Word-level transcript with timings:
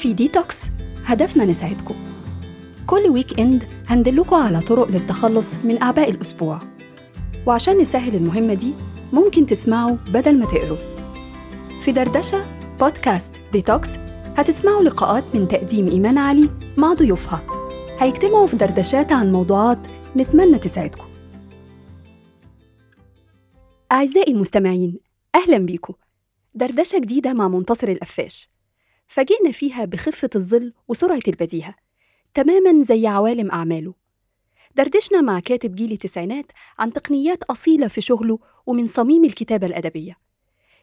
في 0.00 0.12
ديتوكس. 0.12 0.62
هدفنا 1.04 1.44
نساعدكم. 1.44 1.94
كل 2.86 3.08
weekend 3.08 3.64
هندلكوا 3.86 4.38
على 4.38 4.60
طرق 4.60 4.88
للتخلص 4.88 5.58
من 5.64 5.82
أعباء 5.82 6.10
الأسبوع. 6.10 6.58
وعشان 7.46 7.78
نسهل 7.78 8.14
المهمة 8.14 8.54
دي 8.54 8.74
ممكن 9.12 9.46
تسمعوا 9.46 9.96
بدل 10.12 10.38
ما 10.38 10.46
تقروا. 10.46 10.76
في 11.80 11.92
دردشة 11.92 12.46
بودكاست 12.78 13.40
ديتوكس 13.52 13.88
هتسمعوا 14.36 14.82
لقاءات 14.82 15.24
من 15.34 15.48
تقديم 15.48 15.88
إيمان 15.88 16.18
علي 16.18 16.50
مع 16.76 16.92
ضيوفها. 16.92 17.42
هيجتمعوا 17.98 18.46
في 18.46 18.56
دردشات 18.56 19.12
عن 19.12 19.32
موضوعات 19.32 19.86
نتمنى 20.16 20.58
تساعدكم. 20.58 21.06
أعزائي 23.92 24.32
المستمعين 24.32 24.98
أهلا 25.34 25.58
بيكم. 25.58 25.94
دردشة 26.54 26.98
جديدة 26.98 27.32
مع 27.32 27.48
منتصر 27.48 27.88
القفاش 27.88 28.50
فاجئنا 29.10 29.52
فيها 29.52 29.84
بخفة 29.84 30.30
الظل 30.34 30.72
وسرعة 30.88 31.20
البديهة 31.28 31.74
تماما 32.34 32.84
زي 32.84 33.06
عوالم 33.06 33.50
أعماله. 33.50 33.94
دردشنا 34.76 35.20
مع 35.20 35.40
كاتب 35.40 35.74
جيل 35.74 35.92
التسعينات 35.92 36.46
عن 36.78 36.92
تقنيات 36.92 37.42
أصيلة 37.42 37.88
في 37.88 38.00
شغله 38.00 38.38
ومن 38.66 38.86
صميم 38.86 39.24
الكتابة 39.24 39.66
الأدبية. 39.66 40.18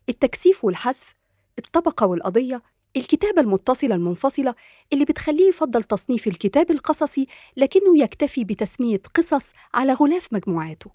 التكثيف 0.10 0.66
والحذف 0.66 1.14
الطبقة 1.60 2.06
والقضية 2.08 2.62
الكتابة 2.98 3.42
المتصلة 3.42 3.96
المنفصلة 3.96 4.56
اللي 4.94 5.06
بتخليه 5.06 5.50
يفضل 5.50 5.84
تصنيف 5.84 6.28
الكتاب 6.28 6.72
القصصي 6.72 7.28
لكنه 7.58 8.00
يكتفي 8.00 8.44
بتسمية 8.44 9.02
قصص 9.16 9.46
على 9.74 9.94
غلاف 9.94 10.34
مجموعاته. 10.34 10.92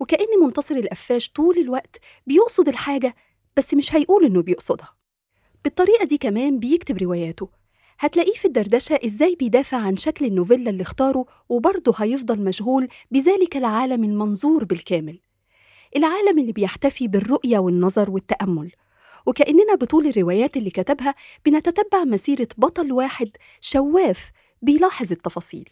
وكأن 0.00 0.40
منتصر 0.42 0.74
القفاش 0.74 1.30
طول 1.30 1.58
الوقت 1.58 1.96
بيقصد 2.26 2.68
الحاجة 2.68 3.14
بس 3.56 3.74
مش 3.74 3.94
هيقول 3.94 4.24
إنه 4.24 4.42
بيقصدها. 4.42 5.01
بالطريقة 5.64 6.04
دي 6.04 6.18
كمان 6.18 6.58
بيكتب 6.58 6.98
رواياته. 6.98 7.48
هتلاقيه 7.98 8.34
في 8.34 8.44
الدردشة 8.44 8.98
إزاي 9.04 9.34
بيدافع 9.34 9.76
عن 9.76 9.96
شكل 9.96 10.24
النوفيلا 10.24 10.70
اللي 10.70 10.82
اختاره 10.82 11.26
وبرضه 11.48 11.94
هيفضل 11.96 12.40
مشغول 12.44 12.88
بذلك 13.10 13.56
العالم 13.56 14.04
المنظور 14.04 14.64
بالكامل. 14.64 15.20
العالم 15.96 16.38
اللي 16.38 16.52
بيحتفي 16.52 17.08
بالرؤية 17.08 17.58
والنظر 17.58 18.10
والتأمل. 18.10 18.72
وكأننا 19.26 19.74
بطول 19.74 20.06
الروايات 20.06 20.56
اللي 20.56 20.70
كتبها 20.70 21.14
بنتتبع 21.46 22.04
مسيرة 22.04 22.48
بطل 22.58 22.92
واحد 22.92 23.30
شواف 23.60 24.30
بيلاحظ 24.62 25.12
التفاصيل. 25.12 25.68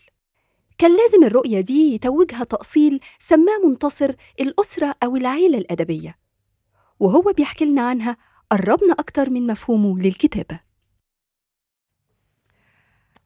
كان 0.79 0.97
لازم 0.97 1.25
الرؤية 1.25 1.61
دي 1.61 1.95
يتوجها 1.95 2.45
تأصيل 2.45 3.01
سماه 3.19 3.59
منتصر 3.65 4.15
الأسرة 4.41 4.95
أو 5.03 5.17
العيلة 5.17 5.59
الأدبية. 5.59 6.19
وهو 7.01 7.33
بيحكي 7.37 7.65
لنا 7.65 7.83
عنها 7.83 8.17
قربنا 8.51 8.93
أكتر 8.99 9.31
من 9.31 9.47
مفهومه 9.47 9.99
للكتابة. 9.99 10.61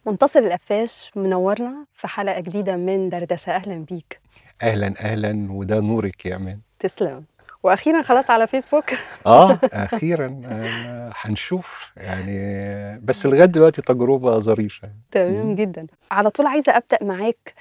منتصر 0.06 0.38
القفاش 0.38 1.10
منورنا 1.16 1.86
في 1.92 2.08
حلقة 2.08 2.40
جديدة 2.40 2.76
من 2.76 3.08
دردشة. 3.08 3.50
أهلا 3.50 3.84
بيك. 3.84 4.20
أهلا 4.62 4.94
أهلا 5.00 5.46
وده 5.52 5.80
نورك 5.80 6.26
يا 6.26 6.36
أمان. 6.36 6.60
تسلم. 6.78 7.24
وأخيرا 7.62 8.02
خلاص 8.02 8.30
على 8.30 8.46
فيسبوك. 8.46 8.84
آه 9.26 9.58
أخيرا 9.72 10.40
آه، 10.46 11.12
هنشوف. 11.16 11.92
يعني 11.96 12.98
بس 12.98 13.26
لغاية 13.26 13.44
دلوقتي 13.44 13.82
تجربة 13.82 14.38
ظريفة. 14.38 14.90
تمام. 15.10 15.54
جدا. 15.54 15.86
على 16.10 16.30
طول 16.30 16.46
عايزة 16.46 16.72
أبدأ 16.76 16.98
معاك. 17.04 17.54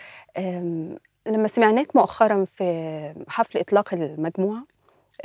لما 1.28 1.47
سمعناك 1.47 1.95
مؤخرا 1.95 2.45
في 2.45 3.14
حفل 3.28 3.59
إطلاق 3.59 3.94
المجموعة 3.94 4.59
آه، 4.59 4.66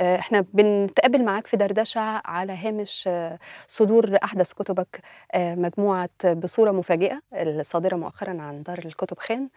إحنا 0.01 0.45
بنتقابل 0.53 1.25
معاك 1.25 1.47
في 1.47 1.57
دردشة 1.57 2.21
على 2.25 2.53
هامش 2.53 3.03
آه، 3.07 3.39
صدور 3.67 4.17
أحدث 4.23 4.53
كتبك 4.53 5.01
آه، 5.33 5.55
مجموعة 5.55 6.09
بصورة 6.25 6.71
مفاجئة 6.71 7.21
الصادرة 7.33 7.95
مؤخرا 7.95 8.41
عن 8.41 8.63
دار 8.63 8.79
الكتب 8.85 9.19
خان 9.19 9.49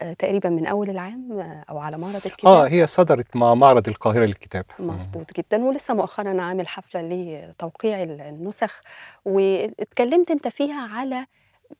آه، 0.00 0.12
تقريبا 0.12 0.48
من 0.48 0.66
أول 0.66 0.90
العام 0.90 1.40
آه، 1.40 1.64
أو 1.70 1.78
على 1.78 1.98
معرض 1.98 2.26
الكتاب. 2.26 2.46
آه 2.50 2.68
هي 2.68 2.86
صدرت 2.86 3.36
مع 3.36 3.54
معرض 3.54 3.88
القاهرة 3.88 4.24
للكتاب. 4.24 4.64
مظبوط 4.78 5.32
جدا 5.36 5.64
ولسه 5.64 5.94
مؤخرا 5.94 6.42
عامل 6.42 6.68
حفلة 6.68 7.00
لتوقيع 7.02 8.02
النسخ 8.02 8.80
واتكلمت 9.24 10.30
أنت 10.30 10.48
فيها 10.48 10.88
على 10.88 11.26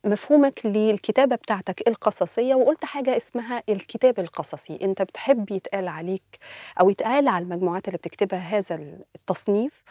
مفهومك 0.04 0.60
للكتابة 0.66 1.36
بتاعتك 1.36 1.88
القصصية 1.88 2.54
وقلت 2.54 2.84
حاجة 2.84 3.16
اسمها 3.16 3.62
الكتاب 3.68 4.18
القصصي. 4.18 4.78
أنت 4.82 5.02
بتحب 5.02 5.50
يتقال 5.50 5.88
عليك 5.88 6.38
أو 6.80 6.90
يتقال 6.90 7.28
على 7.28 7.42
المجموعات 7.42 7.88
اللي 7.88 7.98
بتكتبها 7.98 8.38
هذا 8.38 8.74
التصنيف. 9.16 9.82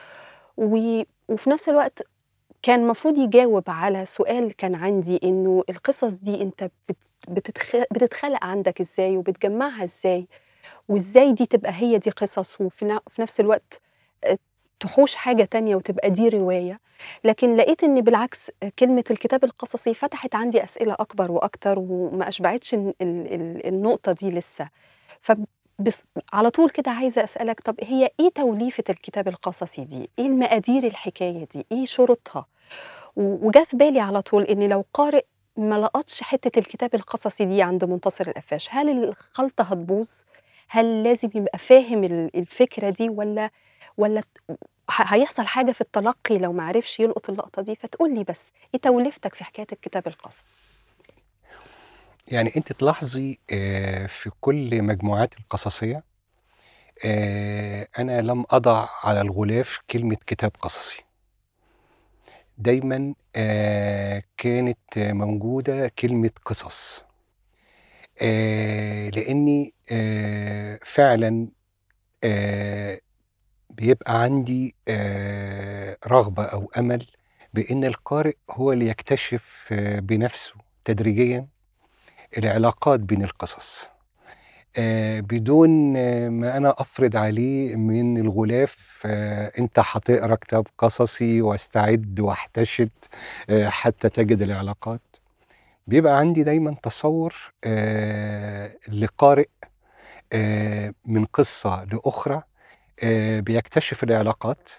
و... 0.57 1.01
وفي 1.29 1.49
نفس 1.49 1.69
الوقت 1.69 2.01
كان 2.61 2.79
المفروض 2.79 3.17
يجاوب 3.17 3.63
على 3.69 4.05
سؤال 4.05 4.53
كان 4.55 4.75
عندي 4.75 5.19
إنه 5.23 5.63
القصص 5.69 6.13
دي 6.13 6.41
أنت 6.41 6.63
بت... 6.89 6.97
بتتخ... 7.29 7.75
بتتخلق 7.91 8.45
عندك 8.45 8.81
إزاي 8.81 9.17
وبتجمعها 9.17 9.83
إزاي؟ 9.83 10.27
وإزاي 10.89 11.31
دي 11.33 11.45
تبقى 11.45 11.71
هي 11.75 11.97
دي 11.97 12.09
قصص؟ 12.09 12.61
وفي 12.61 12.99
نفس 13.19 13.39
الوقت 13.39 13.81
تحوش 14.79 15.15
حاجة 15.15 15.43
تانية 15.43 15.75
وتبقى 15.75 16.09
دي 16.09 16.29
رواية 16.29 16.79
لكن 17.23 17.55
لقيت 17.55 17.83
إن 17.83 18.01
بالعكس 18.01 18.51
كلمة 18.79 19.03
الكتاب 19.11 19.43
القصصي 19.43 19.93
فتحت 19.93 20.35
عندي 20.35 20.63
أسئلة 20.63 20.93
أكبر 20.99 21.31
وأكتر 21.31 21.79
وما 21.79 22.27
أشبعتش 22.27 22.73
ال- 22.73 22.93
ال- 23.01 23.33
ال- 23.33 23.67
النقطة 23.67 24.11
دي 24.11 24.31
لسه 24.31 24.69
فبس 25.21 26.03
على 26.33 26.49
طول 26.49 26.69
كده 26.69 26.91
عايزة 26.91 27.23
أسألك 27.23 27.59
طب 27.59 27.75
هي 27.81 28.09
إيه 28.19 28.29
توليفة 28.35 28.83
الكتاب 28.89 29.27
القصصي 29.27 29.83
دي؟ 29.85 30.09
إيه 30.19 30.25
المقادير 30.25 30.83
الحكاية 30.83 31.47
دي؟ 31.53 31.65
إيه 31.71 31.85
شروطها؟ 31.85 32.45
و- 33.15 33.47
وجا 33.47 33.63
في 33.63 33.77
بالي 33.77 33.99
على 33.99 34.21
طول 34.21 34.43
إن 34.43 34.69
لو 34.69 34.85
قارئ 34.93 35.25
ما 35.57 35.75
لقطش 35.75 36.21
حتة 36.23 36.59
الكتاب 36.59 36.95
القصصي 36.95 37.45
دي 37.45 37.61
عند 37.61 37.85
منتصر 37.85 38.27
القفاش 38.27 38.67
هل 38.71 39.03
الخلطة 39.03 39.63
هتبوظ 39.63 40.09
هل 40.69 41.03
لازم 41.03 41.29
يبقى 41.35 41.57
فاهم 41.57 42.03
ال- 42.03 42.31
الفكرة 42.37 42.89
دي 42.89 43.09
ولا 43.09 43.49
ولا 43.97 44.23
هيحصل 44.91 45.45
حاجة 45.47 45.71
في 45.71 45.81
التلقي 45.81 46.37
لو 46.37 46.53
ما 46.53 46.63
عرفش 46.63 46.99
يلقط 46.99 47.29
اللقطة 47.29 47.61
دي؟ 47.61 47.75
فتقول 47.75 48.15
لي 48.15 48.23
بس 48.23 48.51
إيه 48.73 48.81
توليفتك 48.81 49.35
في 49.35 49.43
حكاية 49.43 49.67
الكتاب 49.71 50.07
القصصي 50.07 50.43
يعني 52.27 52.51
أنت 52.57 52.71
تلاحظي 52.71 53.39
آه، 53.53 54.05
في 54.05 54.31
كل 54.41 54.81
مجموعات 54.81 55.33
القصصية 55.39 56.03
آه، 57.05 57.87
أنا 57.99 58.21
لم 58.21 58.45
أضع 58.49 58.87
على 59.03 59.21
الغلاف 59.21 59.79
كلمة 59.89 60.17
كتاب 60.27 60.51
قصصي. 60.61 61.03
دايما 62.57 63.13
آه، 63.35 64.23
كانت 64.37 64.77
موجودة 64.97 65.87
كلمة 65.87 66.31
قصص. 66.45 67.03
لأني 69.13 69.73
فعلا 70.83 71.47
بيبقى 73.77 74.21
عندي 74.21 74.75
آه، 74.87 75.97
رغبة 76.07 76.43
أو 76.45 76.71
أمل 76.77 77.05
بإن 77.53 77.85
القارئ 77.85 78.35
هو 78.51 78.71
اللي 78.71 78.87
يكتشف 78.87 79.65
آه، 79.71 79.99
بنفسه 79.99 80.53
تدريجيا 80.85 81.47
العلاقات 82.37 82.99
بين 82.99 83.23
القصص. 83.23 83.85
آه، 84.77 85.19
بدون 85.19 85.69
ما 86.29 86.57
أنا 86.57 86.75
أفرض 86.77 87.15
عليه 87.15 87.75
من 87.75 88.17
الغلاف 88.17 89.01
أنت 89.59 89.79
هتقرأ 89.79 90.35
كتاب 90.35 90.67
قصصي 90.77 91.41
واستعد 91.41 92.19
واحتشد 92.19 92.89
حتى 93.67 94.09
تجد 94.09 94.41
العلاقات. 94.41 95.01
بيبقى 95.87 96.17
عندي 96.17 96.43
دايما 96.43 96.75
تصور 96.83 97.53
لقارئ 98.89 99.47
من 101.05 101.25
قصة 101.33 101.83
لأخرى 101.83 102.43
بيكتشف 103.41 104.03
العلاقات 104.03 104.69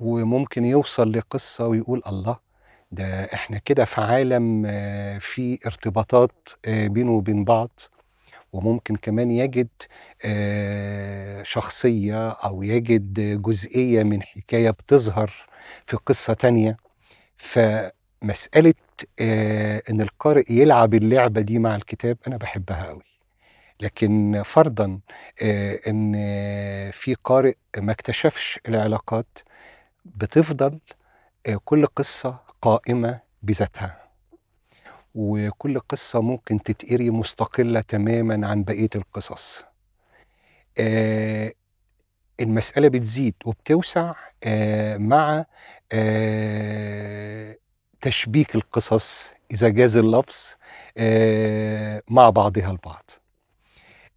وممكن 0.00 0.64
يوصل 0.64 1.12
لقصة 1.12 1.66
ويقول 1.66 2.02
الله 2.06 2.38
ده 2.92 3.24
إحنا 3.24 3.58
كده 3.58 3.84
في 3.84 4.00
عالم 4.00 4.64
آه، 4.66 5.18
فيه 5.18 5.58
ارتباطات 5.66 6.48
آه، 6.66 6.86
بينه 6.86 7.12
وبين 7.12 7.44
بعض. 7.44 7.80
وممكن 8.52 8.96
كمان 8.96 9.30
يجد 9.30 9.68
آه، 10.24 11.42
شخصية 11.42 12.28
أو 12.30 12.62
يجد 12.62 13.42
جزئية 13.42 14.02
من 14.02 14.22
حكاية 14.22 14.70
بتظهر 14.70 15.32
في 15.86 15.96
قصة 15.96 16.32
تانية. 16.34 16.76
فمسألة 17.36 18.74
آه، 19.20 19.82
إن 19.90 20.00
القارئ 20.00 20.52
يلعب 20.52 20.94
اللعبة 20.94 21.40
دي 21.40 21.58
مع 21.58 21.76
الكتاب 21.76 22.18
أنا 22.26 22.36
بحبها 22.36 22.86
قوي 22.86 23.02
لكن 23.80 24.42
فرضا 24.44 25.00
آه، 25.42 25.80
إن 25.88 26.12
في 26.90 27.14
قارئ 27.24 27.56
ما 27.78 27.92
اكتشفش 27.92 28.60
العلاقات 28.68 29.38
بتفضل 30.04 30.80
آه، 31.46 31.60
كل 31.64 31.86
قصة 31.86 32.40
قائمة 32.62 33.20
بذاتها. 33.42 34.08
وكل 35.14 35.80
قصة 35.80 36.20
ممكن 36.20 36.62
تتقري 36.62 37.10
مستقلة 37.10 37.80
تماما 37.80 38.48
عن 38.48 38.64
بقية 38.64 38.88
القصص. 38.94 39.64
آه، 40.80 41.52
المسألة 42.40 42.88
بتزيد 42.88 43.34
وبتوسع 43.44 44.14
مع 44.96 45.44
تشبيك 48.00 48.54
القصص 48.54 49.30
إذا 49.50 49.68
جاز 49.68 49.96
اللفظ 49.96 50.36
مع 52.10 52.30
بعضها 52.30 52.70
البعض. 52.70 53.10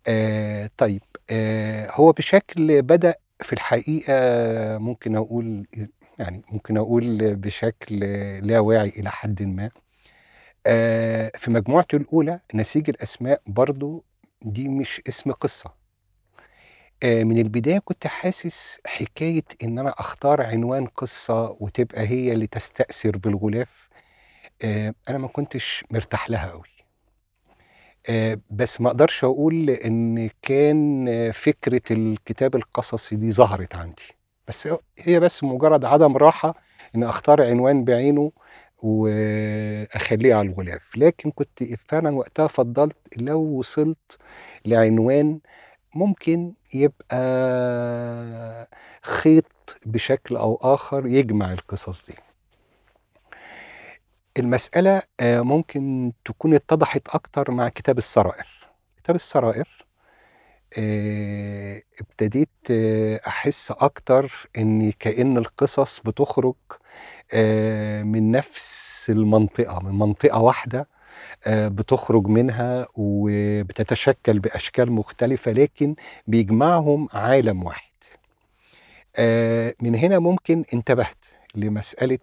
آه، 0.07 0.69
طيب 0.77 1.01
آه، 1.29 1.91
هو 1.91 2.11
بشكل 2.11 2.81
بدأ 2.81 3.15
في 3.41 3.53
الحقيقة 3.53 4.13
ممكن 4.77 5.15
أقول 5.15 5.67
يعني 6.19 6.41
ممكن 6.51 6.77
أقول 6.77 7.35
بشكل 7.35 7.99
لا 8.47 8.59
واعي 8.59 8.89
إلى 8.89 9.11
حد 9.11 9.43
ما. 9.43 9.69
آه، 10.67 11.31
في 11.37 11.51
مجموعته 11.51 11.95
الأولى 11.95 12.39
نسيج 12.53 12.89
الأسماء 12.89 13.41
برضو 13.47 14.05
دي 14.41 14.67
مش 14.67 15.01
اسم 15.09 15.31
قصة. 15.31 15.73
آه، 17.03 17.23
من 17.23 17.37
البداية 17.37 17.79
كنت 17.79 18.07
حاسس 18.07 18.79
حكاية 18.85 19.43
إن 19.63 19.79
أنا 19.79 19.89
أختار 19.99 20.41
عنوان 20.41 20.85
قصة 20.85 21.57
وتبقى 21.59 22.01
هي 22.07 22.31
اللي 22.33 22.47
تستأثر 22.47 23.17
بالغلاف. 23.17 23.89
آه، 24.63 24.93
أنا 25.09 25.17
ما 25.17 25.27
كنتش 25.27 25.83
مرتاح 25.91 26.29
لها 26.29 26.51
آه، 26.51 26.61
بس 28.49 28.81
ما 28.81 28.87
أقدرش 28.87 29.23
أقول 29.23 29.69
إن 29.69 30.29
كان 30.41 31.07
آه، 31.07 31.31
فكرة 31.31 31.81
الكتاب 31.91 32.55
القصصي 32.55 33.15
دي 33.15 33.31
ظهرت 33.31 33.75
عندي. 33.75 34.03
بس 34.47 34.69
هي 34.97 35.19
بس 35.19 35.43
مجرد 35.43 35.85
عدم 35.85 36.17
راحة 36.17 36.55
إن 36.95 37.03
أختار 37.03 37.41
عنوان 37.43 37.83
بعينه 37.85 38.31
وأخليه 38.77 40.35
على 40.35 40.47
الغلاف. 40.49 40.97
لكن 40.97 41.31
كنت 41.31 41.63
فعلا 41.63 42.15
وقتها 42.15 42.47
فضلت 42.47 42.97
لو 43.17 43.39
وصلت 43.39 44.17
لعنوان 44.65 45.39
ممكن 45.95 46.53
يبقى 46.73 47.17
خيط 49.01 49.45
بشكل 49.85 50.35
أو 50.37 50.55
آخر 50.61 51.07
يجمع 51.07 51.53
القصص 51.53 52.05
دي. 52.07 52.15
المسألة 54.39 55.01
آه، 55.19 55.41
ممكن 55.41 56.11
تكون 56.25 56.53
اتضحت 56.53 57.07
أكتر 57.09 57.51
مع 57.51 57.69
كتاب 57.69 57.97
السرائر. 57.97 58.47
كتاب 58.97 59.15
السرائر 59.15 59.67
آه، 60.77 61.81
ابتديت 62.01 62.49
آه، 62.71 63.21
أحس 63.27 63.71
أكتر 63.71 64.49
إن 64.57 64.91
كأن 64.91 65.37
القصص 65.37 65.99
بتخرج 65.99 66.55
من 68.03 68.31
نفس 68.31 69.05
المنطقة 69.09 69.79
من 69.79 69.99
منطقة 69.99 70.39
واحدة 70.39 70.87
بتخرج 71.47 72.27
منها 72.27 72.87
وبتتشكل 72.95 74.39
بأشكال 74.39 74.91
مختلفة 74.91 75.51
لكن 75.51 75.95
بيجمعهم 76.27 77.07
عالم 77.13 77.63
واحد. 77.63 77.91
من 79.81 79.95
هنا 79.95 80.19
ممكن 80.19 80.65
انتبهت 80.73 81.25
لمسألة 81.55 82.19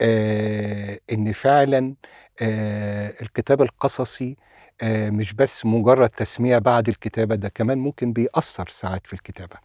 آه، 0.00 1.00
إن 1.12 1.32
فعلا 1.32 1.94
آه، 2.42 3.14
الكتاب 3.22 3.62
القصصي 3.62 4.36
آه، 4.82 5.10
مش 5.10 5.32
بس 5.34 5.66
مجرد 5.66 6.08
تسمية 6.10 6.58
بعد 6.58 6.88
الكتابة 6.88 7.34
ده 7.34 7.48
كمان 7.48 7.78
ممكن 7.78 8.12
بيأثر 8.12 8.68
ساعات 8.68 9.06
في 9.06 9.12
الكتابة. 9.12 9.56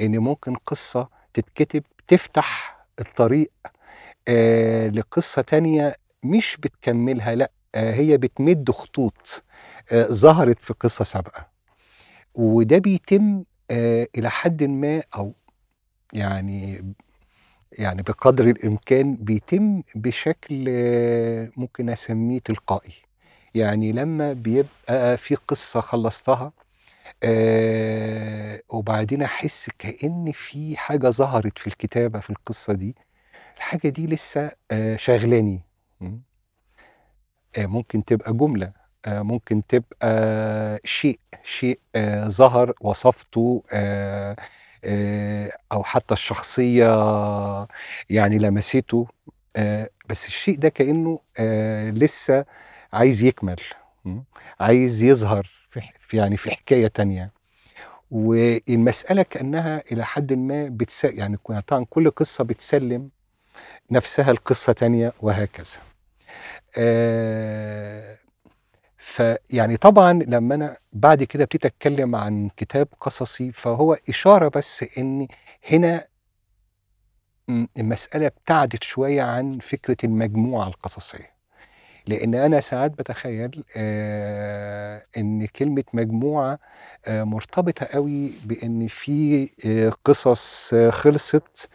إن 0.00 0.18
ممكن 0.18 0.54
قصة 0.54 1.08
تتكتب 1.34 1.82
تفتح 2.08 2.78
الطريق 3.00 3.50
لقصة 4.92 5.42
تانية 5.42 5.96
مش 6.24 6.56
بتكملها 6.56 7.48
آه، 7.74 7.92
هي 7.94 8.16
بتمد 8.16 8.70
خطوط 8.70 9.44
ظهرت 9.94 10.58
في 10.60 10.74
قصة 10.74 11.04
سابقة. 11.04 11.48
وده 12.34 12.78
بيتم 12.78 13.44
إلى 14.16 14.30
حد 14.30 14.62
ما 14.64 15.02
أو 15.16 15.34
يعني 16.12 16.84
يعني 17.72 18.02
بقدر 18.02 18.44
الإمكان 18.50 19.16
بيتم 19.16 19.82
بشكل 19.94 20.64
آه، 20.68 21.50
ممكن 21.56 21.90
أسميه 21.90 22.38
تلقائي. 22.38 22.92
يعني 23.54 23.92
لما 23.92 24.32
بيبقى 24.32 25.16
في 25.16 25.34
قصة 25.34 25.80
خلصتها 25.80 26.52
آه 27.24 28.62
وبعدين 28.68 29.22
أحس 29.22 29.70
كأن 29.78 30.32
في 30.34 30.76
حاجة 30.76 31.08
ظهرت 31.10 31.58
في 31.58 31.66
الكتابة 31.66 32.20
في 32.20 32.30
القصة 32.30 32.72
دي 32.72 32.94
الحاجة 33.56 33.88
دي 33.88 34.06
لسه 34.06 34.50
آه 34.70 34.96
شغلاني 34.96 35.62
ممكن 37.58 38.04
تبقى 38.04 38.32
جملة 38.32 38.72
آه 39.06 39.22
ممكن 39.22 39.66
تبقى 39.66 40.80
شيء 40.84 41.20
شيء 41.44 41.80
ظهر 42.28 42.74
وصفته 42.80 43.62
آه 44.84 45.50
أو 45.72 45.84
حتى 45.84 46.14
الشخصية 46.14 46.86
يعني 48.10 48.38
لمسته 48.38 49.06
آه 49.56 49.90
بس 50.08 50.26
الشيء 50.26 50.58
ده 50.58 50.68
كأنه 50.68 51.20
آه 51.38 51.90
لسه 51.90 52.44
عايز 52.92 53.22
يكمل? 53.24 53.60
عايز 54.60 55.02
يظهر 55.02 55.50
في 56.00 56.16
يعني 56.16 56.36
في 56.36 56.50
حكاية 56.50 56.86
تانية 56.86 57.32
والمسألة 58.10 59.22
كأنها 59.22 59.82
إلى 59.92 60.04
حد 60.04 60.32
ما 60.32 60.68
بتس 60.68 61.04
يعني 61.04 61.36
طبعا 61.66 61.84
كل 61.90 62.10
قصة 62.10 62.44
بتسلم 62.44 63.10
نفسها 63.90 64.32
لقصة 64.32 64.72
تانية 64.72 65.12
وهكذا 65.22 65.78
آه 66.78 68.18
فيعني 69.00 69.76
طبعا 69.76 70.12
لما 70.12 70.54
أنا 70.54 70.76
بعد 70.92 71.22
كده 71.22 71.42
ابتديت 71.44 71.66
أتكلم 71.66 72.16
عن 72.16 72.48
كتاب 72.56 72.88
قصصي 73.00 73.52
فهو 73.52 73.96
إشارة 74.08 74.48
بس 74.48 74.84
إن 74.98 75.28
هنا 75.70 76.06
المسألة 77.78 78.26
ابتعدت 78.26 78.82
شوية 78.82 79.22
عن 79.22 79.52
فكرة 79.58 79.96
المجموعة 80.04 80.68
القصصية. 80.68 81.30
لأن 82.06 82.34
أنا 82.34 82.60
ساعات 82.60 82.90
بتخيل 82.98 83.64
آه 83.76 85.02
إن 85.16 85.46
كلمة 85.46 85.84
مجموعة 85.94 86.58
آه 87.06 87.22
مرتبطة 87.24 87.86
قوي 87.86 88.32
بإن 88.44 88.86
في 88.86 89.50
آه 89.66 89.92
قصص 90.04 90.74
خلصت 90.90 91.68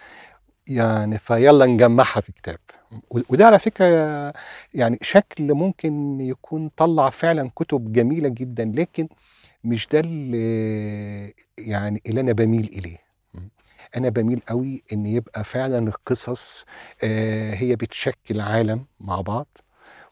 يعني 0.67 1.19
فيلا 1.19 1.65
نجمعها 1.65 2.21
في 2.21 2.31
كتاب. 2.31 2.59
وده 3.29 3.45
على 3.45 3.59
فكرة 3.59 3.85
يعني 4.73 4.97
شكل 5.01 5.53
ممكن 5.53 6.21
يكون 6.21 6.69
طلع 6.77 7.09
فعلا 7.09 7.51
كتب 7.55 7.93
جميلة 7.93 8.29
جدا 8.29 8.71
لكن 8.75 9.07
مش 9.63 9.87
ده 9.87 9.99
اللي 9.99 11.33
يعني 11.57 12.01
اللي 12.07 12.21
أنا 12.21 12.31
بميل 12.31 12.69
إليه. 12.73 12.97
أنا 13.97 14.09
بميل 14.09 14.39
قوي 14.49 14.83
إن 14.93 15.05
يبقى 15.05 15.43
فعلا 15.43 15.79
القصص 15.87 16.65
آه 17.03 17.53
هي 17.53 17.75
بتشكل 17.75 18.41
عالم 18.41 18.85
مع 18.99 19.21
بعض 19.21 19.47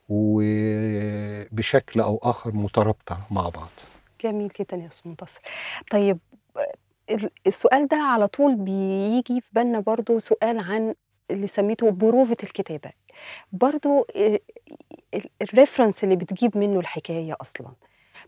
وبشكل 0.09 1.99
أو 2.01 2.19
آخر 2.23 2.51
مترابطة 2.55 3.27
مع 3.31 3.49
بعض. 3.49 3.69
جميل 4.23 4.51
جدا 4.59 4.77
يا 4.77 4.87
أستاذ 4.87 5.09
منتصر. 5.09 5.41
طيب 5.91 6.17
ال- 7.09 7.29
السؤال 7.47 7.87
ده 7.87 7.97
على 7.97 8.27
طول 8.27 8.55
بيجي 8.55 9.41
في 9.41 9.47
بالنا 9.53 9.79
برضو 9.79 10.19
سؤال 10.19 10.59
عن 10.59 10.95
اللي 11.31 11.47
سميته 11.47 11.91
بروفة 11.91 12.37
الكتابة. 12.43 12.91
برضو 13.51 14.07
ال- 14.15 14.39
الريفرنس 15.41 16.03
اللي 16.03 16.15
بتجيب 16.15 16.57
منه 16.57 16.79
الحكاية 16.79 17.35
أصلا. 17.41 17.67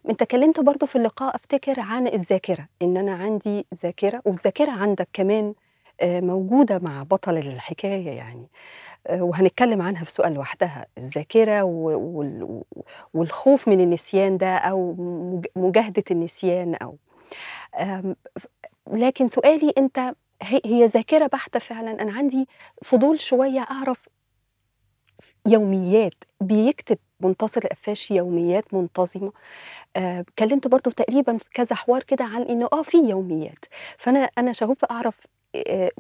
أنت 0.10 0.24
كلمت 0.24 0.60
برضو 0.60 0.86
في 0.86 0.96
اللقاء 0.96 1.36
أفتكر 1.36 1.80
عن 1.80 2.08
الذاكرة 2.08 2.68
إن 2.82 2.98
أنا 2.98 3.14
عندي 3.14 3.66
ذاكرة 3.84 4.22
والذاكرة 4.26 4.72
عندك 4.72 5.08
كمان 5.14 5.54
آه، 6.02 6.20
موجودة 6.20 6.80
مع 6.80 7.04
بطل 7.04 7.38
الحكاية 7.38 8.10
يعني. 8.10 8.48
آه، 9.08 9.24
وهنتكلم 9.24 9.82
عنها 9.82 10.04
في 10.04 10.12
سؤال 10.12 10.34
لوحدها. 10.34 10.86
الذاكرة 10.98 11.64
والخوف 13.14 13.68
من 13.68 13.82
النسيان 13.82 14.38
ده 14.38 14.56
أو 14.58 14.94
مج- 14.98 15.46
مجاهدة 15.56 16.04
النسيان 16.12 16.76
أو 16.76 16.98
لكن 18.94 19.28
سؤالي 19.28 19.74
أنت 19.78 20.14
هي 20.42 20.62
هي 20.66 20.86
ذاكرة 20.86 21.28
بحتة 21.28 21.60
فعلا. 21.60 22.02
أنا 22.02 22.12
عندي 22.14 22.48
فضول 22.84 23.22
شوية 23.22 23.60
أعرف 23.62 24.10
يوميات 25.48 26.14
بيكتب 26.42 26.98
منتصر 27.20 27.62
القفاش 27.66 28.12
يوميات 28.12 28.74
منتظمة. 28.74 29.32
آه، 29.96 30.20
اتكلمت 30.20 30.68
برضو 30.68 30.92
تقريبا 30.92 31.38
في 31.38 31.46
كذا 31.54 31.76
حوار 31.76 32.04
كده 32.04 32.26
عن 32.26 32.42
إنه 32.42 32.70
آه 32.74 32.82
في 32.84 32.98
يوميات. 32.98 33.66
فأنا 33.98 34.30
أنا 34.38 34.54
شغوفه 34.54 34.88
أعرف 34.92 35.16
آه، 35.68 35.92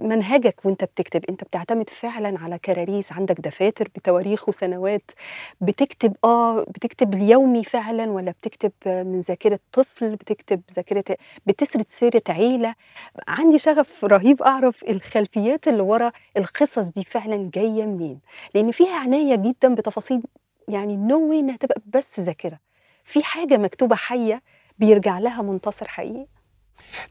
منهجك 0.00 0.60
وانت 0.64 0.84
بتكتب. 0.84 1.24
انت 1.28 1.44
بتعتمد 1.44 1.90
فعلا 1.90 2.38
على 2.38 2.58
كراريس. 2.58 3.12
عندك 3.12 3.40
دفاتر 3.40 3.88
بتواريخ 3.94 4.48
وسنوات 4.48 5.10
بتكتب 5.60 6.16
آه 6.24 6.62
بتكتب 6.62 7.14
اليومي 7.14 7.64
فعلا 7.64 8.10
ولا 8.10 8.30
بتكتب 8.30 8.72
من 8.86 9.20
ذاكرة 9.20 9.58
طفل 9.72 10.16
بتكتب 10.16 10.60
ذاكرة 10.72 11.04
بتسرد 11.46 11.86
سيرة 11.88 12.22
عيلة. 12.28 12.74
عندي 13.28 13.58
شغف 13.58 14.04
رهيب 14.04 14.42
أعرف 14.42 14.84
الخلفيات 14.84 15.68
اللي 15.68 15.82
ورا 15.82 16.12
القصص 16.36 16.78
دي 16.88 17.04
فعلا 17.04 17.50
جاية 17.54 17.84
منين. 17.86 18.20
لأن 18.54 18.70
فيها 18.70 18.96
عناية 18.96 19.36
جدا 19.36 19.74
بتفاصيل 19.74 20.22
يعني 20.68 20.96
نو 20.96 21.32
إنها 21.32 21.56
تبقى 21.56 21.80
بس 21.86 22.20
ذاكرة. 22.20 22.58
في 23.04 23.22
حاجة 23.22 23.56
مكتوبة 23.56 23.96
حية 23.96 24.42
بيرجع 24.78 25.18
لها 25.18 25.42
منتصر 25.42 25.88
حقيقي؟ 25.88 26.26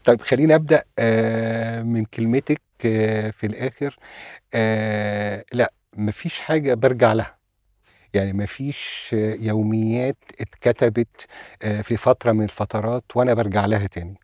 طيب 0.05 0.21
خليني 0.21 0.55
أبدأ 0.55 0.83
آه، 0.99 1.81
من 1.81 2.05
كلمتك. 2.05 2.61
في 3.31 3.45
الآخر 3.47 3.97
آه، 4.53 5.45
لأ 5.53 5.73
مفيش 5.97 6.41
حاجة 6.41 6.73
برجع 6.73 7.13
لها. 7.13 7.37
يعني 8.13 8.33
مفيش 8.33 9.09
يوميات 9.39 10.17
اتكتبت 10.41 11.27
آه، 11.63 11.81
في 11.81 11.97
فترة 11.97 12.31
من 12.31 12.43
الفترات 12.43 13.03
وأنا 13.15 13.33
برجع 13.33 13.65
لها 13.65 13.87
تاني. 13.87 14.15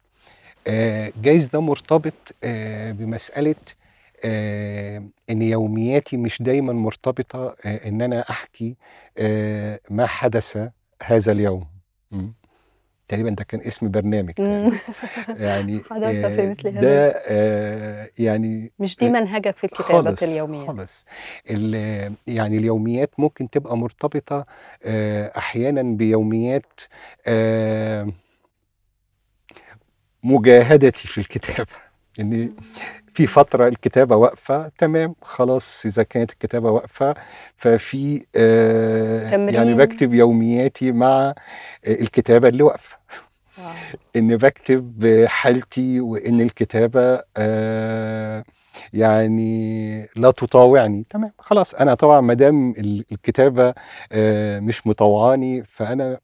آه، 0.68 1.12
جايز 1.22 1.48
ده 1.48 1.62
مرتبط 1.62 2.36
بمسألة 2.92 3.56
آه، 4.25 5.04
إن 5.30 5.42
يومياتي 5.42 6.18
مش 6.18 6.42
دايما 6.42 6.74
مرتبطة 6.74 7.56
إن 7.66 8.01
أنا 8.01 8.30
أحكي 8.30 8.75
آه، 9.18 9.80
ما 9.89 10.06
حدث 10.08 10.58
هذا 11.04 11.32
اليوم. 11.32 11.68
م. 12.12 12.28
تقريبا 13.10 13.30
ده 13.30 13.44
كان 13.44 13.62
اسم 13.62 13.92
برنامج. 13.92 14.32
تقريبا. 14.34 14.72
يعني 15.46 15.82
حضرت 15.89 16.25
في 16.25 16.48
مثل 16.50 16.68
هذا 16.68 16.82
ده 16.82 17.13
آه، 17.28 18.10
يعني 18.20 18.72
مش 18.80 18.96
دي 18.96 19.08
آه، 19.08 19.10
منهجك 19.10 19.58
في 19.58 19.68
كتابة 19.68 19.84
خالص 19.84 20.24
اليوميات 20.24 20.68
خالص. 20.68 21.06
ال- 21.50 22.13
يعني 22.28 22.58
اليوميات 22.58 23.20
ممكن 23.20 23.50
تبقى 23.50 23.78
مرتبطة 23.78 24.46
آه، 24.84 25.32
أحيانا 25.38 25.82
بيوميات 25.84 26.82
آه، 27.28 28.10
مجاهدتي 30.24 31.08
في 31.08 31.18
الكتابة. 31.18 31.72
يعني 32.18 32.51
في 33.13 33.28
فترة 33.28 33.68
الكتابة 33.68 34.16
واقفة 34.16 34.72
تمام 34.78 35.16
خلاص 35.22 35.86
إذا 35.86 36.04
كانت 36.04 36.32
الكتابة 36.32 36.72
واقفة 36.72 37.13
ففي 37.58 38.25
آه، 38.36 39.30
يعني. 39.50 39.74
بكتب 39.74 40.13
يومياتي 40.13 40.92
مع 40.92 41.20
آه، 41.30 41.34
الكتابة 41.86 42.48
اللي 42.48 42.63
واقفة 42.63 42.98
واو. 43.58 43.74
إن 44.16 44.38
بكتب 44.38 45.24
حالتي 45.28 46.00
وإن 46.00 46.42
الكتابة 46.42 47.22
آه، 47.38 48.44
يعني 48.94 50.01
لا 50.16 50.32
تطاوعني 50.32 51.06
تمام 51.10 51.32
خلاص 51.39 51.74
أنا 51.75 51.94
طبعا 51.94 52.22
ما 52.22 52.34
دام 52.34 52.72
ال- 52.78 53.06
الكتابة 53.12 53.74
آه، 54.12 54.60
مش 54.60 54.88
مطوعاني 54.88 55.63
فأنا 55.63 56.20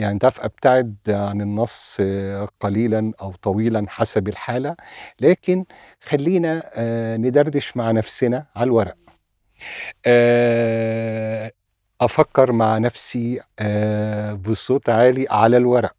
يعني 0.00 0.18
تعرف 0.18 0.40
أبتعد 0.40 0.96
عن 1.08 1.40
النص 1.40 1.96
آه، 2.00 2.48
قليلا 2.60 3.12
أو 3.22 3.32
طويلا 3.42 3.86
حسب 3.88 4.28
الحالة. 4.28 4.76
لكن 5.20 5.64
خلينا 6.00 6.62
آه، 6.74 7.16
ندردش 7.16 7.76
مع 7.76 7.90
نفسنا 7.90 8.46
على 8.56 8.64
الورق. 8.64 8.96
آه، 10.06 11.52
أفكر 12.00 12.52
مع 12.52 12.78
نفسي 12.78 13.40
بصوت 14.48 14.88
عالي 14.88 15.26
على 15.30 15.56
الورق? 15.56 15.96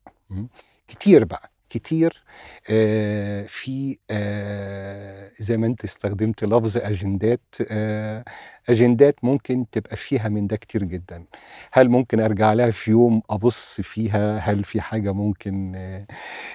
كتير 0.88 1.24
بقى. 1.26 1.52
كتير 1.72 2.24
آه، 2.72 3.46
في 3.48 3.98
آه، 4.12 5.32
زي 5.40 5.58
ما 5.58 5.68
انت 5.68 5.84
استخدمت 5.84 6.44
لفظ 6.44 6.78
أجندات 6.78 7.56
آه، 7.72 8.26
أجندات 8.70 9.24
ممكن 9.26 9.66
تبقى 9.72 9.96
فيها 9.96 10.30
من 10.30 10.48
ده 10.48 10.56
كتير 10.56 10.84
جدا. 10.84 11.26
هل 11.72 11.90
ممكن 11.90 12.20
أرجع 12.20 12.54
لها 12.54 12.72
في 12.72 12.92
يوم 12.92 13.22
أبص 13.30 13.82
فيها؟ 13.82 14.38
هل 14.38 14.64
في 14.64 14.82
حاجة 14.82 15.12
ممكن 15.14 15.76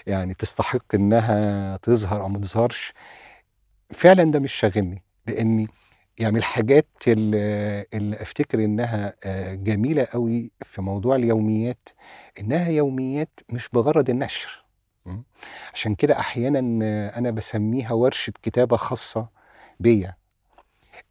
يعني 0.06 0.34
تستحق 0.34 0.94
إنها 0.94 1.76
تظهر 1.76 2.22
أو 2.22 2.28
ما 2.28 2.38
تظهرش؟ 2.38 2.94
فعلا 3.92 4.24
ده 4.32 4.38
مش 4.38 4.52
شاغلني 4.54 5.02
لأني 5.26 5.68
يعني 6.18 6.38
الحاجات 6.38 6.88
اللي, 7.08 7.86
أفتكر 8.22 8.64
إنها 8.64 9.14
جميلة 9.54 10.04
قوي 10.12 10.50
في 10.62 10.82
موضوع 10.82 11.16
اليوميات 11.16 11.88
إنها 12.40 12.68
يوميات 12.68 13.40
مش 13.52 13.68
بغرض 13.68 14.10
النشر? 14.10 14.65
عشان 15.74 15.94
كده 15.94 16.18
أحيانا 16.18 16.58
أنا 17.18 17.30
بسميها 17.30 17.92
ورشة 17.92 18.32
كتابة 18.42 18.76
خاصة 18.76 19.28
بيا. 19.80 20.16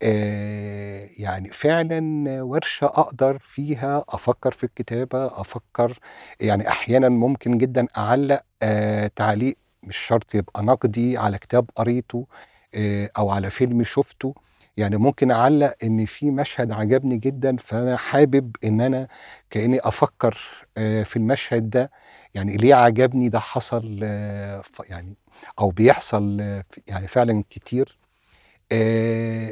آه، 0.04 1.10
يعني 1.18 1.50
فعلا 1.52 2.02
ورشة 2.44 2.86
أقدر 2.86 3.40
فيها 3.40 4.06
أفكر 4.10 4.52
في 4.52 4.64
الكتابة 4.64 5.42
أفكر 5.42 6.00
يعني 6.40 6.70
أحيانا 6.70 7.10
ممكن 7.10 7.58
جدا 7.58 7.88
أعلق 7.98 8.42
آه، 8.62 9.08
تعليق 9.16 9.58
مش 9.84 9.98
شرط 9.98 10.36
يبقى 10.36 10.64
نقدي 10.64 11.18
على 11.18 11.38
كتاب 11.38 11.70
قريته 11.76 12.28
آه، 12.76 13.10
أو 13.18 13.30
على 13.30 13.50
فيلم 13.50 13.84
شفته. 13.84 14.36
يعني 14.78 14.98
ممكن 14.98 15.32
أعلق 15.32 15.76
إن 15.84 16.06
في 16.06 16.32
مشهد 16.32 16.72
عجبني 16.72 17.18
جدا 17.18 17.58
فأنا 17.58 17.98
حابب 17.98 18.56
إن 18.64 18.82
أنا 18.82 19.08
كأني 19.50 19.80
أفكر 19.80 20.38
آه، 20.78 21.04
في 21.04 21.16
المشهد 21.16 21.70
ده. 21.70 21.92
يعني 22.34 22.58
ليه 22.58 22.76
عجبني؟ 22.76 23.30
ده 23.30 23.40
حصل 23.40 24.00
آه، 24.04 24.62
يعني 24.90 25.16
أو 25.60 25.70
بيحصل 25.72 26.38
آه، 26.42 26.64
يعني 26.88 27.08
فعلا 27.08 27.44
كتير. 27.50 28.00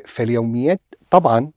فاليوميات 0.05 0.81
طبعا 1.11 1.51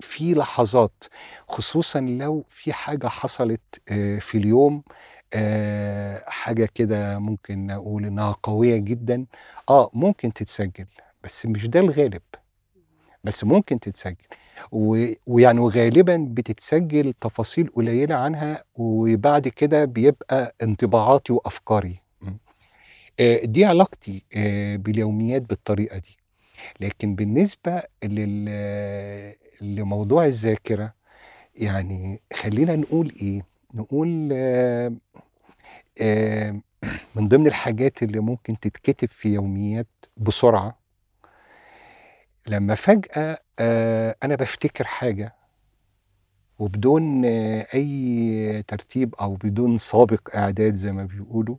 في 0.00 0.34
لحظات 0.34 1.04
خصوصا 1.48 2.00
لو 2.00 2.44
في 2.50 2.72
حاجة 2.72 3.08
حصلت 3.08 3.60
في 4.20 4.34
اليوم 4.38 4.82
حاجة 6.26 6.68
كده 6.74 7.18
ممكن 7.18 7.66
نقول 7.66 8.06
إنها 8.06 8.32
قوية 8.42 8.76
جدا. 8.76 9.26
آه 9.68 9.90
ممكن 9.94 10.32
تتسجل 10.32 10.86
بس 11.24 11.46
مش 11.46 11.66
ده 11.66 11.80
الغالب. 11.80 12.22
بس 13.26 13.44
ممكن 13.44 13.80
تتسجل. 13.80 14.16
و- 14.72 15.12
ويعني 15.26 15.60
وغالبا 15.60 16.26
بتتسجل 16.30 17.12
تفاصيل 17.12 17.68
قليلة 17.68 18.14
عنها 18.14 18.64
وبعد 18.74 19.48
كده 19.48 19.84
بيبقى 19.84 20.54
انطباعاتي 20.62 21.32
وأفكاري. 21.32 21.96
م. 22.22 22.30
آه، 23.20 23.40
دي 23.44 23.64
علاقتي 23.64 24.22
آه، 24.36 24.76
باليوميات 24.76 25.42
بالطريقة 25.42 25.98
دي. 25.98 26.16
لكن 26.80 27.14
بالنسبة 27.14 27.82
لل... 28.04 28.44
لموضوع 29.60 30.26
الذاكرة 30.26 30.94
يعني 31.56 32.20
خلينا 32.32 32.76
نقول 32.76 33.12
إيه؟ 33.22 33.42
نقول 33.74 34.28
آه، 34.32 34.92
من 37.14 37.28
ضمن 37.28 37.46
الحاجات 37.46 38.02
اللي 38.02 38.20
ممكن 38.20 38.60
تتكتب 38.60 39.08
في 39.10 39.28
يوميات 39.28 39.86
بسرعة 40.16 40.78
لما 42.48 42.74
فجأة 42.74 43.38
آه، 43.58 44.16
أنا 44.22 44.34
بفتكر 44.34 44.84
حاجة 44.84 45.34
وبدون 46.58 47.24
أي 47.74 48.62
ترتيب 48.68 49.14
أو 49.14 49.34
بدون 49.34 49.78
سابق 49.78 50.36
إعداد 50.36 50.74
زي 50.74 50.92
ما 50.92 51.04
بيقولوا 51.04 51.56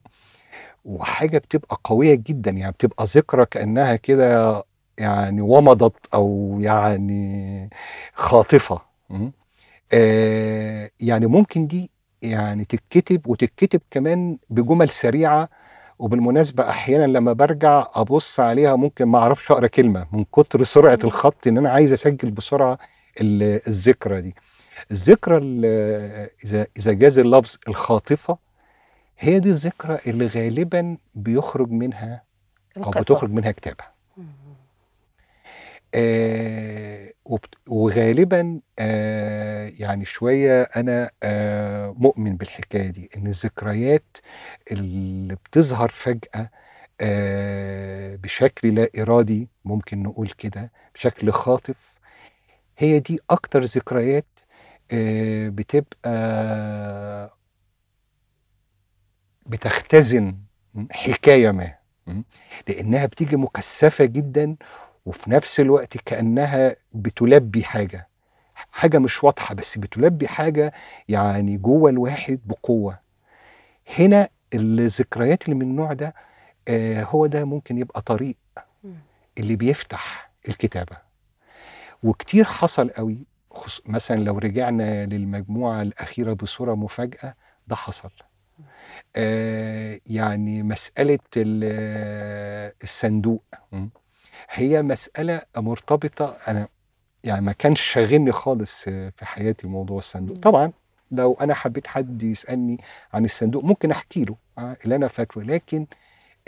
وحاجة 0.86 1.38
بتبقى 1.38 1.78
قوية 1.84 2.16
جدا 2.16 2.52
يعني 2.52 2.72
بتبقى 2.72 3.06
ذكرى 3.06 3.46
كأنها 3.46 3.96
كده 3.96 4.64
يعني 5.00 5.42
ومضت 5.42 6.08
أو 6.14 6.58
يعني 6.62 7.70
خاطفة? 8.14 8.82
آه 9.94 10.90
يعني 11.00 11.26
ممكن 11.28 11.68
دي 11.68 11.92
يعني 12.22 12.66
تتكتب 12.66 13.28
وتتكتب 13.28 13.82
كمان 13.92 14.38
بجمل 14.50 14.90
سريعة 14.90 15.50
وبالمناسبة 16.00 16.70
أحيانا 16.70 17.06
لما 17.18 17.34
برجع 17.34 17.88
أبص 17.94 18.40
عليها 18.40 18.76
ممكن 18.76 19.06
ما 19.06 19.20
أعرفش 19.20 19.52
أقرأ 19.52 19.68
كلمة 19.68 20.08
من 20.12 20.24
كتر 20.24 20.64
سرعة 20.64 20.96
مم. 21.04 21.08
الخط 21.08 21.48
إن 21.48 21.58
أنا 21.58 21.70
عايز 21.70 21.94
أسجل 21.94 22.32
بسرعة 22.32 22.78
ال- 23.22 23.62
الذكرى 23.68 24.22
دي 24.22 24.36
الذكرى 24.92 25.38
ال- 25.38 26.30
إذا 26.46 26.68
إذا 26.78 26.94
جاز 26.94 27.20
اللفظ 27.20 27.56
الخاطفة 27.68 28.38
هي 29.20 29.40
دي 29.40 29.50
الذكرى 29.50 30.00
اللي 30.08 30.26
غالبا 30.28 30.98
بيخرج 31.16 31.72
منها 31.72 32.24
أو 32.78 32.92
بتخرج 32.92 33.32
منها 33.32 33.52
كتابة 33.52 33.84
مم. 34.18 34.26
آه 35.96 37.14
وغالبا 37.70 38.62
آه 38.80 39.72
يعني 39.80 40.06
شوية 40.06 40.62
أنا 40.62 41.10
آه 41.24 41.96
مؤمن 41.98 42.38
بالحكاية 42.38 42.90
دي 42.90 43.10
إن 43.18 43.28
الذكريات 43.28 44.18
اللي 44.72 45.36
بتظهر 45.36 45.90
فجأة 45.90 46.50
آه 47.02 48.16
بشكل 48.16 48.76
لا 48.76 48.90
إرادي 49.00 49.50
ممكن 49.66 50.04
نقول 50.04 50.30
كده 50.30 50.72
بشكل 50.96 51.32
خاطف 51.32 51.76
هي 52.78 53.00
دي 53.00 53.20
أكتر 53.30 53.62
ذكريات 53.64 54.28
بتبقى 55.50 57.38
بتختزن 59.46 60.38
حكاية 60.92 61.52
ما 61.52 61.74
م? 62.08 62.22
لأنها 62.68 63.06
بتيجي 63.06 63.36
مكثفة 63.38 64.06
جدا 64.06 64.56
وفي 65.08 65.32
نفس 65.32 65.60
الوقت 65.60 65.98
كأنها 65.98 66.76
بتلبي 66.94 67.64
حاجة 67.64 68.08
حاجة 68.72 68.98
مش 69.00 69.24
واضحة 69.24 69.56
بس 69.56 69.78
بتلبي 69.78 70.28
حاجة 70.28 70.74
يعني 71.10 71.58
جوه 71.58 71.90
الواحد 71.90 72.40
بقوة 72.46 73.00
هنا 74.00 74.30
الذكريات 74.54 75.44
اللي 75.46 75.56
من 75.56 75.62
النوع 75.62 75.94
ده 75.94 76.14
آه 76.68 77.04
هو 77.04 77.26
ده 77.26 77.46
ممكن 77.46 77.78
يبقى 77.78 78.02
طريق. 78.02 78.36
اللي 79.38 79.56
بيفتح 79.56 80.32
الكتابة 80.50 80.98
وكتير 82.04 82.44
حصل 82.44 82.90
قوي. 82.90 83.18
مثلا 83.86 84.16
لو 84.24 84.38
رجعنا 84.38 85.06
للمجموعة 85.06 85.82
الأخيرة 85.82 86.34
بصورة 86.34 86.76
مفاجأة 86.76 87.36
ده 87.68 87.76
حصل 87.76 88.12
آه 89.16 90.00
يعني 90.10 90.64
ال- 91.38 92.74
الصندوق? 92.84 93.44
هي 94.50 94.82
مسألة 94.82 95.42
مرتبطة. 95.58 96.38
أنا 96.48 96.68
يعني 97.24 97.42
ما 97.42 97.52
كانش 97.52 97.82
شاغلني 97.82 98.32
خالص 98.32 98.84
في 98.84 99.26
حياتي 99.26 99.68
موضوع 99.68 99.98
الصندوق. 99.98 100.38
طبعا 100.38 100.72
لو 101.12 101.38
أنا 101.42 101.54
حبيت 101.54 101.88
حد 101.88 102.24
يسألني 102.24 102.78
عن 103.14 103.26
الصندوق 103.26 103.64
ممكن 103.64 103.92
أحكي 103.92 104.26
له 104.26 104.36
آه، 104.58 104.78
اللي 104.84 104.96
أنا 104.96 105.08
فاكره. 105.08 105.42
لكن 105.44 105.86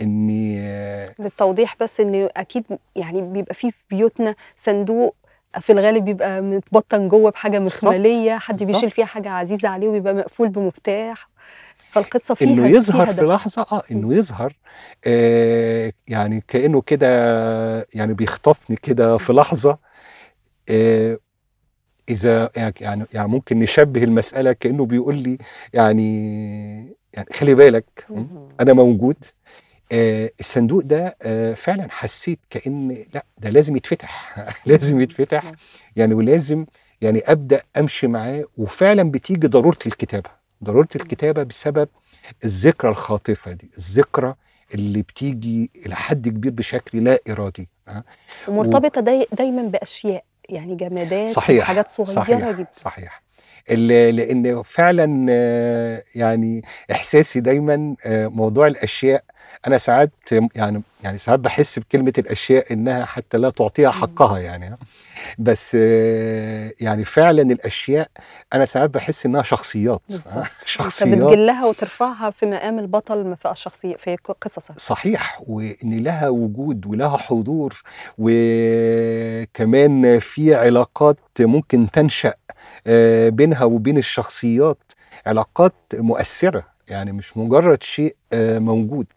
اني 0.01 0.59
آه، 0.61 1.15
للتوضيح 1.19 1.75
بس 1.81 1.99
إن 1.99 2.29
أكيد 2.37 2.63
يعني 2.95 3.21
بيبقى 3.21 3.53
في 3.55 3.71
في 3.71 3.77
بيوتنا 3.89 4.35
صندوق 4.57 5.15
في 5.59 5.71
الغالب 5.71 6.05
بيبقى 6.05 6.41
متبطن 6.41 7.07
جوه 7.07 7.31
بحاجة 7.31 7.59
بالظبط 7.59 7.83
مخملية 7.85 8.37
حد 8.37 8.63
بيشيل 8.63 8.91
فيها 8.91 9.05
حاجة 9.05 9.29
عزيزة 9.29 9.69
عليه 9.69 9.87
وبيبقى 9.87 10.13
مقفول 10.13 10.49
بمفتاح. 10.49 11.29
فالقصة 11.91 12.33
فيها 12.35 12.47
إنه 12.49 12.67
يظهر 12.67 13.05
فيها 13.05 13.13
في 13.15 13.21
لحظة 13.25 13.61
آه. 13.71 13.83
إنه 13.91 14.13
يظهر 14.13 14.57
آه 15.07 15.93
يعني 16.07 16.43
كأنه 16.47 16.81
كده 16.81 17.07
يعني 17.95 18.13
بيخطفني 18.13 18.75
كده 18.75 19.17
في 19.17 19.33
لحظة 19.33 19.77
آه 20.69 21.19
إذا 22.09 22.49
يعني 22.55 23.05
يعني 23.13 23.27
ممكن 23.27 23.59
نشبه 23.59 24.03
المسألة 24.03 24.53
كأنه 24.53 24.85
بيقول 24.85 25.15
لي 25.15 25.37
يعني 25.73 26.95
يعني 27.13 27.27
خلي 27.33 27.53
بالك. 27.55 28.05
أنا 28.59 28.73
موجود 28.73 29.15
آه 29.91 30.31
الصندوق 30.39 30.81
ده 30.83 31.15
آه 31.21 31.53
فعلا 31.53 31.87
حسيت 31.91 32.39
كأن 32.49 33.05
لأ 33.13 33.25
ده 33.37 33.49
لازم 33.49 33.75
يتفتح 33.75 34.35
لازم. 34.65 35.01
يتفتح. 35.01 35.51
يعني 35.95 36.13
ولازم 36.13 36.65
يعني 37.01 37.19
أبدأ 37.19 37.61
أمشي 37.77 38.07
معاه 38.07 38.43
وفعلا 38.57 39.11
بتيجي 39.11 39.47
ضرورة 39.47 39.77
الكتابة 39.85 40.38
ضرورة. 40.63 40.87
الكتابة 40.95 41.43
بسبب 41.43 41.89
الذكرى 42.43 42.91
الخاطفة 42.91 43.51
دي 43.51 43.71
الذكرى 43.77 44.35
اللي 44.73 45.01
بتيجي 45.01 45.71
إلى 45.85 45.95
حد 45.95 46.27
كبير 46.27 46.51
بشكل 46.51 47.03
لا 47.03 47.19
إرادي 47.29 47.69
آه. 47.87 48.03
و- 48.47 48.51
ومرتبطة 48.51 49.01
داي 49.01 49.27
دايما 49.31 49.61
بأشياء 49.61 50.23
يعني 50.49 50.75
جمادات 50.75 51.29
صحيح 51.29 51.63
وحاجات 51.63 51.89
صغيرة 51.89 52.13
صحيح 52.15 52.51
جدا 52.51 52.67
صحيح 52.71 53.21
لأن 53.75 54.63
فعلا 54.63 55.05
يعني 56.15 56.63
إحساسي 56.91 57.39
دايما 57.39 57.95
موضوع 58.05 58.67
الأشياء 58.67 59.23
أنا 59.67 59.77
ساعات 59.77 60.11
يعني 60.55 60.81
يعني 61.03 61.17
ساعات 61.17 61.39
بحس 61.39 61.79
بكلمة 61.79 62.13
الأشياء 62.17 62.73
إنها 62.73 63.05
حتى 63.05 63.37
لا 63.37 63.49
تعطيها. 63.49 63.91
حقها 63.91 64.39
يعني. 64.39 64.77
بس 65.37 65.73
يعني 66.81 67.05
فعلا 67.05 67.41
الأشياء 67.41 68.09
أنا 68.53 68.65
ساعات 68.65 68.89
بحس 68.89 69.25
إنها 69.25 69.43
شخصيات 69.43 70.01
شخصيات. 70.65 71.17
بتجلها 71.17 71.65
وترفعها 71.65 72.29
في 72.29 72.45
مقام 72.45 72.79
البطل 72.79 73.35
في 73.35 73.51
الشخصية 73.51 73.95
في 73.95 74.15
قصصك. 74.41 74.79
صحيح. 74.79 75.41
وإن 75.47 76.03
لها 76.03 76.29
وجود 76.29 76.85
ولها 76.85 77.17
حضور 77.17 77.81
وكمان 78.17 80.19
في 80.19 80.55
علاقات 80.55 81.17
ممكن 81.39 81.91
تنشأ 81.91 82.29
آه، 82.29 82.35
بينها 83.29 83.63
وبين 83.63 83.97
الشخصيات 83.97 84.91
علاقات 85.25 85.73
مؤثرة 85.93 86.63
يعني 86.87 87.11
مش 87.11 87.37
مجرد 87.37 87.83
شيء 87.83 88.15
آه، 88.33 88.59
موجود. 88.59 89.07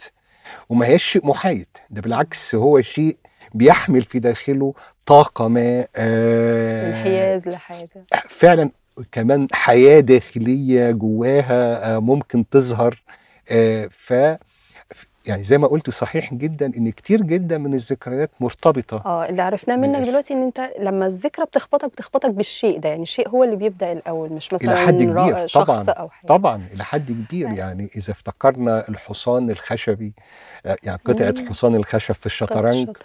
وما 0.69 0.87
هيش 0.87 1.05
شيء 1.05 1.27
محايد 1.27 1.67
ده 1.91 2.01
بالعكس 2.01 2.55
هو 2.55 2.81
شيء 2.81 3.17
بيحمل 3.55 4.03
في 4.03 4.19
داخله 4.19 4.75
طاقة 5.07 5.49
ما 5.49 5.87
آه، 5.97 6.89
انحياز 6.91 7.49
لحاجة 7.49 7.89
فعلا 8.29 8.71
كمان 9.13 9.47
حياة 9.53 10.01
داخلية 10.01 10.91
جواها 10.91 11.95
آه، 11.95 11.99
ممكن 11.99 12.49
تظهر 12.49 13.03
آه، 13.51 13.89
ف 13.91 14.13
يعني 15.27 15.43
زي 15.43 15.59
ما 15.59 15.67
قلت 15.67 15.91
صحيح 15.91 16.35
جدا 16.35 16.67
إن 16.67 16.91
كتير 16.91 17.23
جدا 17.23 17.59
من 17.59 17.75
الذكريات 17.75 18.31
مرتبطة 18.41 19.03
آه 19.07 19.29
اللي 19.29 19.43
عرفناه 19.43 19.77
منك 19.77 19.87
بالأشياء 19.87 20.11
دلوقتي 20.11 20.35
إن 20.35 20.43
أنت 20.43 20.71
لما 20.79 21.07
الذكرى 21.07 21.45
بتخبطك 21.45 21.89
بتخبطك 21.89 22.31
بالشيء 22.31 22.79
ده 22.79 22.89
يعني 22.89 23.03
الشيء 23.03 23.29
هو 23.29 23.45
اللي 23.45 23.57
بيبدأ 23.57 23.93
الأول 23.93 24.33
مش 24.33 24.49
إلى 24.55 24.77
حد 24.77 24.95
مثلا 24.95 25.23
كبير 25.23 25.47
شخص 25.47 25.65
طبعا 25.65 25.85
أو 25.85 26.09
حاجة 26.09 26.29
طبعا 26.29 26.63
إلى 26.75 26.85
حد 26.85 27.13
كبير 27.13 27.49
آه. 27.49 27.53
يعني 27.53 27.91
إذا 27.97 28.13
افتكرنا 28.13 28.89
الحصان 28.89 29.51
الخشبي 29.51 30.13
آه، 30.67 30.77
يعني 30.83 31.01
قطعة 31.05 31.35
مم. 31.39 31.49
حصان 31.49 31.75
الخشب 31.75 32.15
في 32.15 32.27
الشطرنج 32.27 32.97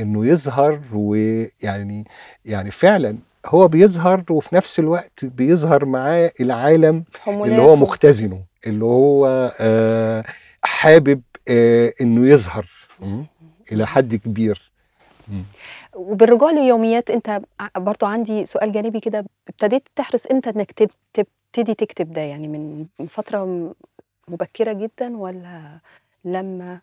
إنه 0.00 0.26
يظهر 0.26 0.80
ويعني 0.92 2.04
يعني 2.44 2.70
فعلا 2.70 3.18
هو 3.46 3.68
بيظهر 3.68 4.24
وفي 4.30 4.54
نفس 4.54 4.78
الوقت 4.78 5.24
بيظهر 5.24 5.84
معاه 5.84 6.32
العالم 6.40 7.04
اللي 7.28 7.62
هو 7.62 7.76
مختزنه 7.76 8.40
اللي 8.66 8.84
هو 8.84 9.52
آه، 9.60 10.24
حابب 10.62 11.20
آه، 11.50 11.92
إنه 12.00 12.28
يظهر 12.28 12.66
إلى 13.72 13.86
حد 13.86 14.14
كبير. 14.14 14.72
وبالرجوع 15.94 16.50
ليوميات 16.50 17.10
أنت 17.10 17.40
برضو 17.76 18.06
عندي 18.06 18.46
سؤال 18.46 18.72
جانبي 18.72 19.00
كده. 19.00 19.24
ابتديت 19.48 19.88
تحرص 19.96 20.26
إمتى 20.26 20.50
إنك 20.50 20.72
تب- 20.72 20.90
تبتدي 21.14 21.74
تكتب 21.74 22.12
ده؟ 22.12 22.20
يعني 22.20 22.48
من 22.48 22.86
من 22.98 23.06
فترة 23.06 23.44
م- 23.44 23.74
مبكرة 24.28 24.72
جدا 24.72 25.16
ولا 25.16 25.78
لما؟ 26.24 26.80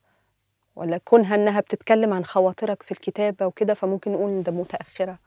ولا 0.75 0.97
كونها 0.97 1.35
إنها 1.35 1.59
بتتكلم 1.59 2.13
عن 2.13 2.25
خواطرك 2.25 2.83
في 2.83 2.91
الكتابة 2.91 3.45
وكده 3.45 3.73
فممكن 3.73 4.11
نقول 4.11 4.31
إن 4.31 4.43
ده 4.43 4.51
متأخرة؟ 4.51 5.17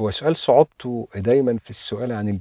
هو 0.00 0.10
سؤال 0.10 0.36
صعوبته 0.36 1.08
دايما 1.16 1.58
في 1.64 1.70
السؤال 1.70 2.12
عن؟ 2.12 2.40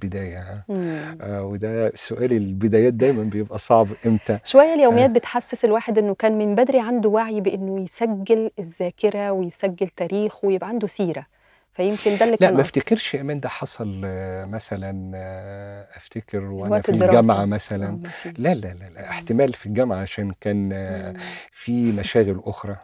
مم. 0.70 1.18
آه 1.22 1.44
وده 1.44 1.92
سؤال 1.96 2.34
البدايات 2.34 2.94
دايما 2.94 3.24
بيبقى 3.24 3.60
صعب 3.60 3.88
إمتى 4.06 4.40
شوية 4.44 4.74
اليوميات 4.74 5.10
آه. 5.10 5.14
بتحسس 5.14 5.66
الواحد 5.66 5.98
إنه 5.98 6.16
كان 6.16 6.38
من 6.38 6.56
بدري 6.56 6.80
عنده 6.80 7.10
وعي 7.10 7.42
بإنه 7.42 7.84
يسجل 7.84 8.52
الذاكرة 8.60 9.32
ويسجل 9.32 9.88
تاريخ 9.88 10.46
ويبقى 10.46 10.70
عنده 10.70 10.88
سيرة 10.88 11.26
فيمكن 11.74 12.18
ده 12.18 12.26
اللي 12.26 12.38
لا 12.42 12.48
كان 12.48 12.54
ما 12.54 12.62
افتكرش 12.62 13.14
يا 13.14 13.24
ده 13.24 13.50
حصل 13.50 14.02
آه، 14.06 14.46
مثلا 14.46 15.12
آه، 15.16 15.88
أفتكر 15.98 16.44
وأنا 16.44 16.82
في 16.82 16.90
الدراسة 16.90 17.20
الجامعة 17.20 17.42
آه 17.42 17.46
مثلا 17.46 18.00
فيش 18.24 18.40
لا 18.40 18.54
لا 18.54 18.74
لا. 18.74 19.10
احتمال 19.10 19.54
في 19.54 19.66
الجامعة 19.66 19.98
عشان 19.98 20.32
كان 20.42 20.70
آه،. 20.74 21.14
في 21.52 21.92
مشاغل 21.92 22.42
أخرى 22.46 22.78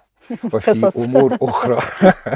وفي 0.54 0.72
قصص. 0.72 0.98
أمور 0.98 1.38
أخرى. 1.42 1.80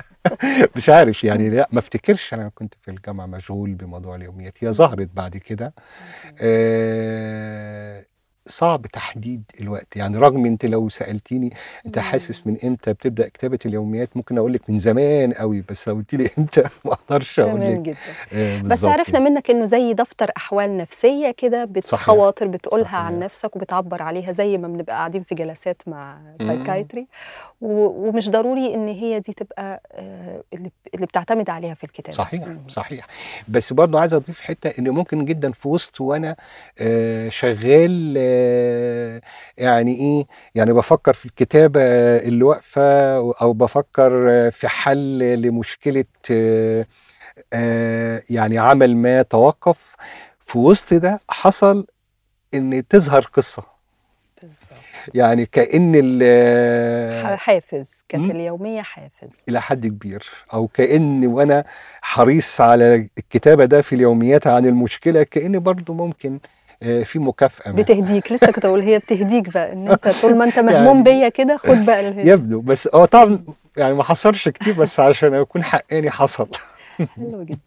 مش 0.75 0.89
عارف 0.89 1.23
يعني 1.23 1.49
لا 1.49 1.69
ما 1.71 1.79
افتكرش 1.79 2.33
أنا 2.33 2.49
كنت 2.55 2.73
في 2.81 2.91
الجامعة 2.91 3.25
مشغول 3.25 3.73
بموضوع 3.73 4.15
اليوميات. 4.15 4.63
هي. 4.63 4.71
ظهرت 4.71 5.09
بعد 5.13 5.37
كده. 5.37 5.73
آه، 6.41 8.05
صعب 8.49 8.87
تحديد 8.87 9.43
الوقت. 9.61 9.95
يعني 9.95 10.17
رغم 10.17 10.45
إنت 10.45 10.65
لو 10.65 10.89
سألتيني 10.89 11.53
أنت 11.85 11.99
حاسس. 11.99 12.47
من 12.47 12.57
إمتى 12.63 12.93
بتبدأ 12.93 13.27
كتابة 13.27 13.59
اليوميات 13.65 14.17
ممكن 14.17 14.37
أقول 14.37 14.53
لك 14.53 14.69
من 14.69 14.79
زمان 14.79 15.33
قوي 15.33 15.63
بس 15.69 15.87
لو 15.87 15.95
قلت 15.95 16.15
لي 16.15 16.29
إمتى 16.37 16.61
ما 16.85 16.93
أقدرش 16.93 17.39
أقول 17.39 17.61
لك. 17.61 17.79
جدا. 17.79 17.97
آه، 18.33 18.61
بس 18.61 18.83
عرفنا 18.85 19.19
منك 19.19 19.49
إنه 19.49 19.65
زي 19.65 19.93
دفتر 19.93 20.31
أحوال 20.37 20.77
نفسية 20.77 21.31
كده 21.31 21.69
خواطر 21.93 22.47
بتقولها 22.47 22.97
عن 22.97 23.11
صحيح 23.13 23.23
نفسك 23.23 23.55
وبتعبر 23.55 24.01
عليها 24.01 24.31
زي 24.31 24.57
ما 24.57 24.67
بنبقى 24.67 24.95
قاعدين 24.95 25.23
في 25.23 25.35
جلسات 25.35 25.81
مع. 25.87 26.17
سايكايتري 26.41 27.07
ومش 27.61 28.29
ضروري 28.29 28.73
إن 28.75 28.87
هي 28.87 29.19
دي 29.19 29.33
تبقى 29.33 29.81
آه، 29.93 30.43
اللي 30.93 31.05
بتعتمد 31.05 31.49
عليها 31.49 31.73
في 31.73 31.83
الكتابة. 31.83 32.17
صحيح 32.17 32.47
مم. 32.47 32.59
صحيح. 32.67 33.07
بس 33.47 33.73
برضه 33.73 33.99
عايز 33.99 34.13
أضيف 34.13 34.41
حتة 34.41 34.69
إن 34.79 34.89
ممكن 34.89 35.25
جدا 35.25 35.51
في 35.51 35.67
وسط 35.67 36.01
وأنا 36.01 36.35
آه، 36.79 37.29
شغال 37.29 38.13
يعني 39.57 39.95
إيه 39.95 40.25
يعني 40.55 40.73
بفكر 40.73 41.13
في 41.13 41.25
الكتابة 41.25 41.81
اللي 42.17 42.43
واقفة 42.43 43.15
أو 43.41 43.53
بفكر 43.53 44.11
في 44.51 44.67
حل 44.67 45.19
لمشكلة 45.41 46.05
آه، 47.53 48.23
يعني 48.29 48.57
عمل 48.57 48.97
ما 48.97 49.21
توقف. 49.21 49.95
في 50.39 50.57
وسط 50.57 50.93
ده 50.93 51.19
حصل 51.29 51.87
إن 52.53 52.87
تظهر 52.87 53.21
قصة. 53.33 53.63
بالظبط. 54.41 54.79
يعني 55.13 55.45
ح- 57.23 57.35
حافز 57.35 58.03
كانت. 58.09 58.31
اليومية 58.31 58.81
حافز. 58.81 59.29
إلى 59.49 59.61
حد 59.61 59.87
كبير. 59.87 60.23
أو 60.53 60.67
كأن 60.67 61.25
وأنا 61.27 61.63
حريص 62.01 62.61
على 62.61 63.09
الكتابة 63.17 63.65
ده 63.65 63.81
في 63.81 63.95
اليوميات 63.95 64.47
عن 64.47 64.65
المشكلة 64.65 65.23
كأن 65.23 65.59
برضو 65.59 65.93
ممكن 65.93 66.39
في 67.03 67.19
مكافأة. 67.19 67.71
ما 67.71 67.81
بتهديك. 67.81 68.31
لسه 68.31 68.51
كنت 68.51 68.65
بقول 68.65 68.79
هي 68.79 68.99
بتهديك 68.99 69.53
بقى 69.53 69.73
إن 69.73 69.87
أنت 69.91 70.07
طول 70.21 70.35
ما 70.37 70.45
أنت 70.45 70.59
مهموم 70.59 70.95
يعني 70.97 71.03
بيا 71.03 71.29
كده 71.29 71.57
خد 71.57 71.85
بقى 71.85 72.07
ال- 72.07 72.27
يبدو. 72.27 72.59
بس 72.61 72.89
هو 72.95 73.05
طبعا 73.05 73.43
يعني 73.77 73.93
ما 73.93 74.03
حصلش 74.03 74.49
كتير 74.49 74.73
بس 74.73 74.99
عشان 74.99 75.33
أكون 75.33 75.63
حقاني 75.63 76.11
حصل. 76.11 76.47
حلو 77.15 77.43
جدا. 77.43 77.59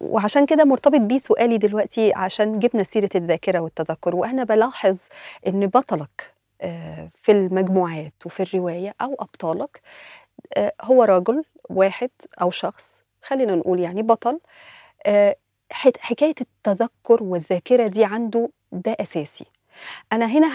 وعشان 0.00 0.46
كده 0.46 0.64
مرتبط 0.64 1.00
بيه 1.00 1.18
سؤالي 1.18 1.58
دلوقتي 1.58 2.12
عشان 2.14 2.58
جبنا 2.58 2.82
سيرة 2.82 3.08
الذاكرة 3.14 3.58
والتذكر. 3.58 4.16
وأنا 4.16 4.44
بلاحظ 4.44 4.98
إن 5.46 5.66
بطلك 5.66 6.32
آه، 6.62 7.08
في 7.22 7.32
المجموعات 7.32 8.12
وفي 8.26 8.42
الرواية 8.42 8.94
أو 9.00 9.16
أبطالك 9.20 9.80
آه، 10.56 10.72
هو 10.82 11.02
رجل 11.04 11.44
واحد 11.70 12.10
أو 12.42 12.50
شخص 12.50 13.02
خلينا 13.22 13.54
نقول 13.54 13.80
يعني 13.80 14.02
بطل 14.02 14.40
آه، 15.72 15.92
حكاية 16.00 16.34
التذكر 16.40 17.22
والذاكرة 17.22 17.86
دي 17.86 18.04
عنده 18.04 18.50
ده 18.72 18.96
أساسي. 19.00 19.46
أنا 20.12 20.26
هنا 20.26 20.48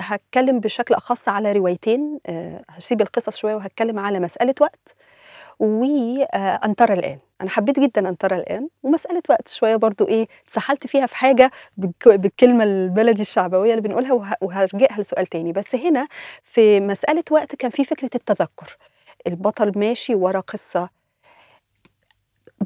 هتكلم 0.00 0.60
بشكل 0.60 0.94
أخص 0.94 1.28
على 1.28 1.52
روايتين 1.52 2.20
آه، 2.26 2.62
هسيب 2.70 3.00
القصص 3.00 3.36
شوية 3.36 3.54
وهتكلم 3.54 3.98
على 3.98 4.20
مسألة 4.20 4.54
وقت 4.60 4.94
وأن 5.60 6.74
ترى 6.76 6.94
الآن. 6.94 7.18
أنا 7.40 7.50
حبيت 7.50 7.78
جدا 7.80 8.08
أن 8.08 8.18
ترى 8.18 8.36
الآن 8.36 8.68
ومسألة 8.82 9.22
وقت 9.30 9.48
شوية 9.48 9.76
برضو 9.76 10.08
إيه 10.08 10.26
اتسحلت 10.46 10.86
فيها 10.86 11.06
في 11.06 11.16
حاجة 11.16 11.50
بالك- 11.76 12.08
بالكلمة 12.08 12.64
البلدي 12.64 13.22
الشعبوية 13.22 13.70
اللي 13.70 13.82
بنقولها 13.88 14.12
وه- 14.12 14.36
وهرجعها 14.40 15.00
لسؤال 15.00 15.26
تاني. 15.26 15.52
بس 15.52 15.74
هنا 15.74 16.08
في 16.42 16.80
مسألة 16.80 17.24
وقت 17.30 17.54
كان 17.56 17.70
في 17.70 17.84
فكرة 17.84 18.10
التذكر. 18.14 18.76
البطل 19.26 19.72
ماشي 19.78 20.14
ورا 20.14 20.40
قصة 20.40 20.88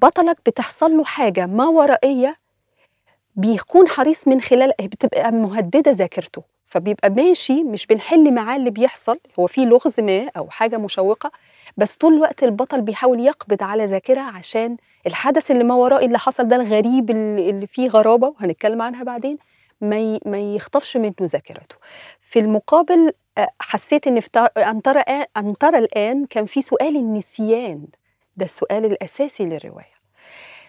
بطلك 0.02 0.36
بتحصل 0.46 0.96
له 0.96 1.04
حاجة 1.04 1.46
ما 1.46 1.68
ورائية 1.68 2.36
بيكون 3.36 3.88
حريص 3.88 4.28
من 4.28 4.40
خلال 4.40 4.72
بتبقى 4.80 5.32
مهددة 5.32 5.90
ذاكرته 5.90 6.42
فبيبقى 6.66 7.10
ماشي 7.10 7.64
مش 7.64 7.86
بنحل 7.86 8.34
معاه 8.34 8.56
اللي 8.56 8.70
بيحصل 8.70 9.18
هو 9.38 9.46
في 9.46 9.64
لغز 9.64 10.00
ما 10.00 10.30
أو 10.36 10.50
حاجة 10.50 10.76
مشوقة 10.78 11.30
بس 11.76 11.96
طول 11.96 12.14
الوقت 12.14 12.42
البطل 12.42 12.80
بيحاول 12.80 13.20
يقبض 13.20 13.62
على 13.62 13.84
ذاكرة 13.84 14.20
عشان 14.20 14.76
الحدث 15.06 15.50
اللي 15.50 15.64
ما 15.64 15.74
ورائي 15.74 16.06
اللي 16.06 16.18
حصل 16.18 16.48
ده 16.48 16.56
الغريب 16.56 17.10
اللي 17.10 17.66
فيه 17.66 17.88
غرابة 17.88 18.28
وهنتكلم 18.28 18.82
عنها 18.82 19.04
بعدين 19.04 19.38
ما 19.80 20.18
ما 20.26 20.38
يخطفش 20.38 20.96
منه 20.96 21.12
ذاكرته. 21.22 21.76
في 22.20 22.38
المقابل 22.38 23.12
آه، 23.38 23.48
حسيت 23.60 24.06
إن 24.06 24.20
في 24.20 24.30
تر- 24.30 24.48
أن 24.56 24.82
ترى 24.82 25.00
آ- 25.02 25.26
أن 25.36 25.58
ترى 25.58 25.78
الآن 25.78 26.26
كان 26.26 26.46
في 26.46 26.62
سؤال 26.62 26.96
النسيان. 26.96 27.84
ده 28.38 28.44
السؤال 28.44 28.84
الأساسي 28.84 29.44
للرواية. 29.44 29.98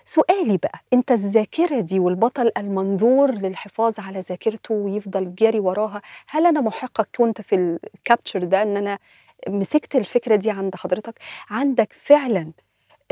سؤالي 0.05 0.57
بقى 0.57 0.79
أنت 0.93 1.11
الذاكرة 1.11 1.79
دي 1.79 1.99
والبطل 1.99 2.51
المنظور 2.57 3.31
للحفاظ 3.31 3.99
على 3.99 4.19
ذاكرته 4.19 4.73
ويفضل 4.73 5.35
جاري 5.35 5.59
وراها 5.59 6.01
هل 6.29 6.45
أنا 6.45 6.61
محقق 6.61 7.07
كنت 7.17 7.41
في 7.41 7.55
الكابتشر 7.95 8.43
ده 8.43 8.61
إن 8.61 8.77
أنا 8.77 8.99
مسكت 9.47 9.95
الفكرة 9.95 10.35
دي 10.35 10.51
عند 10.51 10.75
حضرتك؟ 10.75 11.19
عندك 11.49 11.93
فعلا 11.93 12.51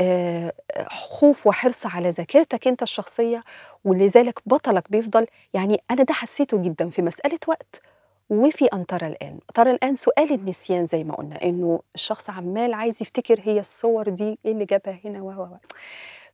آه، 0.00 0.52
خوف 0.88 1.46
وحرص 1.46 1.86
على 1.86 2.08
ذاكرتك 2.10 2.68
أنت 2.68 2.82
الشخصية 2.82 3.44
ولذلك 3.84 4.38
بطلك 4.46 4.90
بيفضل؟ 4.90 5.26
يعني 5.54 5.80
أنا 5.90 6.02
ده 6.02 6.14
حسيته 6.14 6.62
جدا 6.62 6.90
في 6.90 7.02
مسألة 7.02 7.38
وقت. 7.48 7.82
وفي 8.30 8.64
ان 8.64 8.86
ترى 8.86 9.06
الآن. 9.06 9.38
ترى 9.54 9.70
الآن 9.70 9.96
سؤال 9.96 10.32
النسيان 10.32 10.86
زي 10.86 11.04
ما 11.04 11.14
قلنا 11.14 11.42
إنه 11.42 11.80
الشخص 11.94 12.30
عمال 12.30 12.74
عايز 12.74 13.02
يفتكر 13.02 13.40
هي 13.42 13.60
الصور 13.60 14.08
دي 14.08 14.38
إيه 14.44 14.52
اللي 14.52 14.64
جابها 14.64 14.98
هنا؟ 15.04 15.22
و 15.22 15.56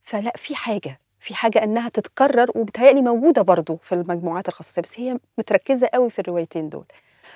فلا 0.03 0.33
في 0.37 0.55
حاجة 0.55 1.01
في 1.21 1.35
حاجة 1.35 1.65
إنها 1.65 1.89
تتكرر 1.89 2.51
وبتهيألي 2.55 3.03
موجودة 3.03 3.43
برضو 3.43 3.77
في 3.77 3.93
المجموعات 3.95 4.49
الخاصة 4.49 4.83
بس 4.83 5.01
هي 5.01 5.19
متركزة 5.39 5.89
قوي 5.95 6.11
في 6.11 6.19
الروايتين 6.19 6.69
دول. 6.69 6.85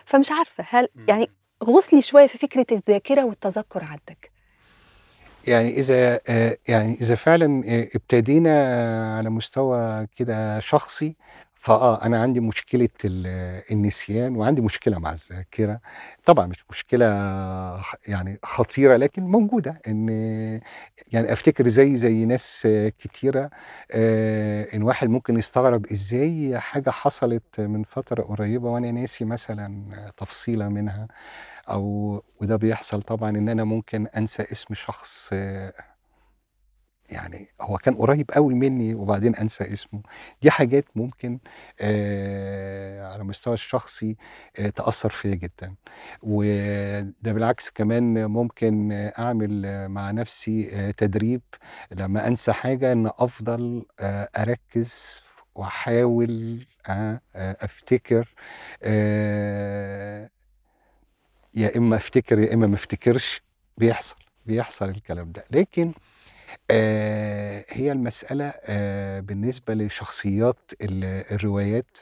فمش 0.05 0.31
عارفة 0.31 0.64
هل 0.71 0.88
يعني 1.09 1.31
غصلي 1.64 2.03
شوية 2.03 2.27
في 2.27 2.38
فكرة 2.38 2.66
الذاكرة 2.73 3.25
والتذكر 3.25 3.85
عندك. 3.85 4.31
يعني 5.47 5.79
إذا 5.79 6.21
آه، 6.29 6.57
يعني 6.68 6.94
إذا 7.01 7.14
فعلا 7.14 7.62
آه، 7.66 7.88
ابتدينا 7.94 9.16
على 9.16 9.31
مستوى 9.31 10.07
كده 10.16 10.61
شخصي 10.61 11.16
فآه 11.59 12.05
أنا 12.05 12.23
عندي 12.23 12.40
مشكلة 12.40 12.88
ال- 13.05 13.62
النسيان 13.73 14.37
وعندي 14.37 14.61
مشكلة 14.61 14.99
مع 14.99 15.12
الذاكرة. 15.12 15.81
طبعا 16.25 16.47
مش 16.47 16.64
مشكلة 16.71 17.07
خ- 17.83 17.94
يعني 18.09 18.38
خطيرة 18.44 18.97
لكن 18.97 19.23
موجودة. 19.25 19.81
إن 19.88 20.09
يعني 21.12 21.33
أفتكر 21.33 21.68
زي 21.68 21.97
زي 21.97 22.25
ناس 22.27 22.68
كتيرة 22.99 23.51
آه، 23.92 24.66
إن 24.75 24.83
واحد 24.83 25.09
ممكن 25.09 25.37
يستغرب 25.38 25.87
إزاي 25.87 26.59
حاجة 26.61 26.90
حصلت 26.90 27.61
من 27.61 27.83
فترة 27.85 28.23
قريبة 28.23 28.71
وأنا 28.71 28.90
ناسي 28.90 29.25
مثلا 29.25 30.12
تفصيلة 30.16 30.68
منها. 30.68 31.09
أو 31.71 32.23
وده 32.40 32.57
بيحصل 32.57 33.03
طبعا 33.03 33.31
إن 33.31 33.49
أنا 33.49 33.64
ممكن 33.64 34.07
أنسى 34.07 34.42
اسم 34.53 34.75
شخص 34.75 35.31
آه، 35.33 35.73
يعني 37.11 37.49
هو 37.61 37.79
كان 37.79 37.94
قريب 37.94 38.31
قوي 38.31 38.55
مني 38.55 38.94
وبعدين 38.94 39.35
أنسى 39.37 39.73
اسمه. 39.73 40.03
دي 40.42 40.51
حاجات 40.51 40.85
ممكن 40.94 41.38
آه، 41.81 43.07
على 43.12 43.23
المستوى 43.23 43.55
الشخصي 43.55 44.16
آه، 44.59 44.68
تأثر 44.71 45.09
فيا 45.11 45.35
جدا. 45.35 45.75
وده 46.23 47.33
بالعكس 47.33 47.71
كمان 47.71 48.25
ممكن 48.27 48.92
أعمل 49.18 49.88
مع 49.88 50.11
نفسي 50.11 50.71
آه، 50.73 50.90
تدريب. 50.90 51.40
لما 51.92 52.27
أنسى 52.27 52.53
حاجة 52.53 52.92
إن 52.92 53.07
أفضل 53.18 53.87
آه، 54.01 54.29
أركز 54.38 55.23
وأحاول 55.55 56.66
آه، 56.88 57.21
آه، 57.37 57.57
أفتكر 57.61 58.35
آه، 58.83 60.31
يا 61.55 61.77
إما 61.77 61.97
أفتكر 61.97 62.38
يا 62.38 62.55
إما 62.55 62.66
ما 62.66 62.75
أفتكرش. 62.75 63.42
بيحصل 63.79 64.16
بيحصل 64.47 64.88
الكلام 64.88 65.33
ده. 65.33 65.44
لكن 65.51 65.92
آه 66.70 67.64
هي 67.68 67.92
المسألة 67.92 68.52
آه 68.64 69.20
بالنسبة 69.20 69.74
لشخصيات 69.74 70.70
ال- 70.82 71.04
الروايات 71.34 71.98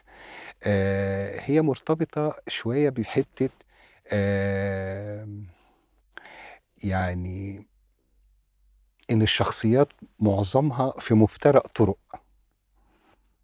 آه 0.65 1.41
هي 1.41 1.63
مرتبطة 1.63 2.37
شوية 2.49 2.89
بحتة 2.91 3.51
يعني 6.85 7.67
إن 9.11 9.23
الشخصيات 9.23 9.89
معظمها 10.21 10.91
في 11.01 11.15
مفترق 11.15 11.67
طرق. 11.67 11.99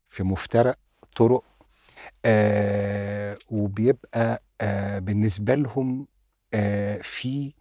في 0.08 0.22
مفترق 0.22 0.78
طرق 1.16 1.44
وبيبقى 3.50 4.42
بالنسبة 5.00 5.54
لهم 5.54 6.06
في 7.02 7.52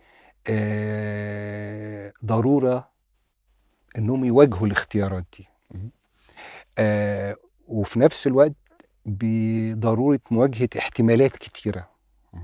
ضرورة 2.26 2.91
إنهم 3.98 4.26
يواجهوا 4.26 4.68
الاختيارات 4.68 5.26
دي. 5.38 5.48
آه 6.78 7.36
وفي 7.68 8.00
نفس 8.00 8.28
الوقت 8.28 8.54
بضرورة 9.06 10.20
مواجهة 10.32 10.70
احتمالات 10.78 11.38
كتيرة 11.38 11.90
م. 12.34 12.40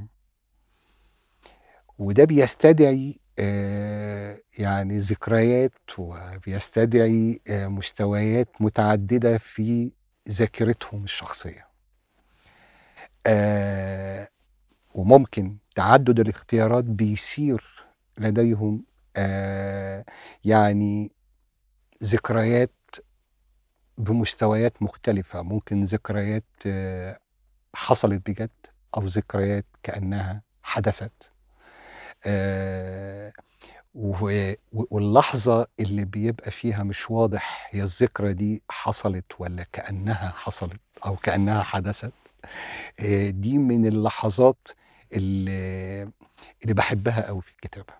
وده 2.00 2.24
بيستدعي 2.24 3.20
آه 3.40 4.40
يعني 4.60 4.98
ذكريات 4.98 5.72
وبيستدعي 5.98 7.42
آه 7.50 7.68
مستويات 7.68 8.62
متعددة 8.62 9.38
في 9.38 9.92
ذاكرتهم 10.30 11.04
الشخصية 11.04 11.68
آه 13.28 14.28
وممكن 14.96 15.58
تعدد 15.76 16.20
الاختيارات 16.20 16.84
بيصير 16.84 17.64
لديهم 18.18 18.84
آه 19.16 20.06
يعني 20.46 21.12
ذكريات 22.04 22.72
بمستويات 23.98 24.82
مختلفة. 24.84 25.42
ممكن 25.42 25.84
ذكريات 25.84 26.44
آه، 26.68 27.20
حصلت 27.76 28.30
بجد 28.30 28.50
أو 28.98 29.06
ذكريات 29.06 29.66
كأنها 29.84 30.42
حدثت. 30.64 31.32
آه، 32.26 33.34
واللحظة 34.74 35.68
اللي 35.80 36.06
بيبقى 36.06 36.52
فيها 36.52 36.84
مش 36.84 37.12
واضح 37.12 37.68
هي 37.72 37.84
الذكرى 37.84 38.34
دي 38.34 38.64
حصلت 38.70 39.26
ولا 39.40 39.64
كأنها 39.74 40.30
حصلت 40.32 40.80
أو 41.06 41.16
كأنها 41.16 41.64
حدثت. 41.64 42.14
آه، 43.00 43.30
دي 43.30 43.58
من 43.58 43.86
اللحظات 43.86 44.68
اللي, 45.14 46.02
اللي 46.64 46.74
بحبها 46.74 47.28
قوي 47.28 47.42
في 47.42 47.52
الكتابة. 47.52 47.94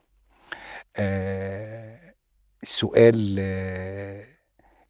السؤال 2.64 3.40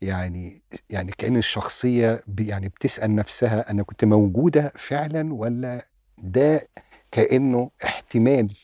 يعني 0.02 0.62
يعني 0.90 1.12
كأن 1.18 1.38
الشخصية 1.38 2.24
يعني 2.40 2.68
بتسأل 2.70 3.16
نفسها 3.16 3.72
أنا 3.72 3.84
كنت 3.84 4.06
موجودة 4.06 4.74
فعلا 4.76 5.34
ولا 5.34 5.88
ده 6.18 6.68
كأنه 7.12 7.72
احتمال 7.84 8.56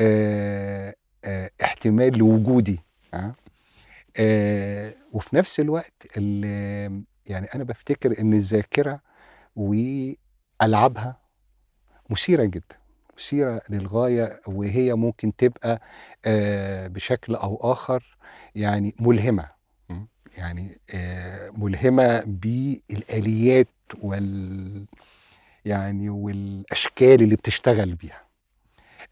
آه، 0.00 0.94
آه، 1.24 1.50
احتمال 1.62 2.18
لوجودي 2.18 2.80
آه. 3.14 3.34
آه، 4.20 4.94
وفي 5.12 5.36
نفس 5.36 5.60
الوقت 5.60 6.06
ال- 6.16 7.02
يعني 7.26 7.46
أنا 7.54 7.64
بفتكر 7.64 8.20
إن 8.20 8.32
الذاكرة 8.32 9.00
وألعابها 9.56 11.20
مثيرة 12.10 12.44
جدا 12.44 12.79
مثيرة 13.24 13.62
للغاية 13.70 14.40
وهي 14.46 14.94
ممكن 14.94 15.36
تبقى 15.36 15.80
آه، 16.24 16.86
بشكل 16.86 17.34
أو 17.34 17.72
آخر 17.72 18.16
يعني 18.54 18.94
ملهمة 19.00 19.50
م? 19.90 20.04
يعني 20.38 20.80
آه، 20.94 21.50
ملهمة 21.50 22.22
بالآليات 22.26 23.68
وال 24.02 24.86
يعني 25.64 26.10
والأشكال 26.10 27.22
اللي 27.22 27.36
بتشتغل 27.36 27.94
بيها 27.94 28.26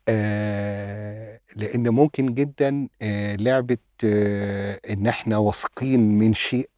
آه، 0.09 1.41
لأن 1.57 1.89
ممكن 1.89 2.35
جدا 2.35 2.89
لعبة 3.39 3.79
آه، 4.05 4.81
إن 4.91 5.07
إحنا 5.07 5.37
واثقين 5.39 6.01
من 6.19 6.35
شيء 6.35 6.71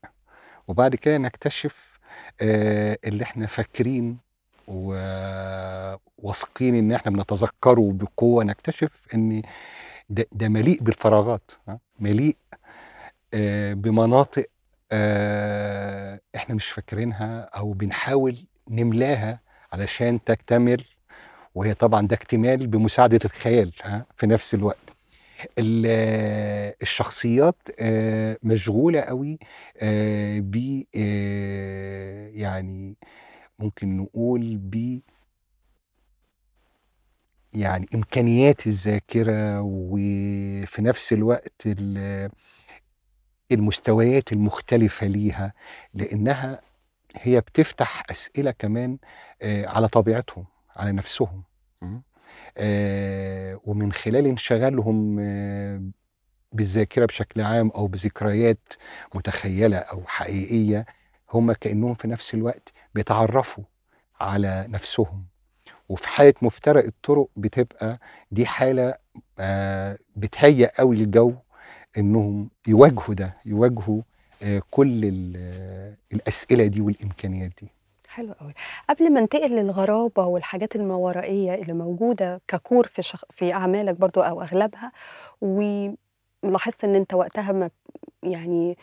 وبعد 0.68 0.94
كده 0.94 1.18
نكتشف 1.18 1.90
اللي 3.04 3.22
إحنا 3.24 3.46
فاكرين 3.46 4.29
وواثقين 4.70 6.74
إن 6.74 6.92
إحنا 6.92 7.12
بنتذكره 7.12 7.92
بقوة 7.92 8.44
نكتشف 8.44 9.06
إن 9.14 9.42
ده, 10.10 10.26
ده 10.32 10.48
مليء 10.48 10.82
بالفراغات؟ 10.82 11.50
مليء 12.00 12.36
آه، 13.34 13.72
بمناطق 13.72 14.46
آه، 14.92 16.20
إحنا 16.36 16.54
مش 16.54 16.66
فاكرينها 16.66 17.40
أو 17.40 17.72
بنحاول 17.72 18.36
نملاها 18.70 19.40
علشان 19.72 20.24
تكتمل 20.24 20.84
وهي 21.54 21.74
طبعا 21.74 22.06
ده 22.06 22.16
اكتمال 22.16 22.66
بمساعدة 22.66 23.18
الخيال 23.24 23.72
في 24.16 24.26
نفس 24.26 24.54
الوقت 24.54 24.90
ال- 25.58 25.84
آه، 25.88 26.74
الشخصيات 26.82 27.56
مشغولة 28.42 29.00
قوي 29.00 29.38
ب 30.40 30.56
يعني 32.34 32.96
ممكن 33.60 33.96
نقول 33.96 34.56
ب 34.56 35.00
يعني 37.54 37.86
إمكانيات 37.94 38.66
الذاكرة 38.66 39.60
وفي 39.60 40.82
نفس 40.82 41.12
الوقت 41.12 41.62
ال- 41.66 42.30
المستويات 43.52 44.32
المختلفة 44.32 45.06
ليها 45.06 45.52
لأنها 45.94 46.60
هي 47.16 47.40
بتفتح 47.40 48.02
أسئلة 48.10 48.50
كمان 48.50 48.98
آه، 49.42 49.66
على 49.66 49.88
طبيعتهم 49.88 50.46
على 50.76 50.92
نفسهم? 50.92 51.42
آه، 52.58 53.60
ومن 53.64 53.92
خلال 53.92 54.26
انشغالهم 54.26 55.16
آه، 55.20 55.82
بالذاكرة 56.52 57.06
بشكل 57.06 57.40
عام 57.40 57.68
أو 57.70 57.86
بذكريات 57.86 58.68
متخيلة 59.14 59.76
أو 59.78 60.02
حقيقية 60.06 60.86
هم 61.32 61.52
كأنهم 61.52 61.94
في 61.94 62.08
نفس 62.08 62.34
الوقت 62.34 62.72
بيتعرفوا 62.94 63.64
على 64.20 64.66
نفسهم 64.68 65.24
وفي 65.88 66.08
حالة 66.08 66.34
مفترق 66.42 66.84
الطرق 66.84 67.28
بتبقى 67.36 67.98
دي 68.30 68.46
حالة 68.46 68.94
آه، 69.40 69.98
بتهيأ 70.16 70.70
قوي 70.78 70.96
الجو 70.96 71.34
إنهم 71.98 72.50
يواجهوا 72.68 73.14
ده 73.14 73.36
يواجهوا 73.46 74.02
آه، 74.42 74.62
كل 74.70 75.32
آه، 75.36 75.96
الأسئلة 76.12 76.66
دي 76.66 76.80
والإمكانيات 76.80 77.50
دي 77.62 77.68
حلو 78.08 78.32
قوي 78.32 78.54
قبل 78.90 79.12
ما 79.12 79.20
انتقل 79.20 79.50
للغرابة 79.50 80.26
والحاجات 80.26 80.76
الماورائية 80.76 81.54
اللي 81.54 81.72
موجودة 81.72 82.40
ككور 82.48 82.86
في 82.86 83.02
شخ... 83.02 83.24
في 83.30 83.52
أعمالك 83.52 83.94
برضو 83.94 84.20
أو 84.20 84.42
أغلبها 84.42 84.92
ولاحظت 85.40 86.84
إن 86.84 86.94
أنت 86.94 87.14
وقتها 87.14 87.52
ما 87.52 87.70
يعني. 88.22 88.76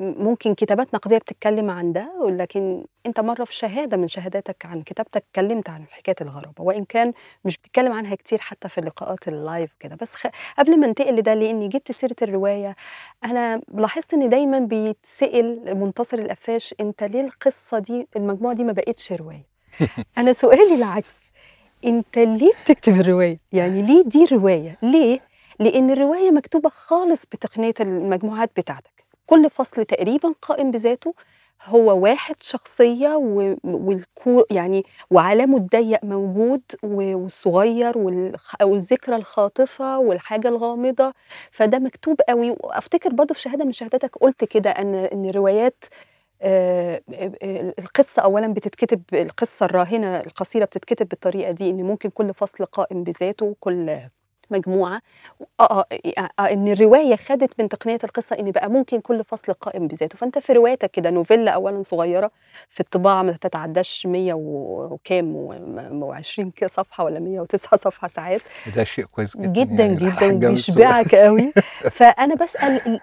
ممكن 0.00 0.54
كتابات 0.54 0.94
نقدية 0.94 1.18
بتتكلم 1.18 1.70
عن 1.70 1.92
ده 1.92 2.12
ولكن 2.20 2.84
أنت 3.06 3.20
مرة 3.20 3.44
في 3.44 3.54
شهادة 3.54 3.96
من 3.96 4.08
شهاداتك 4.08 4.66
عن 4.66 4.82
كتابتك 4.82 5.24
اتكلمت 5.30 5.70
عن 5.70 5.84
حكاية 5.90 6.16
الغرابة 6.20 6.64
وإن 6.64 6.84
كان 6.84 7.12
مش 7.44 7.58
بتتكلم 7.58 7.92
عنها 7.92 8.14
كتير 8.14 8.38
حتى 8.40 8.68
في 8.68 8.78
اللقاءات 8.78 9.28
اللايف 9.28 9.70
كده 9.80 9.96
بس 10.00 10.14
خ... 10.14 10.26
قبل 10.58 10.80
ما 10.80 10.86
انتقل 10.86 11.16
لده 11.16 11.34
لأني 11.34 11.68
جبت 11.68 11.92
سيرة 11.92 12.16
الرواية 12.22 12.76
أنا 13.24 13.60
لاحظت 13.74 14.14
إن 14.14 14.28
دايما 14.28 14.58
بيتسأل 14.58 15.78
منتصر 15.80 16.18
القفاش 16.18 16.74
أنت 16.80 17.02
ليه 17.02 17.20
القصة 17.20 17.78
دي 17.78 18.08
المجموعة 18.16 18.54
دي 18.54 18.64
ما 18.64 18.72
بقتش 18.72 19.12
رواية 19.12 19.46
أنا 20.18 20.32
سؤالي 20.32 20.74
العكس 20.74 21.16
أنت 21.84 22.18
ليه 22.18 22.52
بتكتب 22.64 23.00
الرواية؟ 23.00 23.38
يعني 23.52 23.82
ليه 23.82 24.04
دي 24.04 24.24
رواية؟ 24.24 24.76
ليه؟ 24.82 25.20
لأن 25.60 25.90
الرواية 25.90 26.30
مكتوبة 26.30 26.68
خالص 26.68 27.26
بتقنية 27.26 27.74
المجموعات 27.80 28.50
بتاعتك 28.56 28.93
كل 29.26 29.50
فصل 29.50 29.84
تقريبا 29.84 30.34
قائم 30.42 30.70
بذاته 30.70 31.14
هو 31.64 31.98
واحد 32.02 32.36
شخصية 32.42 33.08
والكور 33.64 34.44
يعني 34.50 34.84
وعالمه 35.10 35.56
الضيق 35.56 36.04
موجود 36.04 36.62
والصغير 36.82 37.98
والذكرى 38.62 39.16
الخاطفة 39.16 39.98
والحاجة 39.98 40.48
الغامضة 40.48 41.14
فده 41.50 41.78
مكتوب 41.78 42.20
قوي. 42.28 42.50
وأفتكر 42.50 43.12
برضو 43.12 43.34
في 43.34 43.40
شهادة 43.40 43.64
من 43.64 43.72
شهاداتك 43.72 44.16
قلت 44.18 44.44
كده 44.44 44.70
ان 44.70 44.94
إن 44.94 45.24
الروايات 45.26 45.84
آه، 46.42 47.02
آه، 47.42 47.74
القصة 47.78 48.22
أولا 48.22 48.48
بتتكتب 48.54 49.02
القصة 49.14 49.66
الراهنة 49.66 50.20
القصيرة 50.20 50.64
بتتكتب 50.64 51.08
بالطريقة 51.08 51.50
دي 51.52 51.70
إن 51.70 51.82
ممكن 51.84 52.10
كل 52.10 52.34
فصل 52.34 52.64
قائم 52.64 53.04
بذاته 53.04 53.56
كل 53.60 54.00
مجموعة. 54.50 55.00
آه 55.60 55.64
آه 55.80 55.86
آه 56.38 56.42
إن 56.52 56.68
الرواية 56.68 57.16
خدت 57.16 57.60
من 57.60 57.68
تقنية 57.68 57.98
القصة 58.04 58.36
إن 58.38 58.50
بقى 58.50 58.70
ممكن 58.70 59.00
كل 59.00 59.24
فصل 59.24 59.52
قائم 59.52 59.88
بذاته. 59.88 60.18
فأنت 60.18 60.38
في 60.38 60.52
روايتك 60.52 60.90
كده 60.90 61.10
نوفيلا 61.10 61.50
أولا 61.50 61.82
صغيرة 61.82 62.30
في 62.68 62.80
الطباعة 62.80 63.22
ما 63.22 63.32
تتعداش 63.32 64.06
100 64.06 64.32
وكام 64.34 65.34
و20 66.22 66.66
صفحة 66.66 67.04
ولا 67.04 67.20
109 67.20 67.76
صفحة 67.78 68.08
ساعات. 68.08 68.40
وده 68.66 68.84
شيء 68.84 69.04
كويس 69.04 69.36
جدا 69.36 69.86
جدا 69.86 70.26
يعني 70.26 70.36
جدا 70.38 70.48
بيشبعك 70.50 71.14
قوي. 71.14 71.52
فأنا 71.90 72.34
بسأل 72.34 72.80
ال- 72.86 73.00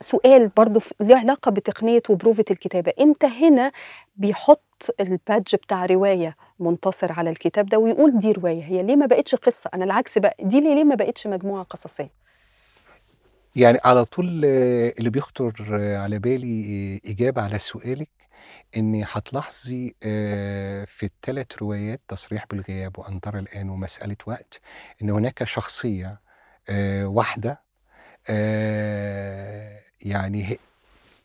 سؤال 0.00 0.48
برضو 0.56 0.80
في- 0.80 0.94
له 1.00 1.18
علاقة 1.18 1.50
بتقنية 1.50 2.02
وبروفة 2.10 2.44
الكتابة. 2.50 2.92
إمتى 3.00 3.26
هنا 3.26 3.72
بيحط 4.16 4.62
البادج 5.00 5.54
بتاع 5.54 5.86
رواية 5.86 6.36
منتصر 6.58 7.12
على 7.12 7.30
الكتاب 7.30 7.66
ده 7.66 7.78
ويقول 7.78 8.18
دي 8.18 8.32
رواية 8.32 8.62
هي 8.62 8.82
ليه 8.82 8.96
ما 8.96 9.06
بقتش 9.06 9.34
قصة؟ 9.34 9.70
أنا 9.74 9.84
العكس 9.84 10.18
بقى 10.18 10.36
دي 10.40 10.60
ليه 10.60 10.84
ما 10.84 10.94
بقتش 10.94 11.26
مجموعة 11.26 11.62
قصصية؟ 11.62 12.10
يعني 13.56 13.78
على 13.84 14.04
طول 14.04 14.44
اللي 14.98 15.10
بيخطر 15.10 15.54
على 15.96 16.18
بالي 16.18 17.00
إجابة 17.06 17.42
على 17.42 17.58
سؤالك 17.58 18.08
إني 18.76 19.04
هتلاحظي 19.12 19.94
آه، 20.02 20.84
في 20.84 21.06
الثلاث 21.06 21.46
روايات 21.62 22.00
تصريح 22.08 22.46
بالغياب 22.50 22.98
وأنظر 22.98 23.38
الآن 23.38 23.70
ومسألة 23.70 24.16
وقت 24.26 24.60
إن 25.02 25.10
هناك 25.10 25.44
شخصية 25.44 26.20
آه، 26.68 27.06
واحدة 27.06 27.60
آه، 28.30 29.80
يعني 30.02 30.58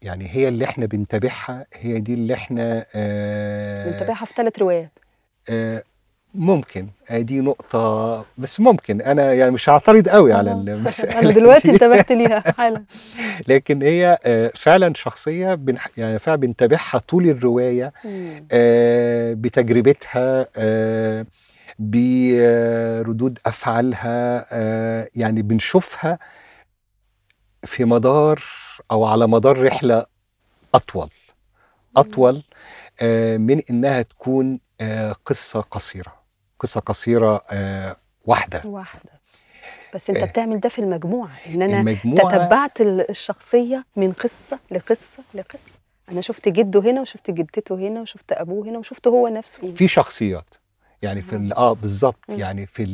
يعني 0.01 0.27
هي 0.29 0.47
اللي 0.47 0.65
إحنا 0.65 0.85
بنتابعها 0.85 1.65
هي 1.73 1.99
دي 1.99 2.13
اللي 2.13 2.33
إحنا 2.33 2.85
آه، 2.95 3.91
بنتابعها 3.91 4.25
في 4.25 4.33
ثلاث 4.33 4.59
روايات 4.59 4.91
آه، 5.49 5.83
ممكن 6.35 6.87
آه، 7.09 7.19
دي 7.21 7.39
نقطة 7.41 8.25
بس 8.37 8.59
ممكن 8.59 9.01
أنا 9.01 9.33
يعني 9.33 9.51
مش 9.51 9.69
هعترض 9.69 10.09
قوي 10.09 10.33
على 10.33 10.51
آه. 10.51 10.53
المسألة 10.53 11.11
أنا 11.19 11.31
دلوقتي 11.39 11.67
دي. 11.67 11.73
انتبهت 11.73 12.11
ليها 12.11 12.39
حالا 12.57 12.83
لكن 13.49 13.81
هي 13.81 14.17
آه، 14.25 14.51
فعلا 14.55 14.93
شخصية 14.93 15.53
بنح... 15.55 15.87
يعني 15.97 16.19
فعلا 16.19 16.37
بنتابعها 16.39 16.97
طول 16.97 17.29
الرواية. 17.29 17.93
آه، 18.51 19.33
بتجربتها 19.33 20.47
آه، 20.57 21.25
بردود 21.79 23.39
أفعالها 23.45 24.47
يعني 25.19 25.41
بنشوفها 25.41 26.19
في 27.63 27.85
مدار 27.85 28.41
أو 28.91 29.05
على 29.05 29.27
مدار 29.27 29.63
رحلة 29.63 30.05
أطول. 30.75 31.09
أطول 31.97 32.43
آه، 33.01 33.37
من 33.37 33.61
إنها 33.69 34.01
تكون 34.01 34.59
آه، 34.81 35.11
قصة 35.25 35.61
قصيرة. 35.61 36.13
قصة 36.59 36.79
قصيرة 36.81 37.41
آه، 37.51 37.95
واحدة. 38.25 38.61
واحدة. 38.65 39.09
بس 39.93 40.09
أنت. 40.09 40.23
بتعمل 40.23 40.59
ده 40.59 40.69
في 40.69 40.79
المجموعة 40.79 41.31
إن 41.47 41.61
أنا 41.61 41.79
المجموعة 41.79 42.29
تتبعت 42.45 42.81
ال- 42.81 43.09
الشخصية 43.09 43.85
من 43.95 44.11
قصة 44.13 44.59
لقصة 44.71 45.23
لقصة. 45.33 45.79
أنا 46.11 46.21
شفت 46.21 46.49
جده 46.49 46.79
هنا 46.79 47.01
وشفت 47.01 47.31
جدته 47.31 47.75
هنا 47.75 48.01
وشفت 48.01 48.31
أبوه 48.31 48.67
هنا 48.67 48.77
وشفت 48.79 49.07
هو 49.07 49.27
نفسه 49.27 49.63
هنا. 49.63 49.73
في 49.75 49.87
شخصيات. 49.87 50.55
يعني 51.01 51.21
في 51.21 51.53
آه 51.57 51.73
بالظبط. 51.73 52.23
يعني 52.29 52.65
في 52.65 52.85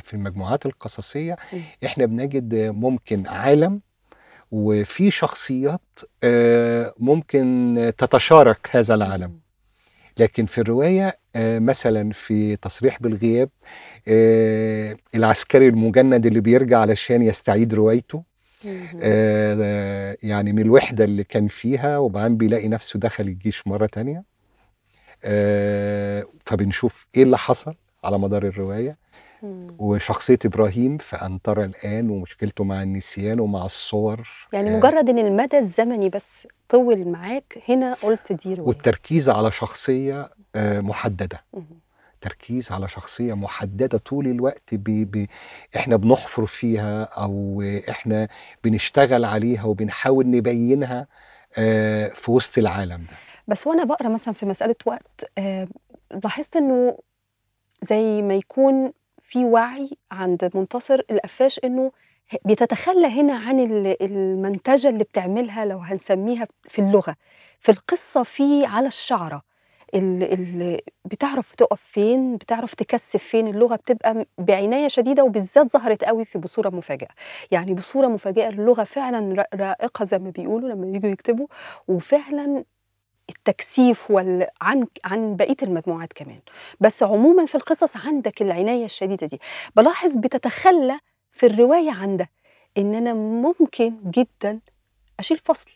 في 0.00 0.14
المجموعات 0.14 0.66
القصصية. 0.66 1.36
إحنا 1.84 2.06
بنجد 2.06 2.54
ممكن 2.54 3.26
عالم 3.26 3.80
وفي 4.50 5.10
شخصيات 5.10 6.00
آه، 6.24 6.94
ممكن 6.98 7.92
تتشارك 7.98 8.68
هذا 8.70 8.94
العالم. 8.94 9.40
لكن 10.18 10.46
في 10.46 10.58
الرواية 10.60 11.18
آه، 11.36 11.58
مثلا 11.58 12.12
في 12.12 12.56
تصريح 12.56 13.02
بالغياب 13.02 13.48
آه، 14.08 14.96
العسكري 15.14 15.68
المجند 15.68 16.26
اللي 16.26 16.40
بيرجع 16.40 16.78
علشان 16.78 17.22
يستعيد 17.22 17.74
روايته 17.74 18.22
يعني 20.22 20.52
من 20.52 20.62
الوحدة 20.62 21.04
اللي 21.04 21.24
كان 21.24 21.46
فيها 21.48 21.98
وبعدين 21.98 22.36
بيلاقي 22.36 22.68
نفسه 22.68 22.98
دخل 22.98 23.24
الجيش 23.24 23.66
مرة 23.66 23.86
تانية. 23.86 24.24
فبنشوف 26.46 27.06
إيه 27.16 27.22
اللي 27.22 27.38
حصل 27.38 27.74
على 28.04 28.18
مدار 28.18 28.46
الرواية. 28.46 28.98
مم. 29.46 29.76
وشخصية 29.78 30.38
إبراهيم 30.44 30.98
في 30.98 31.16
أن 31.16 31.42
ترى 31.42 31.64
الآن 31.64 32.10
ومشكلته 32.10 32.64
مع 32.64 32.82
النسيان 32.82 33.40
ومع 33.40 33.64
الصور 33.64 34.28
يعني 34.52 34.70
آه، 34.70 34.76
مجرد 34.76 35.08
إن 35.08 35.18
المدى 35.18 35.58
الزمني 35.58 36.08
بس 36.08 36.48
طول 36.68 37.08
معاك 37.08 37.62
هنا 37.68 37.94
قلت 37.94 38.32
دي 38.32 38.54
رواية 38.54 38.68
والتركيز 38.68 39.28
على 39.28 39.50
شخصية 39.50 40.30
آه، 40.54 40.80
محددة 40.80 41.44
مم. 41.54 41.64
تركيز 42.20 42.72
على 42.72 42.88
شخصية 42.88 43.34
محددة 43.34 43.98
طول 43.98 44.26
الوقت 44.26 44.74
بي 44.74 45.04
بي 45.04 45.28
إحنا 45.76 45.96
بنحفر 45.96 46.46
فيها 46.46 47.02
أو 47.02 47.62
إحنا 47.90 48.28
بنشتغل 48.64 49.24
عليها 49.24 49.64
وبنحاول 49.64 50.30
نبينها 50.30 51.06
آه، 51.58 52.08
في 52.08 52.30
وسط 52.30 52.58
العالم 52.58 52.96
ده 53.10 53.16
بس 53.48 53.66
وأنا 53.66 53.84
بقرأ 53.84 54.08
مثلا 54.08 54.34
في 54.34 54.46
مسألة 54.46 54.74
وقت 54.86 55.30
لاحظت 56.24 56.56
إنه 56.56 56.98
زي 57.82 58.22
ما 58.22 58.34
يكون 58.34 58.92
في 59.28 59.44
وعي 59.44 59.90
عند 60.12 60.50
منتصر 60.54 61.00
القفاش 61.10 61.60
إنه 61.64 61.92
ه 62.32 62.36
بتتخلّى 62.46 63.06
هنا 63.06 63.34
عن 63.36 63.60
ال 63.60 64.02
المنتجة 64.02 64.88
اللي 64.88 65.04
بتعملها 65.04 65.64
لو 65.64 65.78
هنسميها 65.78 66.46
في 66.64 66.78
اللغة، 66.80 67.16
في 67.60 67.72
القصة 67.72 68.22
في 68.22 68.66
على 68.66 68.86
الشعرة. 68.88 69.42
ال 69.94 70.22
ال 70.22 70.80
بتعرف 71.04 71.54
تُقف 71.54 71.82
فين، 71.82 72.36
بتعرف 72.36 72.74
تكثّف 72.74 73.22
فين، 73.24 73.46
اللغة 73.48 73.76
بتبقى 73.76 74.14
م 74.14 74.24
بعناية 74.38 74.88
شديدة 74.88 75.24
وبالذات 75.24 75.66
ظهرت 75.72 76.02
أوي 76.02 76.24
في 76.24 76.38
بصورة 76.38 76.68
مفاجئة، 76.70 77.08
يعني 77.50 77.74
بصورة 77.74 78.06
مفاجئة 78.08 78.48
اللغة 78.48 78.84
فعلًا 78.84 79.42
ر 79.42 79.60
رائقة 79.60 80.04
زي 80.04 80.18
ما 80.18 80.30
بيقولوا 80.30 80.68
لمّا 80.70 80.86
بييجوا 80.86 81.10
يكتبوا، 81.10 81.46
وفعلًا 81.88 82.64
التكثيف 83.30 84.10
وال 84.10 84.46
عن 84.60 84.86
عن 85.04 85.36
بقية 85.36 85.56
المجموعات 85.62 86.12
كمان، 86.12 86.38
بس 86.80 87.02
عمومًا 87.02 87.46
في 87.46 87.54
القصص 87.54 87.96
عندك 87.96 88.42
العناية 88.42 88.84
الشديدة 88.84 89.26
دي، 89.26 89.40
بالاحظ 89.76 90.16
بتتخلّى 90.16 90.98
في 91.32 91.46
الرواية 91.46 91.90
عن 91.90 92.16
ده، 92.16 92.28
إن 92.78 92.94
أنا 92.94 93.14
ممكن 93.14 93.92
جدًا 94.04 94.60
أشيل 95.18 95.38
فصل، 95.38 95.70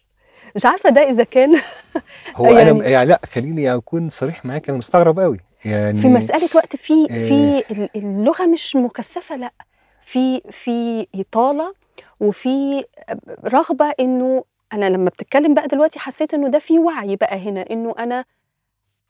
مش 0.56 0.66
عارفة 0.66 0.90
ده 0.90 1.10
إذا 1.10 1.24
كان 1.24 1.54
هو 2.36 2.46
أنا 2.56 2.72
م 2.72 2.76
يعني 2.76 2.90
يعني 2.92 3.08
لأ 3.10 3.20
خلّيني 3.32 3.74
أكون 3.74 4.08
صريح 4.08 4.44
معاكِ 4.44 4.68
أنا 4.68 4.78
مستغرب 4.78 5.36
في 5.62 5.68
يعني 5.70 6.08
مسألة 6.08 6.48
وقت 6.54 6.76
في 6.76 6.92
آآ 7.10 7.28
في 7.28 7.64
ال 7.70 7.88
اللغة 7.96 8.46
مش 8.46 8.76
مكثّفة 8.76 9.36
لأ، 9.36 9.52
في 10.00 10.40
في 10.50 11.06
إطالة 11.14 11.74
وفي 12.20 12.84
اب 13.08 13.20
رغبة 13.44 13.94
أنا 14.72 14.90
لمّا 14.90 15.11
بتتكلم 15.11 15.54
بقى 15.54 15.68
دلوقتي 15.68 15.98
حسيت 15.98 16.35
إنه 16.35 16.48
ده 16.48 16.59
في 16.59 16.78
وعي 16.78 17.16
بقى 17.16 17.37
هنا، 17.38 17.64
إنه 17.70 17.94
أنا 17.98 18.24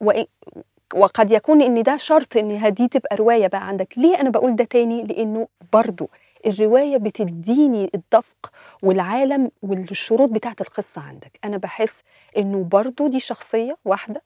وإ 0.00 0.24
وقد 0.94 1.32
يكون 1.32 1.62
إن 1.62 1.82
ده 1.82 1.96
شرط 1.96 2.36
إن 2.36 2.74
دي 2.74 2.88
تبقى 2.88 3.16
رواية 3.16 3.46
بقى 3.46 3.66
عندك، 3.68 3.94
ليه 3.98 4.20
أنا 4.20 4.30
باقول 4.30 4.56
ده 4.56 4.64
تاني؟ 4.64 5.02
لإنه 5.02 5.48
برضه 5.72 6.08
الرواية 6.46 6.96
بتدّيني 6.96 7.90
الدفق 7.94 8.52
والعالم 8.82 9.50
والشروط 9.62 10.28
بتاعة 10.28 10.56
القصة 10.60 11.00
عندك، 11.02 11.38
أنا 11.44 11.56
باحس 11.56 12.02
إنه 12.38 12.64
برضه 12.64 13.08
دي 13.08 13.20
شخصية 13.20 13.76
واحدة 13.84 14.22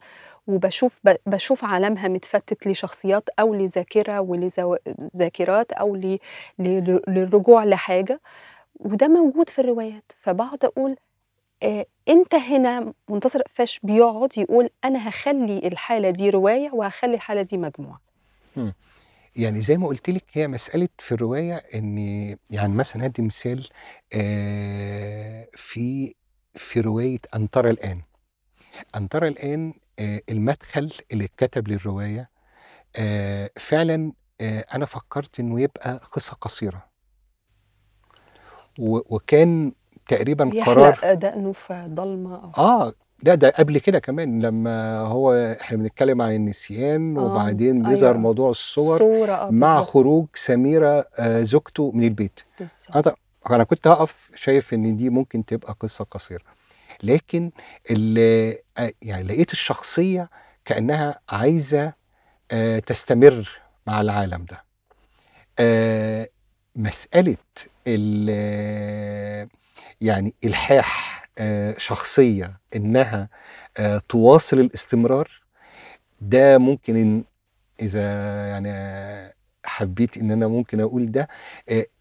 وباشوف 0.46 1.00
ب 1.04 1.14
باشوف 1.26 1.64
عالمها 1.64 2.08
متفتت 2.08 2.66
لشخصيات 2.66 3.28
أو 3.40 3.54
لذاكرة 3.54 4.20
ولذو 4.20 4.76
ذاكرات 5.16 5.72
أو 5.72 5.96
ل 5.96 6.18
ل 6.58 7.00
للرجوع 7.08 7.64
لحاجة، 7.64 8.20
وده 8.80 9.08
موجود 9.08 9.48
في 9.50 9.58
الروايات، 9.58 10.12
فباقعد 10.22 10.64
أقول 10.64 10.96
آآ 11.64 11.84
إمتى 12.08 12.36
هنا 12.36 12.94
منتصر 13.10 13.42
قفاش 13.42 13.80
بيقعد 13.82 14.38
يقول 14.38 14.70
أنا 14.84 15.06
هاخلّي 15.08 15.58
الحالة 15.58 16.10
دي 16.10 16.30
رواية 16.30 16.70
وهاخلّي 16.72 17.14
الحالة 17.14 17.42
دي 17.42 17.58
مجموعة؟ 17.58 18.00
إمم. 18.56 18.74
يعني 19.36 19.60
زي 19.60 19.76
ما 19.76 19.86
قُلت 19.86 20.10
لِك 20.10 20.24
هي 20.32 20.48
مسألة 20.48 20.88
في 20.98 21.12
الرواية 21.12 21.54
إن 21.74 21.98
يعني 22.50 22.74
مثلًا 22.74 23.04
هادّي 23.04 23.22
مثال 23.22 23.68
آآ 24.14 25.46
في 25.54 26.14
في 26.54 26.80
رواية 26.80 27.18
أن 27.34 27.50
ترى 27.50 27.70
الآن. 27.70 28.02
أن 28.96 29.08
ترى 29.08 29.28
الآن 29.28 29.74
آآ 29.98 30.20
المدخل 30.30 30.92
اللي 31.12 31.24
اتكتب 31.24 31.68
للرواية 31.68 32.30
آآ 32.96 33.50
فعلًا 33.58 34.12
آآ 34.40 34.64
أنا 34.74 34.86
فكّرت 34.86 35.40
إنه 35.40 35.60
يبقى 35.60 36.00
قصة 36.12 36.32
قصيرة. 36.34 36.94
و 38.78 39.00
وكان 39.16 39.72
تقريبًا 40.08 40.44
قرار 40.44 40.90
بيحلق 40.90 41.12
دقنه 41.12 41.52
في 41.52 41.86
ضلمة 41.88 42.34
أو 42.58 42.64
آه، 42.64 42.92
لأ 43.22 43.34
ده 43.34 43.50
قبل 43.50 43.78
كده 43.78 43.98
كمان 43.98 44.42
لمّا 44.42 44.98
هو 44.98 45.32
إحنا 45.60 45.76
بنتكلم 45.78 46.22
عن 46.22 46.34
النسيان 46.34 47.16
آه، 47.18 47.24
وبعدين 47.24 47.82
بيظهر 47.82 48.10
أيوه. 48.10 48.20
موضوع 48.20 48.50
الصور 48.50 48.98
صورة 48.98 49.32
آه 49.32 49.50
مع 49.50 49.76
بالضبط. 49.76 49.92
خروج 49.94 50.26
سميرة 50.34 51.06
آآ 51.18 51.42
زوجته 51.42 51.92
من 51.94 52.04
البيت. 52.04 52.40
بالضبط. 52.58 52.96
أنا 52.96 53.00
ط 53.00 53.18
أنا 53.50 53.64
كنت 53.64 53.86
هاقف 53.86 54.30
شايف 54.34 54.74
إن 54.74 54.96
دي 54.96 55.10
ممكن 55.10 55.44
تبقى 55.44 55.76
قصة 55.80 56.04
قصيرة، 56.04 56.44
لكن 57.02 57.50
ال 57.90 58.18
أ 58.78 58.90
يعني 59.02 59.22
لقيت 59.22 59.52
الشخصية 59.52 60.30
كأنها 60.64 61.20
عايزة 61.30 61.92
آآ 62.50 62.78
تستمر 62.80 63.48
مع 63.86 64.00
العالم 64.00 64.44
ده. 64.50 64.64
ال 67.86 69.48
يعني 70.04 70.34
إلحاح 70.44 71.24
آآ 71.38 71.74
شخصية 71.78 72.60
إنها 72.76 73.28
آآ 73.76 74.00
تواصل 74.08 74.60
الاستمرار، 74.60 75.30
ده 76.20 76.58
ممكن 76.58 76.96
إن 76.96 77.24
إذا 77.82 78.02
يعني 78.48 79.34
حبيتِ 79.64 80.16
إن 80.16 80.30
أنا 80.30 80.46
ممكن 80.46 80.80
أقول 80.80 81.10
ده 81.12 81.28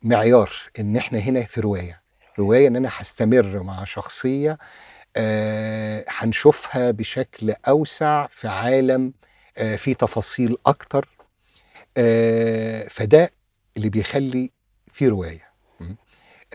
معيار 0.03 0.51
إن 0.79 0.97
إحنا 0.97 1.19
هنا 1.19 1.43
في 1.43 1.61
رواية، 1.61 2.01
رواية 2.39 2.67
إن 2.67 2.75
أنا 2.75 2.89
هاستمر 2.99 3.63
مع 3.63 3.83
شخصية 3.83 4.57
آآ 5.17 6.05
هنشوفها 6.07 6.91
بشكل 6.91 7.53
أوسع 7.67 8.27
في 8.27 8.47
عالم 8.47 9.13
فيه 9.77 9.93
تفاصيل 9.93 10.57
أكتر، 10.65 11.09
آآ 11.97 12.87
فده 12.89 13.31
اللي 13.77 13.89
بيخلّي 13.89 14.51
في. 14.91 15.53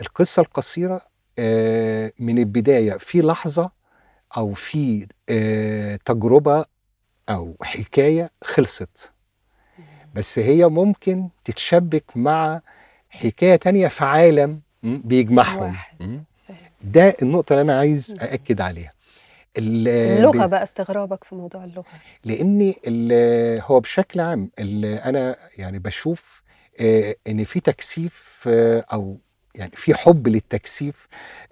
القصة 0.01 0.41
القصيرة 0.41 0.95
آآ 0.95 1.08
من 2.19 2.37
البداية 2.39 2.93
في 2.97 3.21
لحظة 3.21 3.71
أو 4.37 4.53
في 4.53 5.07
آآ 5.29 5.99
تجربة 6.05 6.65
أو 7.29 7.55
حكاية 7.61 8.31
خلصت،. 8.43 9.11
بس 10.15 10.39
هي 10.39 10.65
ممكن 10.67 11.29
تتشبِّك 11.45 12.03
مع 12.15 12.61
حكاية 13.09 13.55
تانية 13.55 13.87
في 13.87 14.03
عالم 14.05 14.61
بيجمعهم. 14.83 15.75
ده 16.81 17.15
النقطة 17.21 17.53
اللي 17.53 17.61
أنا 17.61 17.79
عايز. 17.79 18.15
أأكد 18.21 18.61
عليها. 18.61 18.93
ال 19.57 19.87
اللغة 19.87 20.45
ب 20.45 20.49
بقى 20.49 20.63
استغرابك 20.63 21.23
في 21.23 21.35
موضوع 21.35 21.63
اللغة. 21.63 21.85
لإن 22.25 22.73
ال 22.87 23.61
هو 23.61 23.79
بشكل 23.79 24.19
عام 24.19 24.51
ال 24.59 24.85
أنا 24.85 25.35
يعني 25.57 25.79
باشوف 25.79 26.43
آآ 26.81 27.15
إن 27.27 27.43
في 27.43 27.59
تكثيف 27.59 28.43
أو 28.47 29.17
يعني 29.55 29.71
في 29.75 29.95
حُب 29.95 30.27
للتكثيف 30.27 31.07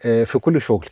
آآ 0.06 0.26
في 0.26 0.40
كل 0.40 0.62
شغلي. 0.62 0.90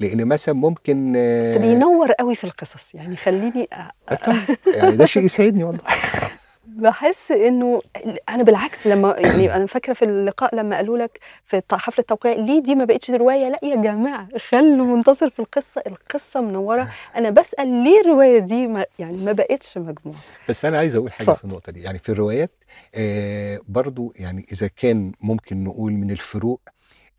لإن 0.00 0.24
مثلًا 0.24 0.54
ممكن 0.54 1.12
بس 1.40 1.56
بينوّر 1.56 2.12
أوي 2.20 2.34
في 2.34 2.44
القصص، 2.44 2.94
يعني 2.94 3.16
خلّيني 3.16 3.68
أ 3.72 3.90
آه 4.08 4.42
يعني 4.66 4.96
ده 4.96 5.06
شيء 5.06 5.24
يسعدني 5.24 5.64
والله. 5.64 5.80
باحس 6.76 7.30
إنه 7.32 7.82
ال 7.96 8.30
أنا 8.30 8.42
بالعكس 8.42 8.86
لمّا 8.86 9.16
يعني 9.26 9.56
أنا 9.56 9.66
فاكرة 9.66 9.92
في 9.92 10.04
اللقاء 10.04 10.54
لمّا 10.54 10.76
قالوا 10.76 10.98
لك 10.98 11.18
في 11.46 11.56
الت 11.56 11.74
حفل 11.74 12.00
التوقيع 12.00 12.32
ليه 12.32 12.62
دي 12.62 12.74
ما 12.74 12.84
بقتش 12.84 13.10
رواية؟ 13.10 13.48
لأ 13.48 13.58
يا 13.62 13.76
جماعة 13.76 14.28
خلّوا 14.38 14.86
منتصر 14.86 15.30
في 15.30 15.38
القصة، 15.38 15.82
القصة 15.86 16.40
منوّرة، 16.40 16.88
أنا 17.16 17.30
باسأل 17.30 17.84
ليه 17.84 18.00
الرواية 18.00 18.38
دي 18.38 18.66
ما 18.66 18.86
يعني 18.98 19.16
ما 19.16 19.32
بقتش 19.32 19.78
مجموعة؟ 19.78 20.18
بس 20.48 20.64
أنا 20.64 20.78
عايز 20.78 20.96
أقول 20.96 21.12
حاجة 21.12 21.24
اتفضل. 21.30 21.38
في 21.38 21.44
النقطة 21.44 21.72
دي، 21.72 21.80
يعني 21.82 21.98
في 21.98 22.08
الروايات 22.08 22.50
آآ 22.94 23.60
برضه 23.68 24.12
يعني 24.16 24.46
إذا 24.52 24.66
كان 24.66 25.12
ممكن 25.20 25.64
نقول 25.64 25.92
من 25.92 26.10
الفروق 26.10 26.60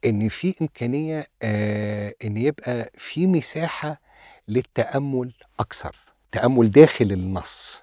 إن 0.06 0.30
في 0.30 0.56
إمكانية 0.62 1.28
آآ 1.44 2.13
إن 2.26 2.38
يبقى 2.38 2.92
في 2.98 3.28
مساحة 3.28 4.02
للتأمُّل 4.48 5.34
أكثر، 5.60 5.96
تأمُّل 6.32 6.72
داخل 6.72 7.12
النص. 7.12 7.83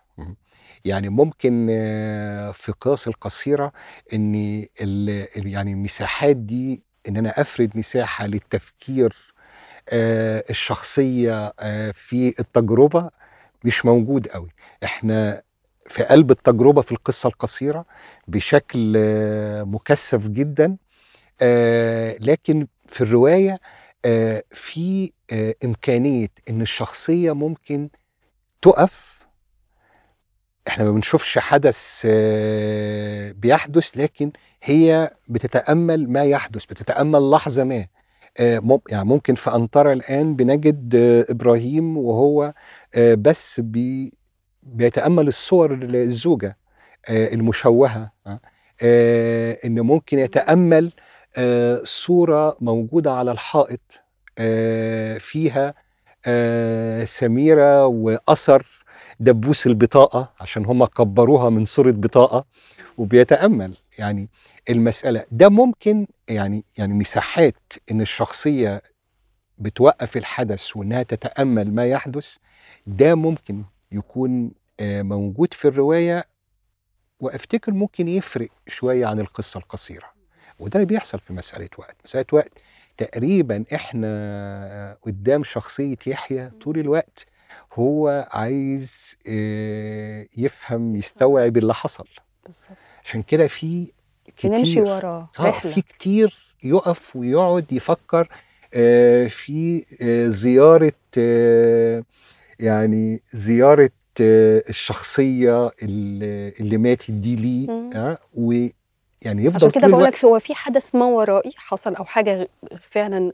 يعني 0.85 1.09
ممكن 1.09 1.66
في 2.55 2.69
القصص 2.69 3.07
القصيرة 3.09 3.73
إن 4.12 4.35
ال 4.81 5.11
ال 5.37 5.47
يعني 5.47 5.73
المساحات 5.73 6.37
دي 6.37 6.83
إن 7.09 7.16
أنا 7.16 7.40
أفرد 7.40 7.71
مساحة 7.77 8.27
للتفكير 8.27 9.14
آآ 9.88 10.45
الشخصية 10.51 11.53
آآ 11.61 11.93
في 11.93 12.35
التجربة 12.40 13.11
مش 13.64 13.85
موجود 13.87 14.28
أوي. 14.28 14.49
إحنا 14.85 15.43
في 15.89 16.03
قلب 16.05 16.31
التجربة 16.31 16.83
في 16.83 16.93
القصة 16.93 17.26
القصيرة 17.28 17.85
بشكل 18.28 18.93
مكثّف 19.64 20.28
جدًا، 20.28 20.76
لكن 22.20 22.66
في 22.89 23.01
الرواية 23.01 23.61
آآ 24.05 24.43
في 24.53 25.12
آآ 25.33 25.55
إمكانية 25.64 26.28
إن 26.51 26.62
الشخصية 26.62 27.33
ممكن 27.33 27.89
تُقف 28.62 29.20
إحنا 30.69 30.85
ما 30.85 30.91
بنشوفش 30.91 31.39
حدث 31.39 32.07
بيحدث، 33.37 33.97
لكن 33.97 34.33
هي 34.63 35.11
بتتأمَّل 35.29 36.09
ما 36.11 36.25
يحدث، 36.25 36.65
بتتأمَّل 36.65 37.31
لحظة 37.31 37.65
ما. 37.65 37.87
مم 38.41 38.79
يعني 38.91 39.05
ممكن 39.05 39.35
في 39.35 39.55
أن 39.55 39.71
ترى 39.71 39.93
الآن 39.93 40.37
بنجد 40.37 40.95
إبراهيم 41.31 41.97
وهو 41.99 42.53
آآ 42.95 43.15
بس 43.15 43.61
بي 43.61 44.15
بيتأمَّل 44.63 45.29
الصور 45.29 45.75
ال 45.75 45.97
الزوجة 45.97 46.59
آآ 47.09 47.33
المشوّهة 47.33 48.13
آه، 48.27 48.41
آآ 48.83 49.57
إن 49.65 49.81
ممكن 49.81 50.19
يتأمَّل 50.19 50.93
آآ 51.37 51.81
صورة 51.85 52.57
موجودة 52.61 53.13
على 53.13 53.33
الحائط 53.33 54.03
فيها 55.19 55.75
آآ 56.27 57.05
سميرة 57.05 57.87
وأثر 57.87 58.80
دبوس 59.21 59.66
البطاقة 59.66 60.33
عشان 60.41 60.64
هم 60.64 60.85
كبروها 60.85 61.51
من 61.51 61.64
صورة 61.64 61.91
بطاقة 61.91 62.45
وبيتأمل. 62.99 63.77
يعني 63.99 64.29
المسألة 64.71 65.25
ده 65.31 65.49
ممكن 65.49 66.07
يعني 66.29 66.64
يعني 66.79 66.95
مساحات 66.95 67.73
إن 67.91 68.01
الشخصية 68.01 68.83
بتوقف 69.59 70.16
الحدث 70.16 70.77
وإنها 70.77 71.03
تتأمل 71.03 71.75
ما 71.75 71.87
يحدث 71.87 72.37
ده 72.87 73.14
ممكن 73.14 73.64
يكون 73.93 74.51
آه، 74.81 75.03
موجود 75.03 75.55
في 75.55 75.68
الرواية. 75.68 76.25
وأفتكر 77.21 77.73
ممكن 77.73 78.09
يفرق 78.09 78.49
شوية 78.66 79.07
عن 79.07 79.21
القصة 79.21 79.59
القصيرة. 79.59 80.11
وده 80.61 80.75
اللي 80.75 80.87
بيحصل 80.87 81.18
في 81.18 81.33
مسألة 81.33 81.68
وقت. 81.79 81.97
مسألة 82.05 82.27
وقت 82.33 82.53
تقريبا 82.97 83.64
إحنا 83.75 84.97
قدام 85.03 85.45
شخصية 85.45 85.97
يحيى 86.07 86.51
طول 86.51 86.79
الوقت. 86.79 87.27
هو 87.74 88.28
عايز 88.30 89.16
آه، 89.28 90.26
يفهم 90.36 90.96
يستوعب 90.96 91.57
اللي 91.57 91.74
حصل. 91.74 92.07
بالظبط. 92.46 92.78
عشان 93.05 93.22
كده 93.22 93.46
في 93.46 93.92
نمشي 94.44 94.62
كتير 94.72 94.82
وراه 94.82 95.30
آه 95.38 95.42
رحلة. 95.42 95.72
في 95.72 95.82
كتير 95.82 96.55
يقف 96.62 97.16
ويقعد 97.16 97.72
يفكر 97.72 98.28
آه، 98.74 99.26
في 99.26 99.84
آه، 100.03 100.26
زيارة 100.28 100.92
آه، 101.18 102.03
يعني 102.61 103.22
زيارة 103.32 103.90
آه، 104.20 104.62
الشخصية 104.68 105.70
اللي 105.82 106.48
اللي 106.61 106.76
ماتت 106.76 107.11
دي 107.11 107.36
ليه. 107.36 107.90
آه، 107.94 108.18
ويعني 108.34 109.44
يفضل 109.44 109.57
عشان 109.57 109.70
كده 109.70 109.88
بقول 109.88 110.05
لك 110.05 110.24
هو 110.24 110.38
في 110.38 110.55
حدث 110.55 110.94
ما 110.94 111.05
ورائي 111.05 111.53
حصل 111.57 111.94
أو 111.94 112.05
حاجة 112.05 112.48
فعلا 112.90 113.32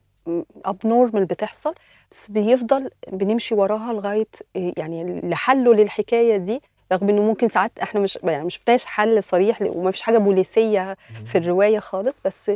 abnormal 0.64 1.24
بتحصل 1.24 1.74
بس 2.11 2.31
بيفضل 2.31 2.91
بنمشي 3.12 3.55
وراها 3.55 3.93
لغاية 3.93 4.27
يعني 4.55 5.20
لحله 5.24 5.74
للحكاية 5.74 6.37
دي 6.37 6.61
رغم 6.93 7.09
إنه 7.09 7.22
ممكن 7.22 7.49
ساعات 7.49 7.79
إحنا 7.79 8.01
مش 8.01 8.18
يعني 8.24 8.45
مش 8.45 8.55
شفناش 8.55 8.85
حل 8.85 9.22
صريح 9.22 9.62
وما 9.62 9.91
فيش 9.91 10.03
حاجة 10.03 10.18
بوليسية 10.18 10.97
في 11.27 11.39
الرواية 11.39 11.79
خالص 11.79 12.20
بس 12.24 12.51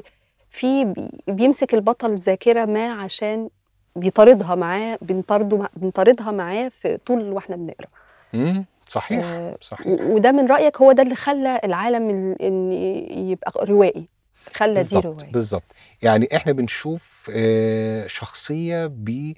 في 0.50 0.84
بي- 0.84 1.10
بيمسك 1.28 1.74
البطل 1.74 2.14
ذاكرة 2.16 2.64
ما 2.64 2.92
عشان 2.92 3.48
بيطاردها 3.96 4.54
معاه 4.54 4.98
بنطارده 5.02 5.68
بنطاردها 5.76 6.30
معاه 6.30 6.68
في 6.68 6.96
طول 7.06 7.32
وإحنا 7.32 7.56
بنقرأ. 7.56 7.88
صحيح 8.88 9.24
آه، 9.24 9.56
صحيح. 9.60 9.86
وده 10.00 10.32
من 10.32 10.46
رأيك 10.46 10.76
هو 10.76 10.92
ده 10.92 11.02
اللي 11.02 11.14
خلى 11.14 11.60
العالم 11.64 12.10
ال- 12.10 12.42
إن 12.42 12.72
يبقى 13.28 13.66
روائي 13.66 14.08
خلى 14.54 14.74
دي 14.74 14.78
بالظبط 14.78 15.04
روايه 15.04 15.32
بالظبط 15.32 15.74
يعني 16.02 16.28
إحنا 16.36 16.52
بنشوف 16.52 17.30
آه، 17.34 18.06
شخصية 18.06 18.86
ب 18.86 19.32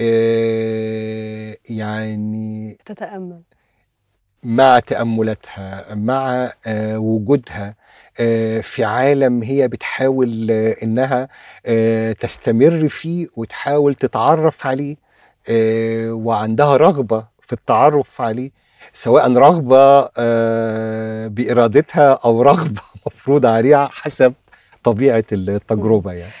آه، 0.00 1.56
يعني 1.70 2.78
تتأمل. 2.84 3.40
مع 4.42 4.78
تأملاتها 4.78 5.94
مع 5.94 6.52
آه، 6.66 6.98
وجودها 6.98 7.74
في 8.62 8.84
عالم 8.84 9.42
هي 9.42 9.68
بتحاول 9.68 10.50
إنها 10.50 11.28
تستمر 12.12 12.88
فيه 12.88 13.26
وتحاول 13.36 13.94
تتعرف 13.94 14.66
عليه 14.66 14.96
وعندها 16.10 16.76
رغبة 16.76 17.26
في 17.46 17.52
التعرف 17.52 18.20
عليه 18.20 18.50
سواء 18.92 19.32
رغبة 19.32 20.00
بإرادتها 21.28 22.12
أو 22.24 22.42
رغبة 22.42 22.80
مفروض 23.06 23.46
عليها 23.46 23.88
حسب 23.92 24.34
طبيعة 24.84 25.24
التجربة 25.32 26.12
يعني. 26.12 26.32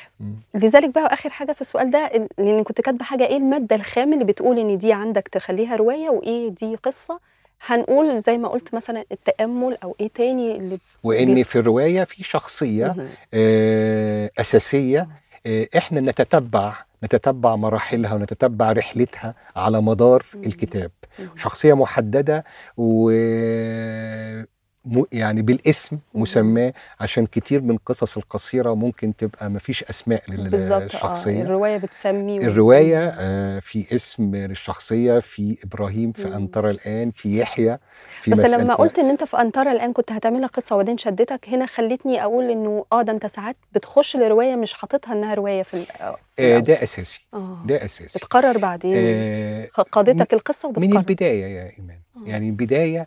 لذلك 0.54 0.94
بقى 0.94 1.14
آخر 1.14 1.30
حاجة 1.30 1.52
في 1.52 1.60
السؤال 1.60 1.90
ده 1.90 2.28
لأن 2.38 2.62
كنت 2.62 2.80
كاتبة 2.80 3.04
حاجة 3.04 3.26
إيه 3.26 3.36
المادة 3.36 3.76
الخام 3.76 4.12
اللي 4.12 4.24
بتقول 4.24 4.58
إن 4.58 4.78
دي 4.78 4.92
عندك 4.92 5.28
تخليها 5.28 5.76
رواية 5.76 6.08
وإيه 6.10 6.48
دي 6.48 6.76
قصة 6.76 7.20
هنقول 7.66 8.20
زي 8.20 8.38
ما 8.38 8.48
قلت 8.48 8.74
مثلا 8.74 9.04
التأمل 9.12 9.78
أو 9.84 9.96
إيه 10.00 10.08
تاني 10.14 10.56
اللي 10.56 10.78
وإن 11.04 11.34
بي- 11.34 11.44
في 11.44 11.58
الرواية 11.58 12.04
في 12.04 12.24
شخصية 12.24 12.86
مهم. 12.86 13.08
آه، 13.34 14.30
أساسية 14.40 15.08
آه، 15.46 15.68
إحنا 15.76 16.00
نتتبع 16.00 16.74
نتتبع 17.04 17.56
مراحلها 17.56 18.14
ونتتبع 18.14 18.72
رحلتها 18.72 19.34
على 19.56 19.80
مدار. 19.82 20.26
الكتاب 20.34 20.90
مهم. 21.18 21.28
شخصية 21.36 21.74
محددة 21.74 22.44
و 22.76 23.10
يعني 25.12 25.42
بالاسم. 25.42 25.98
مسماه 26.14 26.72
عشان 27.00 27.26
كتير 27.26 27.60
من 27.60 27.70
القصص 27.70 28.16
القصيرة 28.16 28.74
ممكن 28.74 29.16
تبقى 29.16 29.50
مفيش 29.50 29.84
أسماء 29.84 30.22
بالظبط 30.28 30.72
آه 30.72 30.78
للشخصية 30.78 31.42
الرواية 31.42 31.76
بتسمي 31.76 32.38
مم. 32.38 32.44
آه، 33.18 33.60
في 33.60 33.94
اسم 33.94 34.36
للشخصية 34.36 35.18
في 35.18 35.58
إبراهيم 35.64 36.12
في 36.12 36.24
مم. 36.24 36.32
أنترى 36.32 36.70
الآن 36.70 37.10
في 37.10 37.40
يحيى 37.40 37.78
في 38.22 38.30
بس 38.30 38.38
لما 38.38 38.74
قلت 38.74 38.98
إن 38.98 39.10
أنت 39.10 39.24
في 39.24 39.40
انطره 39.40 39.72
الآن 39.72 39.92
كنت 39.92 40.12
هتعملها 40.12 40.48
قصة 40.48 40.74
وبعدين 40.74 40.98
شدتك 40.98 41.48
هنا 41.48 41.66
خلتني 41.66 42.22
أقول 42.22 42.50
إنه 42.50 42.84
آه 42.92 43.02
ده 43.02 43.12
أنت 43.12 43.26
ساعات 43.26 43.56
بتخش 43.72 44.16
لرواية 44.16 44.56
مش 44.56 44.72
حاططها 44.72 45.12
إنها 45.12 45.34
رواية 45.34 45.62
في 45.62 45.86
آه، 46.00 46.16
في 46.36 46.56
آه،. 46.56 46.58
ده 46.58 46.82
أساسي 46.82 47.26
آه 47.34 47.62
ده 47.66 47.84
أساسي 47.84 48.18
بتقرر 48.18 48.58
بعدين 48.58 48.94
آه، 48.96 49.66
قادتك 49.66 50.34
القصة 50.34 50.68
من 50.68 50.76
وبتقرر 50.76 51.00
البداية 51.00 51.44
يا 51.44 51.72
إيمان 51.78 51.98
آه. 52.16 52.28
يعني 52.28 52.48
البداية 52.48 53.00
آه، 53.00 53.06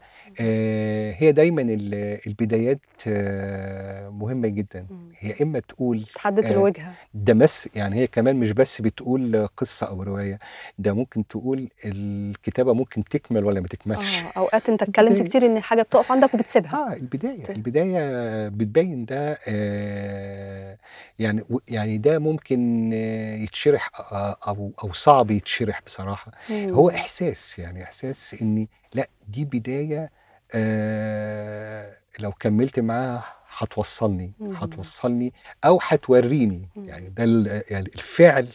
هي 1.17 1.31
دايما 1.31 1.61
ال- 1.61 2.19
البدايات 2.27 2.79
آه، 3.07 4.09
مهمة 4.09 4.47
جدا. 4.47 4.85
هي 5.19 5.35
إما 5.41 5.59
تقول 5.59 6.05
تحدد 6.15 6.45
آه، 6.45 6.51
الوجهة 6.51 6.93
ده 7.13 7.33
بس 7.33 7.69
يعني 7.75 7.95
هي 7.95 8.07
كمان 8.07 8.35
مش 8.35 8.51
بس 8.51 8.81
بتقول 8.81 9.47
قصة 9.57 9.87
أو 9.87 10.03
رواية 10.03 10.39
ده 10.79 10.93
ممكن 10.93 11.27
تقول 11.27 11.69
الكتابة 11.85 12.73
ممكن 12.73 13.03
تكمل 13.03 13.45
ولا 13.45 13.59
ما 13.61 13.67
تكملش 13.67 14.19
آه 14.23 14.31
أوقات 14.39 14.69
أنت 14.69 14.81
اتكلمت. 14.81 15.21
كتير 15.21 15.45
إن 15.45 15.59
حاجة 15.59 15.81
بتقف 15.81 16.11
عندك 16.11 16.33
وبتسيبها 16.33 16.73
آه 16.89 16.93
البداية 16.93 17.43
طيب. 17.43 17.55
البداية 17.57 18.47
بتبين 18.47 19.05
ده 19.05 19.37
آه 19.47 20.77
يعني 21.19 21.43
يعني 21.67 21.97
ده 21.97 22.19
ممكن 22.19 22.91
آه، 22.93 23.35
يتشرح 23.35 23.89
آه، 24.13 24.37
أو 24.47 24.71
أو 24.83 24.93
صعب 24.93 25.31
يتشرح 25.31 25.81
بصراحة 25.85 26.31
هو 26.51 26.89
مم. 26.89 26.95
إحساس 26.95 27.59
يعني 27.59 27.83
إحساس 27.83 28.35
إني 28.41 28.69
لأ 28.93 29.07
دي 29.27 29.45
بداية 29.45 30.11
آه 30.53 31.97
لو 32.19 32.31
كملت 32.31 32.79
معاها 32.79 33.23
هتوصلني. 33.57 34.31
هتوصلني 34.55 35.33
أو 35.65 35.79
هتوريني. 35.83 36.69
يعني 36.75 37.09
ده 37.09 37.23
يعني 37.69 37.89
الفعل 37.95 38.47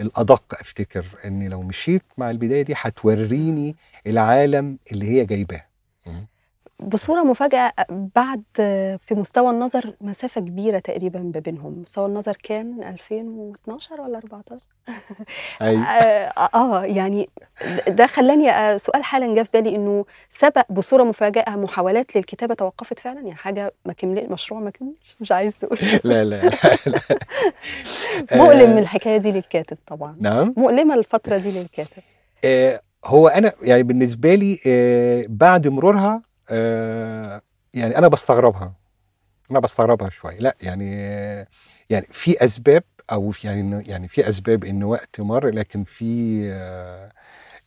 الأدق 0.00 0.54
أفتكر 0.60 1.04
إني 1.24 1.48
لو 1.48 1.62
مشيت 1.62 2.02
مع 2.18 2.30
البداية 2.30 2.62
دي 2.62 2.74
هتوريني 2.76 3.76
العالم 4.06 4.78
اللي 4.92 5.06
هي 5.08 5.24
جايباه. 5.24 5.64
بصورة 6.88 7.22
مفاجأة 7.22 7.72
بعد 7.90 8.42
في 9.00 9.14
مستوى 9.14 9.50
النظر 9.50 9.94
مسافة 10.00 10.40
كبيرة 10.40 10.78
تقريبا 10.78 11.18
ما 11.18 11.40
بينهم. 11.40 11.82
مستوى 11.82 12.06
النظر 12.06 12.36
كان 12.42 12.82
2012 12.82 14.00
ولا 14.00 14.18
14 14.18 14.66
أيوة. 15.62 15.82
آه, 15.88 16.48
آه 16.54 16.84
يعني 16.84 17.28
ده 17.88 18.06
خلاني 18.06 18.50
آه، 18.50 18.76
سؤال 18.76 19.04
حالا 19.04 19.34
جه 19.34 19.42
في 19.42 19.48
بالي 19.54 19.76
إنه 19.76 20.04
سبق 20.30 20.72
بصورة 20.72 21.02
مفاجأة 21.02 21.56
محاولات 21.56 22.16
للكتابة 22.16 22.54
توقفت 22.54 22.98
فعلا؟ 22.98 23.20
يعني 23.20 23.34
حاجة 23.34 23.72
ما 23.84 23.92
كمل 23.92 24.26
مشروع 24.30 24.60
ما 24.60 24.70
كملش؟ 24.70 25.16
مش 25.20 25.32
عايز 25.32 25.56
تقول. 25.58 25.78
لا 26.04 26.24
لا 26.24 26.42
لا, 26.42 26.50
لا. 26.86 27.00
مؤلم 28.44 28.70
آه، 28.70 28.78
الحكاية 28.78 29.16
دي 29.16 29.32
للكاتب 29.32 29.78
طبعا. 29.86 30.16
نعم. 30.20 30.54
مؤلمة 30.56 30.94
الفترة 30.94 31.36
دي 31.36 31.50
للكاتب. 31.60 32.02
هو 33.06 33.28
أنا 33.28 33.52
يعني 33.62 33.82
بالنسبة 33.82 34.34
لي 34.34 34.58
بعد 35.28 35.68
مرورها 35.68 36.22
يعني 37.74 37.98
أنا 37.98 38.08
بستغربها. 38.08 38.72
أنا 39.50 39.60
بستغربها 39.60 40.10
شوية 40.10 40.36
لا 40.36 40.56
يعني 40.62 40.94
آه 40.96 41.46
يعني 41.90 42.06
في 42.10 42.44
أسباب 42.44 42.82
أو 43.12 43.30
في 43.30 43.46
يعني 43.46 43.84
يعني 43.88 44.08
في 44.08 44.28
أسباب 44.28 44.64
ان 44.64 44.84
وقت 44.84 45.20
مر 45.20 45.48
لكن 45.48 45.84
في 45.84 46.40
آه 46.52 47.12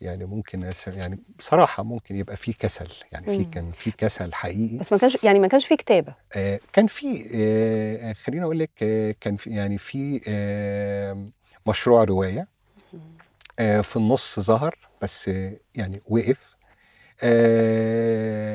يعني 0.01 0.25
ممكن 0.25 0.71
يعني 0.87 1.19
بصراحة 1.39 1.83
ممكن 1.83 2.15
يبقى 2.15 2.35
في 2.37 2.53
كسل. 2.53 2.87
يعني 3.11 3.25
في. 3.25 3.43
كان 3.43 3.71
في 3.71 3.91
كسل 3.91 4.33
حقيقي. 4.33 4.77
بس 4.77 4.93
ما 4.93 4.99
كانش 4.99 5.17
يعني 5.23 5.39
ما 5.39 5.47
كانش 5.47 5.65
في 5.65 5.75
كتابة. 5.75 6.13
آه، 6.35 6.59
كان 6.73 6.87
في 6.87 7.29
آه، 7.35 8.13
خليني 8.13 8.43
أقول 8.43 8.59
لك 8.59 8.69
آه، 8.81 9.15
كان 9.21 9.35
في 9.35 9.49
يعني 9.49 9.77
في 9.77 10.21
آه، 10.27 11.27
مشروع 11.67 12.03
رواية 12.03 12.47
آه، 13.59 13.81
في 13.81 13.95
النص 13.95 14.39
ظهر 14.39 14.77
بس 15.01 15.29
آه، 15.29 15.53
يعني 15.75 16.01
وقف. 16.09 16.55
آه، 17.23 18.46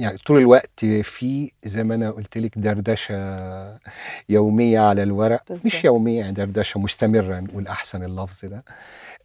يعني 0.00 0.18
طول 0.18 0.38
الوقت 0.38 0.84
في 0.84 1.52
زي 1.64 1.84
ما 1.84 1.94
أنا 1.94 2.10
قلت 2.10 2.38
لك 2.38 2.58
دردشة 2.58 3.14
يومية 4.28 4.80
على 4.80 5.02
الورق. 5.02 5.42
بالظبط. 5.48 5.66
مش 5.66 5.84
يومية 5.84 6.20
يعني 6.20 6.32
دردشة 6.32 6.80
مستمرة 6.80 7.40
نقول 7.40 7.66
أحسن 7.66 8.04
اللفظ 8.04 8.44
ده. 8.44 8.64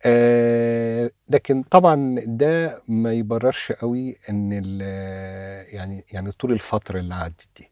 آه، 0.06 1.12
لكن 1.30 1.64
طبعا 1.64 2.20
ده 2.26 2.82
ما 2.88 3.14
يبررش 3.14 3.72
قوي 3.72 4.18
إن 4.30 4.50
ال- 4.66 5.76
يعني 5.76 6.06
يعني 6.12 6.32
طول 6.32 6.52
الفترة 6.52 7.00
اللي 7.00 7.16
عدت 7.16 7.48
دي. 7.58 7.72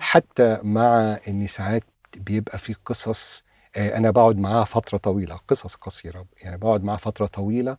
حتى 0.00 0.58
مع 0.62 1.18
إن 1.28 1.46
ساعات 1.46 1.84
بيبقى 2.16 2.58
في 2.58 2.74
قصص 2.84 3.44
آه، 3.76 3.96
أنا 3.96 4.10
بقعد 4.10 4.38
معاها 4.38 4.64
فترة 4.64 4.98
طويلة 4.98 5.36
قصص 5.48 5.74
قصيرة 5.74 6.26
يعني 6.42 6.58
بقعد 6.58 6.84
معاها 6.84 6.96
فترة 6.96 7.26
طويلة 7.26 7.76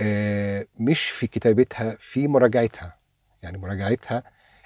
آه، 0.00 0.66
مش 0.80 1.00
في 1.10 1.26
كتابتها 1.26 1.96
في 2.00 2.28
مراجعتها. 2.28 2.97
يعني 3.42 3.58
مراجعتها 3.58 4.22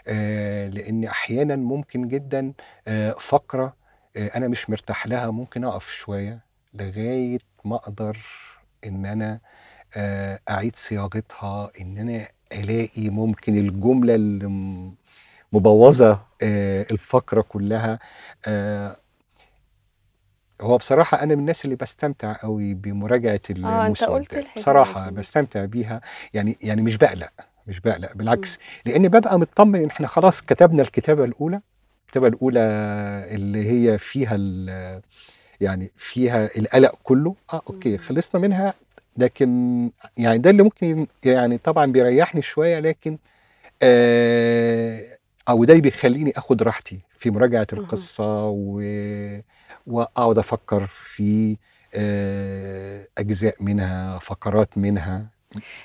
آه، 0.08 0.68
لأن 0.68 1.04
أحيانا 1.04 1.56
ممكن 1.56 2.08
جدا 2.08 2.52
آه، 2.88 3.12
فقرة 3.20 3.76
آه، 4.16 4.28
أنا 4.36 4.48
مش 4.48 4.70
مرتاح 4.70 5.06
لها 5.06 5.30
ممكن 5.30 5.64
أقف 5.64 5.90
شوية 5.90 6.40
لغاية 6.74 7.38
ما 7.64 7.76
أقدر 7.76 8.18
إن 8.86 9.06
أنا 9.06 9.40
آه، 9.96 10.40
أعيد 10.50 10.76
صياغتها 10.76 11.70
إن 11.80 11.98
أنا 11.98 12.28
ألاقي 12.52 13.08
ممكن 13.10 13.56
الجملة 13.58 14.14
اللي 14.14 14.46
مبوظه 15.52 16.20
آه، 16.42 16.86
الفقرة 16.90 17.40
كلها 17.42 17.98
آه، 18.46 18.96
هو 20.60 20.78
بصراحة 20.78 21.22
أنا 21.22 21.34
من 21.34 21.40
الناس 21.40 21.64
اللي 21.64 21.76
بستمتع 21.76 22.32
قوي 22.42 22.74
بمراجعة 22.74 23.40
المسودة 23.50 24.20
الحكاية 24.40 24.62
بصراحة 24.62 25.10
بستمتع 25.10 25.64
بيها 25.64 26.00
يعني 26.34 26.58
يعني 26.62 26.82
مش 26.82 26.96
بقلق. 26.96 27.51
مش 27.66 27.80
بقلق 27.80 28.12
بالعكس. 28.14 28.58
لأن 28.86 29.08
ببقى 29.08 29.38
مطمن 29.38 29.80
إن 29.80 29.86
إحنا 29.86 30.06
خلاص 30.06 30.42
كتبنا 30.42 30.82
الكتابة 30.82 31.24
الأولى 31.24 31.60
الكتابة 32.06 32.26
الأولى 32.28 32.60
اللي 33.30 33.70
هي 33.70 33.98
فيها 33.98 34.36
يعني 35.60 35.90
فيها 35.96 36.48
القلق 36.58 36.94
كله. 37.02 37.34
آه 37.52 37.62
أوكي. 37.70 37.98
خلصنا 37.98 38.40
منها. 38.40 38.74
لكن 39.16 39.90
يعني 40.16 40.38
ده 40.38 40.50
اللي 40.50 40.62
ممكن 40.62 41.06
يعني 41.24 41.58
طبعا 41.58 41.86
بيريحني 41.92 42.42
شوية 42.42 42.80
لكن 42.80 43.18
آه 43.82 45.18
أو 45.48 45.64
ده 45.64 45.72
اللي 45.72 45.82
بيخليني 45.82 46.32
آخد 46.36 46.62
راحتي 46.62 47.00
في 47.16 47.30
مراجعة. 47.30 47.66
القصة 47.72 48.46
و... 48.46 48.82
وأقعد 49.86 50.38
أفكر 50.38 50.86
في 50.86 51.56
آه 51.94 53.06
أجزاء 53.18 53.62
منها 53.62 54.18
فقرات 54.18 54.78
منها. 54.78 55.26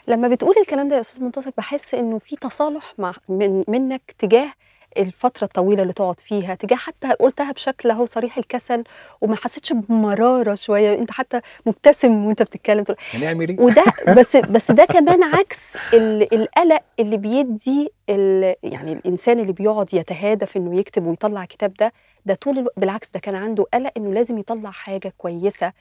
لما 0.07 0.28
بتقول 0.28 0.55
الكلام 0.61 0.89
ده 0.89 0.95
يا 0.95 1.01
أستاذ 1.01 1.24
منتصر 1.24 1.49
بحس 1.57 1.93
إنه 1.95 2.20
في 2.20 2.36
تصالح 2.36 2.93
مع 2.97 3.13
من 3.30 3.63
منك 3.68 4.01
تجاه 4.20 4.49
الفترة 4.97 5.45
الطويلة 5.45 5.82
اللي 5.82 5.93
تقعد 5.93 6.20
فيها 6.20 6.55
تجاه 6.55 6.78
حتى 6.78 7.11
قلتها 7.13 7.51
بشكل 7.51 7.91
أهو 7.91 8.05
صريح 8.05 8.38
الكسل 8.38 8.84
وما 9.22 9.36
حسيتش 9.36 9.74
بمرارة 9.74 10.55
شوية 10.55 10.93
انت 10.99 11.11
حتى 11.11 11.41
مبتسم 11.65 12.26
وأنت 12.26 12.41
بتتكلم 12.41 12.84
تقول 12.84 12.97
هنعمل 13.13 13.49
إيه؟ 13.49 13.59
وده 13.59 13.84
بس 14.18 14.36
بس 14.36 14.72
ده 14.72 14.86
كمان 14.86 15.24
عكس 15.24 15.78
ال- 15.93 16.34
القلق 16.34 16.82
اللي 16.99 17.18
بيدي 17.18 17.89
ال- 18.09 18.55
يعني 18.63 18.93
الإنسان 18.93 19.39
اللي 19.39 19.53
بيقعد 19.53 19.93
يتهادف 19.93 20.57
إنه 20.57 20.80
يكتب 20.80 21.05
ويطلع 21.05 21.45
كتاب 21.45 21.74
ده 21.74 21.93
ده 22.26 22.34
طول 22.36 22.68
بالعكس 22.78 23.09
ده 23.13 23.20
كان 23.20 23.36
عنده 23.36 23.65
قلق 23.74 23.91
إنه 23.97 24.13
لازم 24.13 24.38
يطلع 24.38 24.72
حاجة 24.72 25.13
كويسة 25.18 25.68
و- 25.68 25.72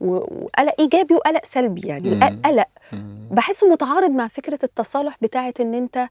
وقلق 0.00 0.74
إيجابي 0.80 1.14
وقلق 1.14 1.44
سلبي 1.44 1.88
يعني. 1.88 2.12
القلق. 2.28 2.66
بحسه 3.30 3.68
متعارض 3.68 4.10
مع 4.10 4.28
فكرة 4.28 4.58
التصالح 4.62 5.16
بتاعه 5.22 5.54
إن 5.60 5.74
أنت 5.74 6.08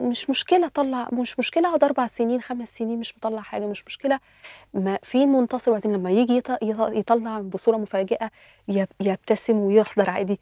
مش 0.00 0.30
مشكلة 0.30 0.68
طلع 0.68 1.08
مش 1.12 1.38
مشكلة 1.38 1.68
أقعد 1.68 1.84
أربع 1.84 2.06
سنين 2.06 2.40
خمس 2.40 2.68
سنين 2.68 2.98
مش 3.00 3.16
مطلع 3.16 3.40
حاجة 3.40 3.66
مش 3.66 3.84
مشكلة. 3.86 4.20
ما 4.74 4.98
فين 5.02 5.28
منتصر؟ 5.32 5.70
وقت 5.70 5.86
لما 5.86 6.10
يجي 6.10 6.40
يط- 6.40 6.64
يط- 6.64 6.92
يطلع 6.96 7.40
بصورة 7.40 7.76
مفاجئة 7.76 8.30
يب- 8.68 8.88
يبتسم 9.00 9.56
ويحضر 9.56 10.10
عادي. 10.10 10.40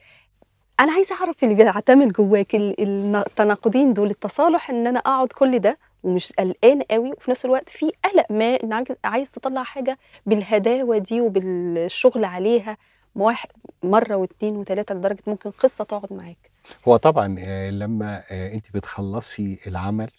أنا 0.80 0.92
عايزة 0.92 1.14
أعرف 1.14 1.44
اللي 1.44 1.54
بيعتمل 1.54 2.12
جواك 2.12 2.54
ال- 2.54 2.80
ال- 2.82 3.16
التناقضين 3.16 3.92
دول 3.94 4.10
التصالح 4.10 4.70
إن 4.70 4.86
أنا 4.86 4.98
أقعد 4.98 5.28
كل 5.28 5.58
ده 5.58 5.78
ومش 6.02 6.32
قلقان 6.32 6.82
قوي 6.82 7.12
وفي 7.12 7.30
نفس 7.30 7.44
الوقت 7.44 7.68
في 7.68 7.92
قلق 8.04 8.26
ما 8.32 8.54
إن 8.64 8.84
عايز- 9.04 9.30
تطلع 9.30 9.62
حاجة 9.62 9.98
بالهداوة 10.26 10.98
دي 10.98 11.20
وبالشغل 11.20 12.24
عليها. 12.24 12.76
واحد 13.14 13.48
مرة 13.82 14.14
واثنين 14.16 14.56
وثلاثه 14.56 14.94
لدرجة 14.94 15.22
ممكن 15.26 15.50
قصة 15.50 15.84
تقعد 15.84 16.12
معاك. 16.12 16.50
هو 16.88 16.96
طبعا 16.96 17.36
آه، 17.38 17.70
لما 17.70 18.22
آه، 18.30 18.52
انت 18.52 18.66
بتخلصي 18.74 19.58
العمل 19.66 20.10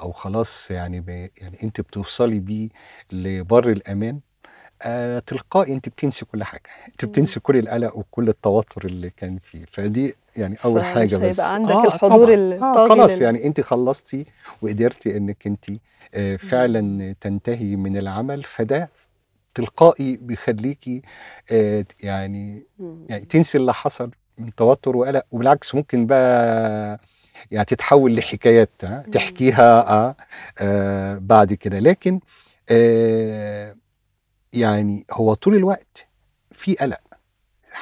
أو 0.00 0.12
خلاص 0.12 0.70
يعني 0.70 1.00
ب... 1.00 1.08
يعني 1.08 1.58
انت 1.62 1.80
بتوصلي 1.80 2.38
بيه 2.38 2.68
لبر 3.12 3.68
الأمان 3.70 4.20
آه 4.82 5.18
تلقائي 5.18 5.72
انت 5.72 5.88
بتنسي 5.88 6.24
كل 6.24 6.44
حاجة. 6.44 6.62
انت. 6.88 7.04
بتنسي 7.04 7.40
كل 7.40 7.56
القلق 7.56 7.96
وكل 7.96 8.28
التوتر 8.28 8.84
اللي 8.84 9.10
كان 9.10 9.38
فيه. 9.38 9.64
فدي 9.72 10.14
يعني 10.38 10.56
أول 10.64 10.84
حاجة 10.84 11.14
هيبقى 11.14 11.28
بس. 11.28 11.40
عندك 11.40 11.70
آه 11.70 11.84
الحضور 11.84 12.34
الطاغي 12.34 12.58
آه 12.62 12.88
خلاص 12.88 13.20
يعني 13.20 13.46
انت 13.46 13.60
خلصتي 13.60 14.26
وقدرتي 14.62 15.16
إنك 15.16 15.46
انت 15.46 15.64
آه 16.14 16.36
فعلا 16.36 17.14
تنتهي 17.20 17.76
من 17.76 17.96
العمل 17.96 18.42
فده 18.42 18.88
تلقائي 19.54 20.16
بيخليكي 20.16 21.02
آه 21.52 21.84
يعني. 22.02 22.62
يعني 23.08 23.24
تنسي 23.24 23.58
اللي 23.58 23.74
حصل 23.74 24.10
من 24.38 24.54
توتر 24.54 24.96
وقلق 24.96 25.24
وبالعكس 25.30 25.74
ممكن 25.74 26.06
بقى 26.06 27.00
يعني 27.50 27.64
تتحول 27.64 28.16
لحكايات 28.16 28.84
مم. 28.84 29.02
تحكيها 29.12 29.80
آه 29.88 30.14
آه 30.58 31.18
بعد 31.22 31.52
كده. 31.52 31.78
لكن 31.78 32.20
آه 32.70 33.76
يعني 34.52 35.06
هو 35.12 35.34
طول 35.34 35.54
الوقت 35.56 36.06
في 36.52 36.74
قلق. 36.74 37.00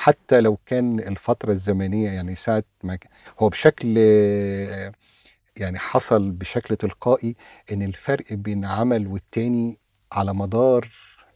حتى 0.02 0.40
لو 0.40 0.58
كان 0.66 1.00
الفترة 1.00 1.52
الزمنية 1.52 2.10
يعني 2.10 2.34
ساعة 2.34 2.64
ما 2.82 2.98
هو 3.38 3.48
بشكل 3.48 3.96
يعني 5.56 5.78
حصل 5.78 6.30
بشكل 6.30 6.76
تلقائي 6.76 7.36
إن 7.72 7.82
الفرق 7.82 8.32
بين 8.32 8.64
عمل 8.64 9.06
والتاني 9.06 9.78
على 10.12 10.34
مدار 10.34 10.88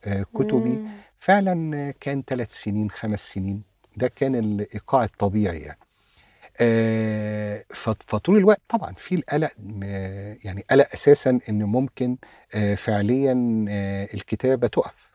آه، 0.05 0.23
كتبي 0.35 0.69
مم. 0.69 0.89
فعلا 1.19 1.91
كان 2.01 2.23
ثلاث 2.27 2.51
سنين 2.51 2.91
خمس 2.91 3.29
سنين. 3.29 3.63
ده 3.97 4.09
كان 4.09 4.35
الإيقاع 4.35 5.05
الطبيعي 5.05 5.59
يعني. 5.59 5.79
آه، 6.61 7.65
فطول 7.75 8.37
الوقت 8.39 8.61
طبعا 8.69 8.93
في 8.93 9.15
القلق 9.15 9.51
يعني 10.45 10.65
قلق 10.71 10.87
أساسا 10.95 11.41
إن 11.49 11.63
ممكن 11.63 12.17
آه، 12.55 12.75
فعليا 12.75 13.65
آه، 13.69 14.09
الكتابة 14.15 14.67
تقف. 14.69 15.11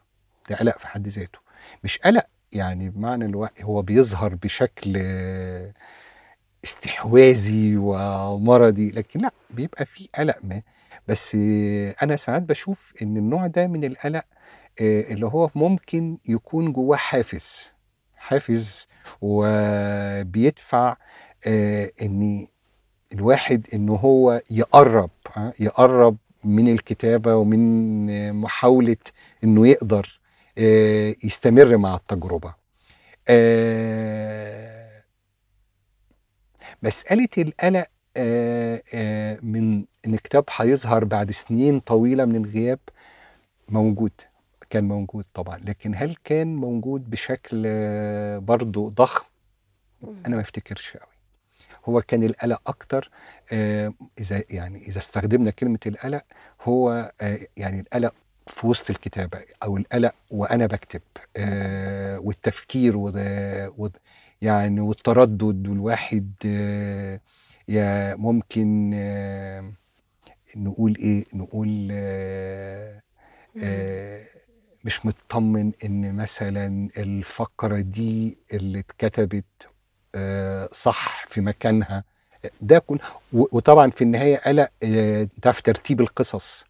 ده 0.49 0.55
قلق 0.55 0.77
في 0.79 0.87
حد 0.87 1.07
ذاته. 1.07 1.39
مش 1.83 1.97
قلق 1.97 2.25
يعني 2.53 2.89
بمعنى 2.89 3.25
الوقت 3.25 3.61
هو 3.61 3.81
بيظهر 3.81 4.35
بشكل 4.35 4.97
استحواذي 6.63 7.77
ومرضي 7.77 8.91
لكن 8.91 9.19
لأ 9.19 9.31
بيبقى 9.49 9.85
في 9.85 10.09
قلق 10.15 10.37
ما. 10.43 10.61
بس 11.07 11.35
أنا 12.03 12.15
ساعات 12.15 12.41
بشوف 12.41 12.93
إن 13.01 13.17
النوع 13.17 13.47
ده 13.47 13.67
من 13.67 13.83
القلق 13.83 14.23
آه، 14.81 15.01
اللي 15.01 15.25
هو 15.25 15.49
ممكن 15.55 16.17
يكون 16.27 16.73
جواه 16.73 16.97
حافز 16.97 17.71
حافز 18.15 18.87
وبيدفع 19.21 20.97
آه، 21.47 21.91
إن 22.01 22.47
الواحد 23.13 23.67
إن 23.73 23.89
هو 23.89 24.41
يقرب 24.51 25.09
آه، 25.37 25.53
يقرب 25.59 26.17
من 26.43 26.67
الكتابة 26.71 27.35
ومن 27.35 28.33
محاولة 28.33 28.97
إنه 29.43 29.67
يقدر 29.67 30.19
يستمر 31.24 31.78
مع 31.78 31.95
التجربة. 31.95 32.56
آه، 33.28 35.03
مسألة 36.84 37.28
القلق 37.38 37.88
آه، 38.18 38.82
آه، 38.93 39.39
من 39.41 39.86
إن 40.08 40.16
كتاب 40.16 40.43
هيظهر 40.56 41.03
بعد 41.03 41.32
سنين 41.32 41.80
طويلة 41.80 42.26
من 42.26 42.36
الغياب 42.36 42.80
موجود 43.70 44.12
كان 44.70 44.84
موجود 44.84 45.26
طبعا 45.34 45.58
لكن 45.58 45.95
هل 45.95 46.16
كان 46.24 46.56
موجود 46.56 47.10
بشكل 47.10 47.64
آه، 47.68 48.38
برضه 48.38 48.89
ضخم؟ 48.89 49.26
أنا 50.26 50.36
ما 50.36 50.41
أفتكرش 50.41 50.97
قوي 50.97 51.12
هو 51.86 52.01
كان 52.01 52.24
القلق 52.24 52.62
أكتر 52.70 53.10
آه، 53.53 53.93
إذا 54.20 54.43
يعني 54.49 54.82
إذا 54.88 54.97
استخدمنا 54.97 55.51
كلمة 55.51 55.80
القلق 55.86 56.24
هو 56.62 57.12
آه، 57.22 57.39
يعني 57.58 57.80
القلق 57.80 58.14
في 58.47 58.67
وسط 58.67 58.89
الكتابة 58.89 59.41
أو 59.63 59.77
القلق 59.77 60.15
وأنا 60.31 60.65
بكتب 60.65 61.01
آه، 61.37 62.19
والتفكير 62.19 62.97
وده 62.97 63.69
وده- 63.77 63.99
يعني 64.41 64.79
والتردد 64.81 65.67
والواحد 65.67 66.33
آه، 66.45 67.19
يا 67.67 68.15
ممكن 68.15 68.91
آه، 68.95 69.73
نقول 70.57 70.95
إيه 70.99 71.25
نقول 71.33 71.87
آه، 71.91 73.01
آه، 73.63 74.23
مش 74.85 75.05
مطمن 75.05 75.71
إن 75.85 76.15
مثلا 76.15 76.89
الفقرة 76.97 77.79
دي 77.79 78.37
اللي 78.53 78.79
اتكتبت 78.79 79.45
آه، 80.15 80.69
صح 80.71 81.25
في 81.29 81.41
مكانها 81.41 82.03
ده 82.61 82.83
و- 83.33 83.47
وطبعا 83.57 83.89
في 83.89 84.03
النهاية 84.03 84.37
قلق 84.37 84.69
آه، 84.83 85.27
ده 85.43 85.51
في 85.51 85.61
ترتيب 85.61 86.01
القصص. 86.01 86.65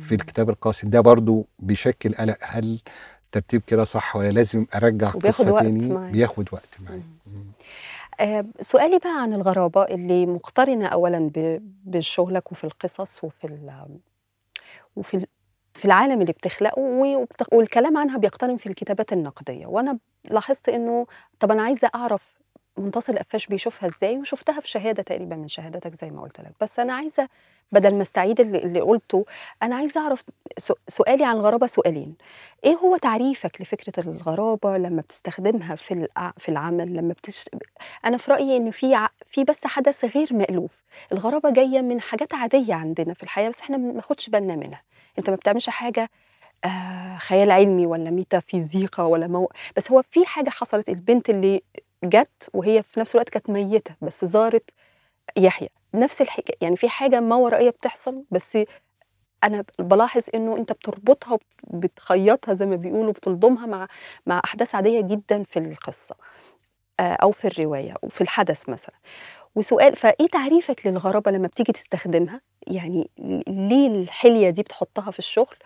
في 0.00 0.14
الكتاب 0.14 0.50
القاسي 0.50 0.86
ده 0.86 1.00
برضو 1.00 1.46
بيشكل 1.58 2.14
قلق 2.14 2.36
هل 2.42 2.80
ترتيب 3.32 3.62
كده 3.66 3.84
صح 3.84 4.16
ولا 4.16 4.30
لازم 4.30 4.66
أرجع 4.74 5.10
قصة 5.10 5.44
تاني. 5.62 6.10
بياخد 6.12 6.48
وقت 6.52 6.76
معايا. 6.80 7.02
آه، 8.20 8.44
سؤالي 8.60 8.98
بقى 8.98 9.22
عن 9.22 9.34
الغرابة 9.34 9.82
اللي 9.84 10.26
مقترنة 10.26 10.86
أولا 10.86 11.30
ب- 11.34 11.62
بشغلك 11.84 12.52
وفي 12.52 12.64
القصص 12.64 13.24
وفي 13.24 13.44
ال 13.46 13.86
وفي 14.96 15.16
ال 15.16 15.26
في 15.74 15.84
العالم 15.84 16.20
اللي 16.20 16.32
بتخلقه 16.32 16.80
والكلام 17.52 17.96
عنها 17.96 18.18
بيقترن 18.18 18.56
في 18.56 18.66
الكتابات 18.66 19.12
النقدية 19.12 19.66
وأنا 19.66 19.98
لاحظت 20.24 20.68
إنه 20.68 21.06
طب 21.40 21.50
أنا 21.50 21.62
عايزة 21.62 21.90
أعرف 21.94 22.39
منتصر 22.78 23.12
القفاش 23.12 23.46
بيشوفها 23.46 23.88
إزاي 23.88 24.18
وشفتها 24.18 24.60
في 24.60 24.68
شهادة 24.70 25.02
تقريبا 25.02 25.36
من 25.36 25.48
شهاداتك 25.48 25.94
زي 25.94 26.10
ما 26.10 26.22
قلت 26.22 26.40
لك. 26.40 26.52
بس 26.60 26.78
أنا 26.78 26.92
عايزة 26.92 27.28
بدل 27.72 27.94
ما 27.94 28.02
أستعيد 28.02 28.40
اللي, 28.40 28.80
قلته 28.80 29.24
أنا 29.62 29.76
عايزة 29.76 30.00
أعرف 30.00 30.24
سؤالي 30.88 31.24
عن 31.24 31.36
الغرابة 31.36 31.66
سؤالين. 31.66 32.14
إيه 32.64 32.74
هو 32.74 32.96
تعريفك 32.96 33.60
لفكرة 33.60 34.00
الغرابة 34.10 34.76
لما 34.78 35.02
بتستخدمها 35.02 35.74
في 35.76 36.08
في 36.38 36.48
العمل 36.48 36.96
لما 36.96 37.12
بتش... 37.12 37.44
أنا 38.04 38.16
في 38.16 38.30
رأيي 38.32 38.56
إن 38.56 38.70
في 38.70 39.08
في 39.26 39.44
بس 39.44 39.66
حدث 39.66 40.04
غير 40.16 40.28
مألوف. 40.34 40.70
الغرابة 41.12 41.50
جاية 41.50 41.80
من 41.82 42.00
حاجات 42.00 42.34
عادية 42.34 42.74
عندنا 42.74 43.14
في 43.14 43.22
الحياة 43.22 43.48
بس 43.48 43.60
إحنا 43.60 43.76
ما 43.76 43.92
بناخدش 43.92 44.28
بالنا 44.28 44.56
منها. 44.56 44.82
أنت 45.18 45.30
ما 45.30 45.36
بتعملش 45.36 45.68
حاجة 45.70 46.10
آه 46.64 47.16
خيال 47.16 47.50
علمي 47.50 47.86
ولا 47.86 48.10
ميتافيزيقا 48.10 49.02
ولا 49.02 49.26
مو... 49.26 49.50
بس 49.76 49.90
هو 49.92 50.02
في 50.10 50.26
حاجة 50.26 50.50
حصلت 50.50 50.88
البنت 50.88 51.30
اللي 51.30 51.62
جت 52.04 52.50
وهي 52.54 52.82
في 52.82 53.00
نفس 53.00 53.14
الوقت 53.14 53.28
كانت 53.28 53.50
ميتة 53.50 53.94
بس 54.02 54.24
زارت 54.24 54.70
يحيى. 55.38 55.68
نفس 55.94 56.20
الحكاية 56.22 56.56
يعني 56.60 56.76
في 56.76 56.88
حاجة 56.88 57.20
ما 57.20 57.36
ورائيه 57.36 57.70
بتحصل 57.70 58.24
بس 58.30 58.58
أنا 59.44 59.64
بلاحظ 59.78 60.22
إنه 60.34 60.56
أنت 60.56 60.72
بتربطها 60.72 61.38
وبتخيطها 61.64 62.54
زي 62.54 62.66
ما 62.66 62.76
بيقولوا 62.76 63.12
بتلضمها 63.12 63.66
مع 63.66 63.88
مع 64.26 64.40
أحداث 64.44 64.74
عادية 64.74 65.00
جدا 65.00 65.42
في 65.42 65.58
القصة 65.58 66.14
آه، 67.00 67.12
أو 67.12 67.32
في 67.32 67.46
الرواية 67.48 67.94
وفي 68.02 68.20
الحدث 68.20 68.68
مثلا. 68.68 68.94
وسؤال 69.54 69.96
فإيه 69.96 70.26
تعريفك 70.26 70.86
للغرابة 70.86 71.30
لما 71.30 71.46
بتيجي 71.46 71.72
تستخدمها؟ 71.72 72.40
يعني 72.66 73.10
ليه 73.48 73.86
الحلية 73.88 74.50
دي 74.50 74.62
بتحطها 74.62 75.10
في 75.10 75.18
الشغل؟ 75.18 75.56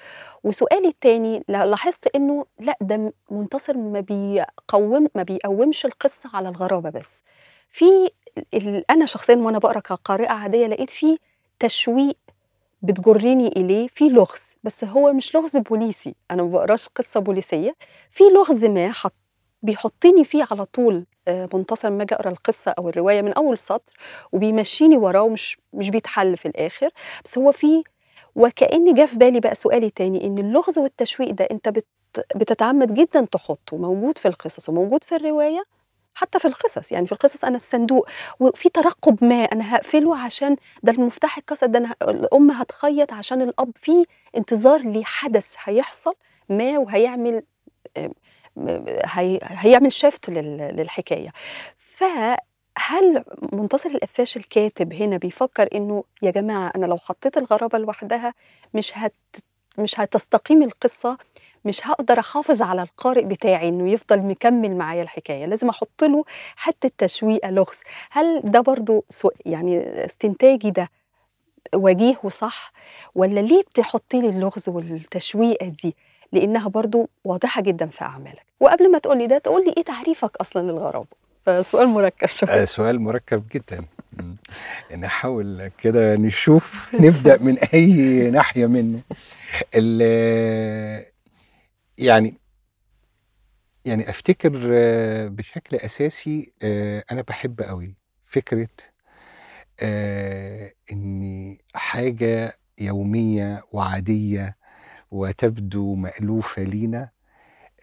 وسؤالي 0.45 0.89
التاني 0.89 1.45
لا- 1.49 1.67
لاحظت 1.67 2.17
إنه 2.17 2.47
لا 2.61 2.77
ده 2.81 3.13
منتصر 3.31 3.77
ما 3.77 4.01
بيقوم 4.01 5.09
ما 5.15 5.23
بيقومش 5.23 5.85
القصة 5.87 6.31
على 6.35 6.49
الغرابة 6.49 6.91
بس. 6.91 7.23
في 7.71 7.85
أنا 8.91 9.07
شخصيا 9.07 9.37
وأنا 9.37 9.59
بقرأ 9.59 9.81
كقارئة 9.81 10.33
عادية 10.33 10.67
لقيت 10.67 10.91
في 10.91 11.19
تشويق 11.59 12.17
بتجرني 12.83 13.49
إليه 13.49 13.89
في 13.89 14.09
لغز 14.09 14.43
بس 14.65 14.85
هو 14.85 15.13
مش 15.13 15.35
لغز 15.35 15.57
بوليسي 15.57 16.15
أنا 16.31 16.43
ما 16.43 16.49
بقراش 16.51 16.89
قصة 16.89 17.21
بوليسية 17.21 17.75
في 18.11 18.25
لغز 18.25 18.65
ما 18.65 18.93
حط 18.93 19.15
بيحطني 19.63 20.25
فيه 20.25 20.47
على 20.51 20.65
طول 20.65 21.07
منتصر 21.29 21.89
لما 21.89 22.03
أجي 22.03 22.15
اقرا 22.15 22.31
القصة 22.31 22.71
أو 22.79 22.89
الرواية 22.89 23.23
من 23.23 23.33
أول 23.33 23.59
سطر 23.59 23.93
وبيمشيني 24.33 24.97
وراه 24.97 25.23
ومش 25.23 25.59
مش 25.73 25.91
بيتحل 25.91 26.37
في 26.37 26.49
الآخر. 26.49 26.91
بس 27.25 27.39
هو 27.39 27.53
في 27.53 27.83
وكأن 28.37 28.95
جه 28.95 29.07
في 29.07 29.17
بالي 29.17 29.41
بقى 29.41 29.55
سؤالي 29.55 29.91
تاني 29.91 30.27
إن 30.27 30.39
اللغز 30.39 30.79
والتشويق 30.79 31.31
ده 31.31 31.45
أنت 31.51 31.69
بت 31.69 31.87
بتتعمد 32.37 32.95
جدا 32.95 33.21
تحطه 33.33 33.77
موجود 33.77 34.19
في 34.19 34.29
القصص 34.29 34.69
وموجود 34.69 35.05
في 35.05 35.17
الرواية 35.17 35.65
حتى 36.15 36.39
في 36.39 36.49
القصص. 36.49 36.93
يعني 36.93 37.07
في 37.07 37.13
القصص 37.13 37.45
أنا 37.45 37.57
الصندوق 37.57 38.09
وفي 38.41 38.69
ترقب 38.69 39.25
ما 39.25 39.45
أنا 39.45 39.77
هقفله 39.77 40.17
عشان 40.19 40.57
ده 40.83 40.93
المفتاح 40.93 41.39
اتكسر 41.39 41.67
ده 41.67 41.79
أنا 41.79 41.95
الأم 42.03 42.51
هتخيط 42.51 43.13
عشان 43.13 43.43
الأب 43.43 43.71
في 43.77 44.05
انتظار 44.37 44.83
لحدث 44.83 45.55
هيحصل 45.65 46.15
ما 46.49 46.79
وهيعمل 46.79 47.43
هي 47.97 48.11
هيعمل 49.43 49.93
شيفت 49.93 50.31
للحكاية. 50.31 51.33
فهل 51.79 53.25
منتصر 53.53 53.91
القفاش 53.91 54.37
الكاتب 54.37 54.93
هنا 54.93 55.17
بيفكر 55.17 55.69
إنه 55.75 56.05
يا 56.23 56.31
جماعة 56.31 56.73
أنا 56.77 56.87
لو 56.87 56.97
حطيت 56.97 57.39
الغرابة 57.39 57.79
لوحدها 57.79 58.35
مش 58.75 58.93
هت 58.99 59.15
مش 59.79 60.01
هتستقيم 60.01 60.63
القصة 60.63 61.19
مش 61.65 61.87
هقدر 61.87 62.19
أحافظ 62.21 62.63
على 62.63 62.83
القارئ 62.83 63.25
بتاعي 63.25 63.69
إنه 63.69 63.91
يفضل 63.91 64.23
مكمل 64.23 64.77
معايا 64.77 65.03
الحكاية 65.03 65.47
لازم 65.47 65.69
أحط 65.69 66.05
له 66.05 66.25
حتة 66.57 66.91
تشويقه 66.99 67.51
لغز. 67.51 67.81
هل 68.11 68.41
ده 68.45 68.61
برضو 68.61 69.05
يعني 69.47 70.05
استنتاجي 70.05 70.71
ده 70.71 70.89
وجيه 71.75 72.21
وصح 72.23 72.73
ولا 73.15 73.41
ليه 73.41 73.63
بتحطي 73.63 74.21
لي 74.21 74.29
اللغز 74.29 74.69
والتشويقة 74.69 75.67
دي؟ 75.67 75.97
لأنها 76.35 76.69
برضو 76.69 77.09
واضحة 77.25 77.63
جدا 77.63 77.87
في 77.87 78.03
أعمالك. 78.03 78.45
وقبل 78.61 78.91
ما 78.91 78.99
تقولي 78.99 79.27
ده 79.27 79.39
تقولي 79.39 79.75
إيه 79.77 79.85
تعريفك 79.85 80.37
أصلا 80.37 80.63
للغرابة؟ 80.71 81.07
فسؤال 81.47 81.89
مركب 81.89 82.29
شوية. 82.29 82.51
آه، 82.51 82.65
سؤال 82.65 83.01
مركب 83.01 83.45
جدا. 83.55 83.85
نحاول 84.97 85.71
كده 85.79 86.15
نشوف 86.15 86.95
نبدأ 87.01 87.39
من 87.43 87.59
أي 87.59 88.31
ناحية 88.31 88.67
منه. 88.67 89.01
يعني 91.99 92.35
يعني 93.85 94.11
أفتكر 94.11 94.61
آه، 94.73 95.29
بشكل 95.29 95.77
أساسي 95.77 96.53
آه، 96.63 97.05
أنا 97.13 97.23
بحب 97.23 97.61
قوي 97.61 97.95
فكرة 98.27 98.69
آه، 99.83 100.73
إن 100.93 101.57
حاجة 101.75 102.59
يومية 102.81 103.65
وعادية 103.73 104.57
وتبدو 105.15 105.95
مألوفة 105.95 106.63
لينا 106.63 107.11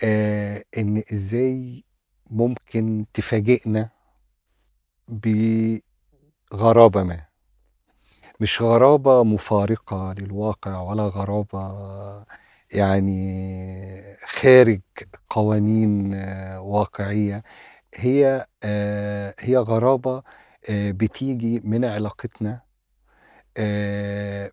آه، 0.03 0.63
إن 0.77 1.03
إزاي 1.13 1.83
ممكن 2.31 3.05
تفاجئنا 3.13 3.89
بغرابة 6.51 7.03
ما؟ 7.03 7.25
مش 8.39 8.61
غرابة 8.61 9.23
مفارقة 9.23 10.13
للواقع 10.13 10.81
ولا 10.81 11.03
غرابة 11.03 11.61
يعني 12.71 14.17
خارج 14.25 14.81
قوانين 15.29 16.13
آه، 16.13 16.61
واقعية. 16.61 17.43
هي 17.95 18.45
آه، 18.63 19.35
هي 19.39 19.57
غرابة 19.57 20.23
بتيجي 20.71 21.59
من 21.63 21.85
علاقتنا 21.85 22.61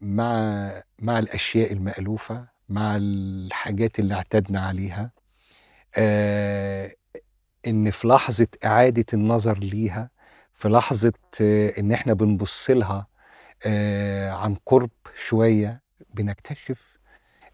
مع 0.00 0.82
مع 1.02 1.18
الأشياء 1.18 1.72
المألوفة. 1.72 2.57
مع 2.68 2.96
الحاجات 2.96 3.98
اللي 3.98 4.14
اعتدنا 4.14 4.66
عليها 4.66 5.10
آه، 5.98 6.94
إن 7.66 7.90
في 7.90 8.08
لحظة 8.08 8.46
إعادة 8.64 9.04
النظر 9.14 9.58
ليها 9.58 10.10
في 10.54 10.68
لحظة 10.68 11.12
آه، 11.40 11.72
إن 11.78 11.92
إحنا 11.92 12.12
بنبص 12.14 12.70
لها 12.70 13.06
آه، 13.66 14.30
عن 14.30 14.54
قرب 14.66 14.90
شوية 15.16 15.82
بنكتشف 16.14 16.98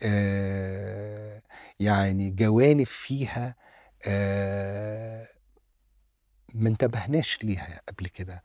آه، 0.03 1.43
يعني 1.81 2.31
جوانب 2.31 2.87
فيها 2.87 3.55
آه، 4.07 5.29
ما 6.55 6.69
انتبهناش 6.69 7.39
ليها 7.45 7.81
قبل 7.89 8.07
كده 8.07 8.43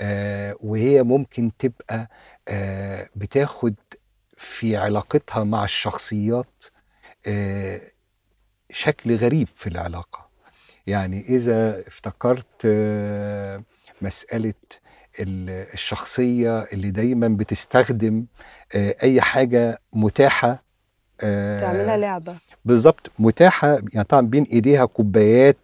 آه، 0.00 0.56
وهي 0.60 1.02
ممكن 1.02 1.50
تبقى 1.58 2.08
آه، 2.48 3.08
بتاخد 3.16 3.74
في 4.38 4.76
علاقتها 4.76 5.44
مع 5.44 5.64
الشخصيات 5.64 6.64
آه، 7.26 7.80
شكل 8.70 9.16
غريب 9.16 9.48
في 9.54 9.66
العلاقة. 9.66 10.28
يعني 10.86 11.28
إذا 11.28 11.80
افتكرت 11.88 12.62
آه، 12.64 13.62
مسألة 14.02 14.54
ال- 15.20 15.66
الشخصية 15.74 16.58
اللي 16.72 16.90
دايما 16.90 17.28
بتستخدم 17.28 18.26
آه، 18.74 18.94
أي 19.02 19.20
حاجة 19.20 19.78
متاحة 19.92 20.68
تعملها 21.60 21.96
لعبة. 21.96 22.36
بالظبط 22.64 23.10
متاحة 23.18 23.68
يعني 23.92 24.04
طبعا 24.08 24.26
بين 24.26 24.42
إيديها 24.42 24.84
كوبايات 24.84 25.58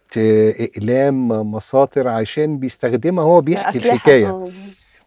أقلام 0.59 1.27
مساطر 1.27 2.07
عشان 2.07 2.59
بيستخدمها 2.59 3.23
هو 3.23 3.41
بيحكي 3.41 3.77
الحكاية. 3.77 4.29
آه. 4.29 4.49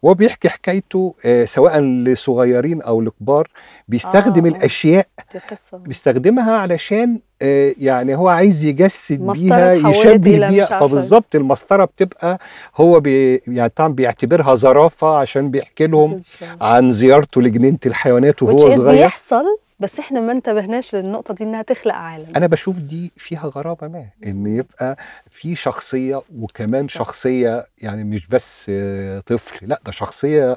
وهو 0.02 0.14
بيحكي 0.14 0.48
حكايته 0.48 1.14
آه، 1.24 1.44
سواء 1.44 1.80
لصغيرين 1.80 2.82
أو 2.82 3.00
لكبار 3.00 3.48
بيستخدم 3.88 4.44
آه. 4.44 4.48
الأشياء 4.48 5.06
دي 5.32 5.38
قصة 5.38 5.78
بيستخدمها 5.78 6.56
علشان 6.58 7.20
آه، 7.42 7.74
يعني 7.78 8.14
هو 8.16 8.28
عايز 8.28 8.64
يجسد 8.64 9.20
بيها 9.20 9.72
يشبه 9.72 10.16
بيها. 10.48 10.80
فبالظبط 10.80 11.34
المسطرة 11.34 11.84
بتبقى 11.84 12.38
هو 12.76 13.00
بي 13.00 13.36
يعني 13.46 13.72
طبعا 13.76 13.92
بيعتبرها 13.92 14.54
ظرافه 14.54 15.16
عشان 15.18 15.50
بيحكي 15.50 15.86
لهم. 15.86 16.22
عن 16.60 16.92
زيارته 16.92 17.42
لجنينة 17.42 17.78
الحيوانات 17.86 18.42
وهو 18.42 18.58
صغير 18.58 18.90
بيحصل 18.90 19.44
بس 19.80 19.98
إحنا 19.98 20.20
ما 20.20 20.32
انتبهناش 20.32 20.94
للنقطة 20.94 21.34
دي 21.34 21.44
إنها 21.44 21.62
تخلق 21.62 21.94
عالم 21.94 22.36
أنا 22.36 22.46
بشوف 22.46 22.78
دي 22.78 23.12
فيها 23.16 23.46
غرابة 23.46 23.88
ما 23.88 24.06
إن 24.26 24.46
يبقى 24.46 24.96
في 25.30 25.56
شخصية 25.56 26.22
وكمان 26.36 26.88
صح. 26.88 26.94
شخصية 26.94 27.66
يعني 27.78 28.04
مش 28.04 28.26
بس 28.26 28.66
آه، 28.68 29.20
طفل 29.20 29.68
لا 29.68 29.80
ده 29.86 29.92
شخصية 29.92 30.56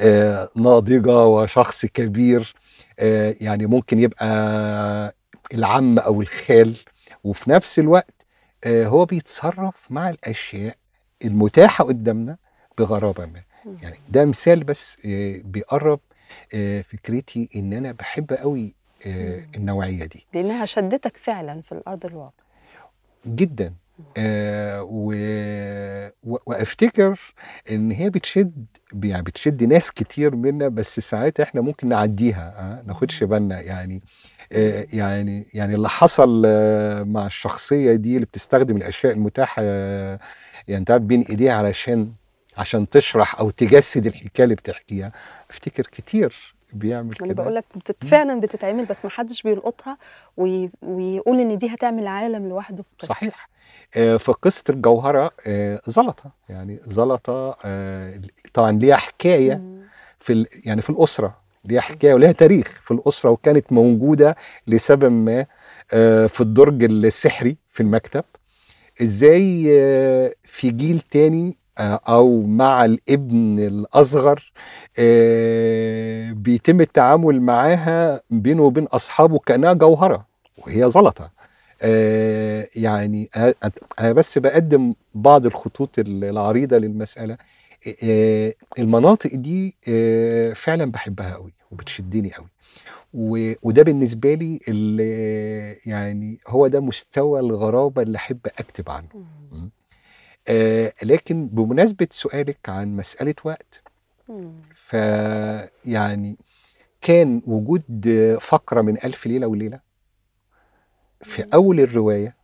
آه، 0.00 0.48
ناضجة 0.56 1.24
وشخص 1.24 1.86
كبير 1.86 2.54
آه، 2.98 3.36
يعني 3.40 3.66
ممكن 3.66 4.00
يبقى 4.00 5.14
العم 5.54 5.98
أو 5.98 6.20
الخال 6.22 6.76
وفي 7.24 7.50
نفس 7.50 7.78
الوقت 7.78 8.26
هو 8.66 9.04
بيتصرف 9.04 9.86
مع 9.90 10.10
الأشياء 10.10 10.76
المتاحة 11.24 11.84
قدامنا 11.84 12.36
بغرابة 12.78 13.26
ما. 13.26 13.42
يعني 13.82 13.96
ده 14.08 14.24
مثال 14.24 14.64
بس 14.64 14.98
بيقرب 15.44 16.00
فكرتي 16.82 17.48
إن 17.56 17.72
أنا 17.72 17.92
بحب 17.92 18.32
قوي 18.32 18.74
آه،. 19.06 19.44
النوعية 19.56 20.04
دي. 20.04 20.26
لأنها 20.34 20.64
شدتك 20.64 21.16
فعلا 21.16 21.60
في 21.62 21.72
الأرض 21.72 22.06
الواقع. 22.06 22.44
جدا. 23.26 23.74
آه 24.16 24.82
و... 24.82 25.12
و... 26.24 26.36
وأفتكر 26.46 27.20
إن 27.70 27.90
هي 27.90 28.10
بتشد 28.10 28.66
يعني 29.02 29.22
بتشد 29.22 29.64
ناس 29.64 29.90
كتير 29.90 30.36
منا 30.36 30.68
بس 30.68 31.00
ساعات 31.00 31.40
إحنا 31.40 31.60
ممكن 31.60 31.88
نعديها 31.88 32.54
آه 32.58 32.82
ناخدش 32.86 33.24
بالنا. 33.24 33.60
يعني 33.60 34.02
آه 34.52 34.86
يعني 34.92 35.46
يعني 35.54 35.74
اللي 35.74 35.88
حصل 35.88 36.42
آه 36.46 37.02
مع 37.02 37.26
الشخصية 37.26 37.94
دي 37.94 38.14
اللي 38.14 38.26
بتستخدم 38.26 38.76
الأشياء 38.76 39.12
المتاحة 39.12 39.62
آه 39.64 40.18
يعني 40.68 40.84
تعب 40.84 41.08
بين 41.08 41.22
إيديها 41.22 41.52
علشان 41.52 42.12
عشان 42.56 42.88
تشرح 42.88 43.38
أو 43.40 43.50
تجسد 43.50 44.06
الحكاية 44.06 44.44
اللي 44.44 44.54
بتحكيها 44.54 45.12
أفتكر 45.50 45.82
كتير 45.82 46.54
بيعمل 46.72 47.14
أنا 47.20 47.28
كده. 47.32 47.42
بقول 47.42 47.54
لك 47.54 47.64
بتت... 47.76 48.04
فعلا 48.06 48.40
بتتعمل 48.40 48.84
بس 48.84 49.04
ما 49.04 49.10
حدش 49.10 49.42
بيلقطها 49.42 49.98
وي... 50.36 50.70
ويقول 50.82 51.40
إن 51.40 51.58
دي 51.58 51.68
هتعمل 51.74 52.06
عالم 52.06 52.48
لوحده 52.48 52.84
قصة. 52.98 53.08
صحيح. 53.08 53.48
آه، 53.96 54.16
في 54.16 54.32
قصة 54.32 54.64
الجوهرة 54.70 55.30
آه، 55.46 55.80
زلطة. 55.86 56.30
يعني 56.48 56.80
زلطة 56.86 57.56
آه، 57.64 58.20
طبعا 58.54 58.72
ليها 58.72 58.96
حكاية 58.96 59.54
مم. 59.54 59.82
في 60.20 60.32
ال- 60.32 60.46
يعني 60.64 60.82
في 60.82 60.90
الأسرة. 60.90 61.44
ليها 61.64 61.80
حكاية 61.80 62.14
وليها 62.14 62.32
تاريخ 62.32 62.66
في 62.84 62.90
الأسرة 62.90 63.30
وكانت 63.30 63.72
موجودة 63.72 64.36
لسبب 64.66 65.12
ما 65.12 65.46
في 66.26 66.40
الدرج 66.40 66.84
السحري 66.84 67.56
في 67.70 67.80
المكتب. 67.82 68.24
إزاي 69.02 69.64
في 70.44 70.70
جيل 70.70 71.00
تاني 71.00 71.56
أو 71.78 72.42
مع 72.42 72.84
الابن 72.84 73.58
الأصغر 73.58 74.52
آه، 74.98 76.32
بيتم 76.32 76.80
التعامل 76.80 77.40
معاها 77.42 78.20
بينه 78.30 78.62
وبين 78.62 78.84
أصحابه 78.84 79.38
كأنها 79.38 79.72
جوهرة 79.72 80.26
وهي 80.58 80.90
زلطة. 80.90 81.30
آه، 81.82 82.68
يعني 82.76 83.28
أنا 83.36 83.54
أنا 84.00 84.12
بس 84.12 84.38
بقدم 84.38 84.94
بعض 85.14 85.46
الخطوط 85.46 85.98
العريضة 85.98 86.78
للمسألة. 86.78 87.36
آه، 88.04 88.54
المناطق 88.78 89.30
دي 89.34 89.74
فعلا 90.54 90.90
بحبها 90.90 91.34
قوي 91.34 91.52
وبتشدني 91.70 92.32
قوي 92.34 92.48
وده 93.62 93.82
بالنسبة 93.82 94.34
لي 94.34 94.60
اللي 94.68 95.72
يعني 95.86 96.38
هو 96.48 96.66
ده 96.66 96.80
مستوى 96.80 97.40
الغرابة 97.40 98.02
اللي 98.02 98.16
أحب 98.16 98.38
أكتب 98.46 98.90
عنه. 98.90 99.08
آه 100.48 100.92
لكن 101.02 101.46
بمناسبة 101.48 102.08
سؤالك 102.10 102.68
عن 102.68 102.96
مسألة 102.96 103.34
وقت. 103.44 103.82
فيعني 104.74 106.36
كان 107.00 107.42
وجود 107.46 108.08
فقرة 108.40 108.82
من 108.82 109.04
ألف 109.04 109.26
ليلة 109.26 109.46
وليلة 109.46 109.80
في 111.22 111.42
مم. 111.42 111.50
أول 111.54 111.80
الرواية 111.80 112.36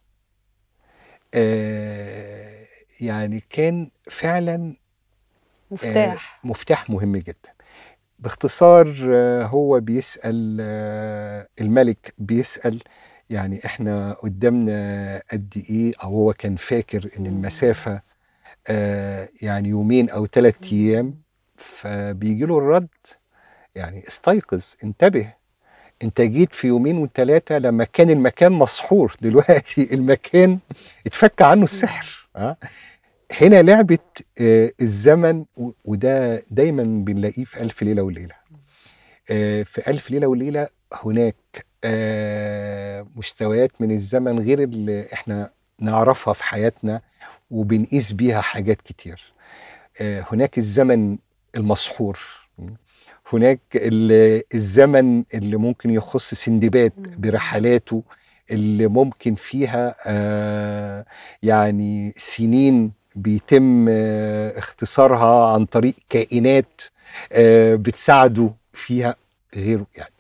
آه 1.35 2.67
يعني 3.01 3.45
كان 3.51 3.91
فعلا 4.11 4.77
مفتاح 5.71 6.41
مفتاح 6.45 6.91
مهم 6.91 7.17
جدا 7.17 7.55
باختصار 8.19 8.97
آه، 9.13 9.45
هو 9.47 9.81
بيسأل 9.81 10.59
آه، 10.61 11.49
الملك 11.61 12.15
بيسأل 12.19 12.83
يعني 13.31 13.61
إحنا 13.65 14.13
قدامنا 14.13 15.23
قد 15.33 15.65
إيه 15.71 15.93
أو 16.03 16.09
هو 16.09 16.33
كان 16.33 16.57
فاكر 16.57 17.11
إن 17.19 17.23
مم. 17.23 17.27
المسافة 17.27 18.01
آه، 18.69 19.29
يعني 19.43 19.69
يومين 19.69 20.11
أو 20.11 20.27
ثلاث 20.27 20.73
أيام 20.73 21.15
فبيجي 21.57 22.45
له 22.45 22.59
الرد 22.59 22.89
يعني 23.75 24.09
استيقظ 24.09 24.65
انتبه. 24.85 25.33
أنت 26.03 26.21
جيت 26.21 26.55
في 26.55 26.67
يومين 26.67 26.99
وثلاثة 26.99 27.59
لما 27.59 27.85
كان 27.85 28.11
المكان 28.11 28.53
مسحور. 28.53 29.17
دلوقتي 29.23 29.95
المكان 29.95 30.59
اتفك 31.07 31.43
عنه 31.43 31.63
السحر 31.63 32.29
آه. 32.37 32.57
هنا 33.41 33.63
لعبة 33.63 33.99
آه، 34.41 34.73
الزمن 34.81 35.45
وده 35.85 36.43
دايما 36.51 36.83
بنلاقيه 37.05 37.45
في 37.45 37.63
ألف 37.63 37.83
ليلة 37.83 38.03
وليلة. 38.03 38.35
آه، 39.31 39.63
في 39.63 39.91
ألف 39.91 40.11
ليلة 40.11 40.27
وليلة 40.27 40.69
هناك 40.93 41.37
آه، 41.57 41.70
مستويات 43.17 43.73
من 43.81 43.91
الزمن 43.91 44.39
غير 44.39 44.63
اللي 44.63 45.13
إحنا 45.13 45.51
نعرفها 45.81 46.35
في 46.35 46.45
حياتنا 46.45 47.01
وبنقيس 47.51 48.13
بيها 48.13 48.41
حاجات 48.41 48.83
كتير 48.83 49.33
آه، 50.01 50.25
هناك 50.33 50.59
الزمن 50.59 51.19
المسحور 51.57 52.19
هناك 53.33 53.61
ال- 53.75 54.43
الزمن 54.55 55.25
اللي 55.35 55.57
ممكن 55.57 55.91
يخص 55.91 56.35
سندباد. 56.35 56.93
برحلاته 57.21 58.03
اللي 58.51 58.87
ممكن 58.87 59.35
فيها 59.35 59.95
آه، 60.07 61.05
يعني 61.43 62.15
سنين 62.17 62.93
بيتم 63.17 63.87
آه، 63.91 64.59
اختصارها 64.59 65.53
عن 65.55 65.65
طريق 65.67 65.95
كائنات 66.09 66.83
آه، 67.33 67.75
بتساعده 67.75 68.51
فيها 68.73 69.15
غيره 69.57 69.87
يعني 69.97 70.13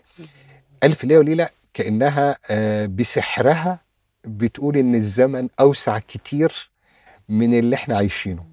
ألف 0.85 1.05
ليلة 1.05 1.19
وليلة 1.19 1.49
كأنها 1.75 2.37
آه، 2.51 2.87
بسحرها 2.87 3.81
بتقول 4.25 4.77
إن 4.77 4.95
الزمن 4.95 5.49
أوسع 5.61 5.99
كتير 5.99 6.71
من 7.29 7.55
اللي 7.59 7.77
إحنا 7.77 7.97
عايشينه 7.97 8.45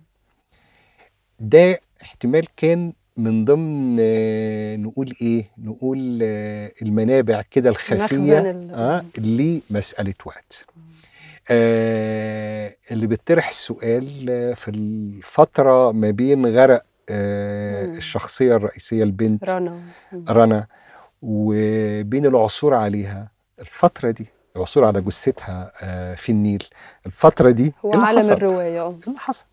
ده 1.40 1.80
احتمال 2.02 2.46
كان 2.58 2.94
من 3.18 3.46
ضمن 3.46 3.98
آه، 4.00 4.76
نقول 4.76 5.14
إيه 5.22 5.46
نقول 5.58 6.20
آه، 6.24 6.72
المنابع 6.82 7.42
كده 7.52 7.70
الخفية 7.70 8.38
آه 8.74 9.06
لمسألة 9.18 10.14
وقت 10.26 10.66
آه 11.52 12.76
اللي 12.92 13.08
بيطرح 13.08 13.48
السؤال 13.50 14.06
في 14.56 14.68
الفترة 14.72 15.92
ما 15.92 16.12
بين 16.12 16.46
غرق 16.46 16.84
آه. 17.10 17.86
الشخصية 17.86 18.56
الرئيسية 18.56 19.04
البنت 19.04 19.50
رنا. 19.50 19.82
رنا 20.30 20.68
وبين 21.22 22.26
العثور 22.26 22.74
عليها 22.74 23.32
الفترة 23.60 24.12
دي 24.12 24.26
العثور 24.56 24.86
على 24.86 25.02
جثتها 25.02 25.72
آه 25.82 26.16
في 26.16 26.32
النيل. 26.32 26.64
الفترة 27.06 27.52
دي 27.52 27.74
هو 27.86 27.92
إيه 27.94 28.00
عالم 28.00 28.20
آه 28.20 28.62
إيه 28.62 28.90
اللي 29.08 29.20
حصل. 29.20 29.46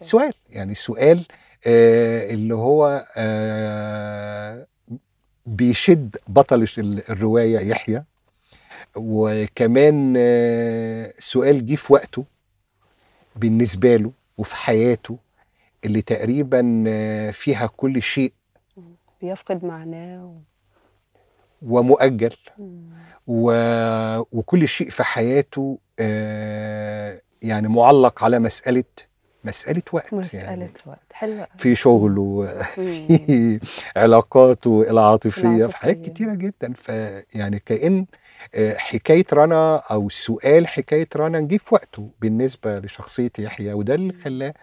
سؤال 0.00 0.32
يعني 0.50 0.74
سؤال 0.74 1.26
آه 1.66 2.30
اللي 2.30 2.54
هو 2.54 3.06
آه 3.16 4.66
بيشد 5.46 6.16
بطل 6.28 6.66
ال- 6.78 7.10
الرواية 7.10 7.58
يحيى. 7.58 8.04
وكمان 8.96 10.14
سؤال 11.18 11.66
جه 11.66 11.74
في 11.74 11.92
وقته 11.92 12.24
بالنسبة 13.36 13.96
له 13.96 14.10
وفي 14.38 14.56
حياته 14.56 15.18
اللي 15.84 16.02
تقريبا 16.02 16.62
فيها 17.30 17.66
كل 17.76 18.02
شيء. 18.02 18.32
بيفقد 19.22 19.64
معناه. 19.64 20.34
ومؤجل. 21.62 22.36
و... 23.26 23.52
وكل 24.32 24.68
شيء 24.68 24.90
في 24.90 25.04
حياته 25.04 25.78
آه 25.98 27.20
يعني 27.42 27.68
معلق 27.68 28.24
على 28.24 28.38
مسألة 28.38 28.84
مسألة 29.44 29.82
وقت 29.92 30.14
مسألة 30.14 30.44
يعني 30.44 30.70
وقت 30.86 30.98
حلوة 31.12 31.46
في 31.58 31.74
شغله. 31.76 32.46
في 32.74 33.60
علاقاته 33.96 34.90
العاطفية 34.90 35.66
في 35.66 35.76
حاجات 35.76 35.96
العاطفية. 35.96 36.12
كتيرة 36.12 36.34
جدا. 36.34 36.72
فيعني 36.72 37.58
كأن 37.58 38.06
آه، 38.54 38.74
حكاية 38.76 39.24
رنا 39.32 39.76
أو 39.76 40.08
سؤال 40.08 40.66
حكاية 40.68 41.08
رنا 41.16 41.40
جه 41.40 41.56
في 41.56 41.74
وقته 41.74 42.10
بالنسبة 42.20 42.78
لشخصية 42.78 43.30
يحيى. 43.38 43.72
وده 43.72 43.94
اللي 43.94 44.12
خلاه 44.12 44.54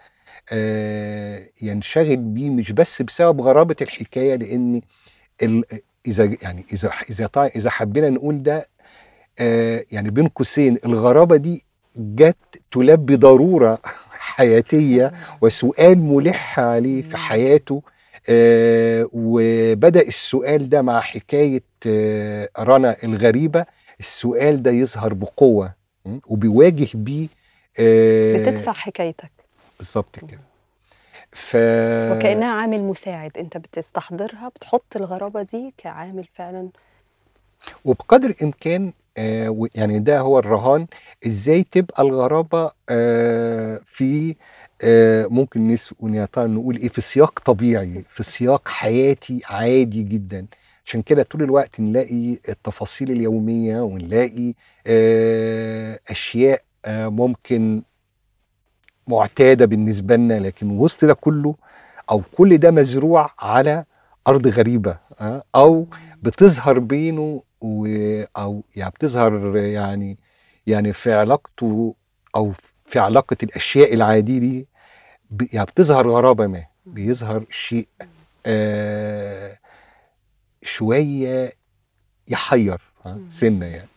آه، 0.52 1.48
ينشغل 1.62 2.16
بيه 2.16 2.50
مش 2.50 2.72
بس 2.72 3.02
بسبب 3.02 3.40
غرابة 3.40 3.76
الحكاية 3.82 4.34
لأن 4.36 4.80
إذا 6.08 6.36
يعني 6.42 6.64
إذا 6.72 6.90
إذا 7.10 7.26
طا- 7.26 7.56
إذا 7.56 7.70
حبينا 7.70 8.10
نقول 8.10 8.42
ده 8.42 8.68
آه، 9.38 9.84
يعني 9.92 10.10
بين 10.10 10.28
قوسين 10.28 10.78
الغرابة 10.86 11.36
دي 11.36 11.64
جت 11.96 12.60
تلبي 12.70 13.16
ضرورة 13.16 13.78
حياتية 14.10 15.12
وسؤال 15.42 15.98
ملح 15.98 16.60
عليه 16.60 17.02
في. 17.02 17.16
حياته 17.16 17.82
آه 18.28 19.08
وبدأ 19.12 20.00
السؤال 20.02 20.68
ده 20.68 20.82
مع 20.82 21.00
حكاية 21.00 21.62
آه 21.86 22.48
رنا 22.58 22.96
الغريبة 23.04 23.66
السؤال 24.00 24.62
ده 24.62 24.70
يظهر 24.70 25.14
بقوة 25.14 25.74
م? 26.06 26.18
وبيواجه 26.26 26.88
بيه 26.94 27.28
آه 27.80 28.36
بتدفع 28.38 28.72
حكايتك 28.72 29.30
بالظبط 29.78 30.18
كده 30.18 30.47
ف 31.38 31.56
وكأنها 32.12 32.48
عامل 32.52 32.82
مساعد 32.82 33.30
أنت 33.38 33.56
بتستحضرها 33.56 34.48
بتحط 34.48 34.96
الغرابة 34.96 35.42
دي 35.42 35.74
كعامل 35.78 36.24
فعلا. 36.34 36.68
وبقدر 37.84 38.28
الإمكان 38.30 38.92
آه 39.18 39.66
يعني 39.74 39.98
ده 39.98 40.20
هو 40.20 40.38
الرهان 40.38 40.86
إزاي 41.26 41.62
تبقى 41.64 42.02
الغرابة 42.02 42.70
آه 42.88 43.80
في 43.86 44.36
آه 44.84 45.26
ممكن 45.26 45.76
نس- 45.76 45.92
ونطلع 46.00 46.46
نقول 46.46 46.76
إيه 46.76 46.88
في 46.88 47.00
سياق 47.00 47.38
طبيعي 47.40 48.02
في 48.02 48.22
سياق 48.22 48.68
حياتي 48.68 49.40
عادي 49.44 50.02
جدا. 50.02 50.46
عشان 50.86 51.02
كده 51.02 51.22
طول 51.22 51.42
الوقت 51.42 51.80
نلاقي 51.80 52.32
التفاصيل 52.48 53.10
اليومية 53.10 53.80
ونلاقي 53.80 54.54
أشياء 56.10 56.62
ممكن 56.88 57.82
معتادة 59.08 59.64
بالنسبة 59.66 60.16
لنا 60.16 60.34
لكن 60.34 60.70
وسط 60.78 61.04
ده 61.04 61.14
كله 61.14 61.54
أو 62.10 62.22
كل 62.36 62.58
ده 62.58 62.70
مزروع 62.70 63.30
على 63.38 63.84
أرض 64.28 64.46
غريبة 64.48 64.98
آه، 65.20 65.42
أو 65.54 65.86
بتظهر 66.22 66.78
بينه 66.78 67.42
و 67.60 67.86
أو 68.36 68.62
يعني 68.76 68.90
بتظهر 68.90 69.56
يعني 69.56 70.16
يعني 70.66 70.92
في 70.92 71.12
علاقته 71.14 71.94
أو 72.36 72.52
في 72.86 72.98
علاقة 72.98 73.36
الأشياء 73.42 73.94
العادية 73.94 74.38
دي 74.38 74.66
يعني 75.52 75.66
بتظهر 75.66 76.08
غرابة 76.08 76.46
ما 76.46 76.64
بيظهر 76.86 77.44
شيء 77.50 77.88
آه 78.46 79.58
شوية 80.62 81.52
يحير. 82.28 82.80
مم. 83.14 83.28
سنة 83.28 83.66
يعني. 83.66 83.88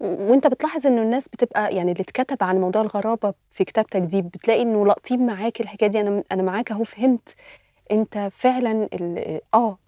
وانت 0.00 0.46
بتلاحظ 0.46 0.86
انه 0.86 1.02
الناس 1.02 1.28
بتبقى 1.28 1.76
يعني 1.76 1.92
اللي 1.92 2.02
اتكتب 2.02 2.36
عن 2.44 2.60
موضوع 2.60 2.82
الغرابة 2.82 3.34
في 3.50 3.64
كتابتك 3.64 4.00
دي 4.00 4.22
بتلاقي 4.22 4.62
انه 4.62 4.86
لاقطين 4.86 5.26
معاك 5.26 5.60
الحكاية 5.60 5.88
دي 5.88 6.00
أنا 6.00 6.22
أنا 6.32 6.42
معاك 6.42 6.70
اهو 6.70 6.84
فهمت 6.84 7.28
انت 7.92 8.28
فعلا 8.32 8.88
آه 9.54 9.78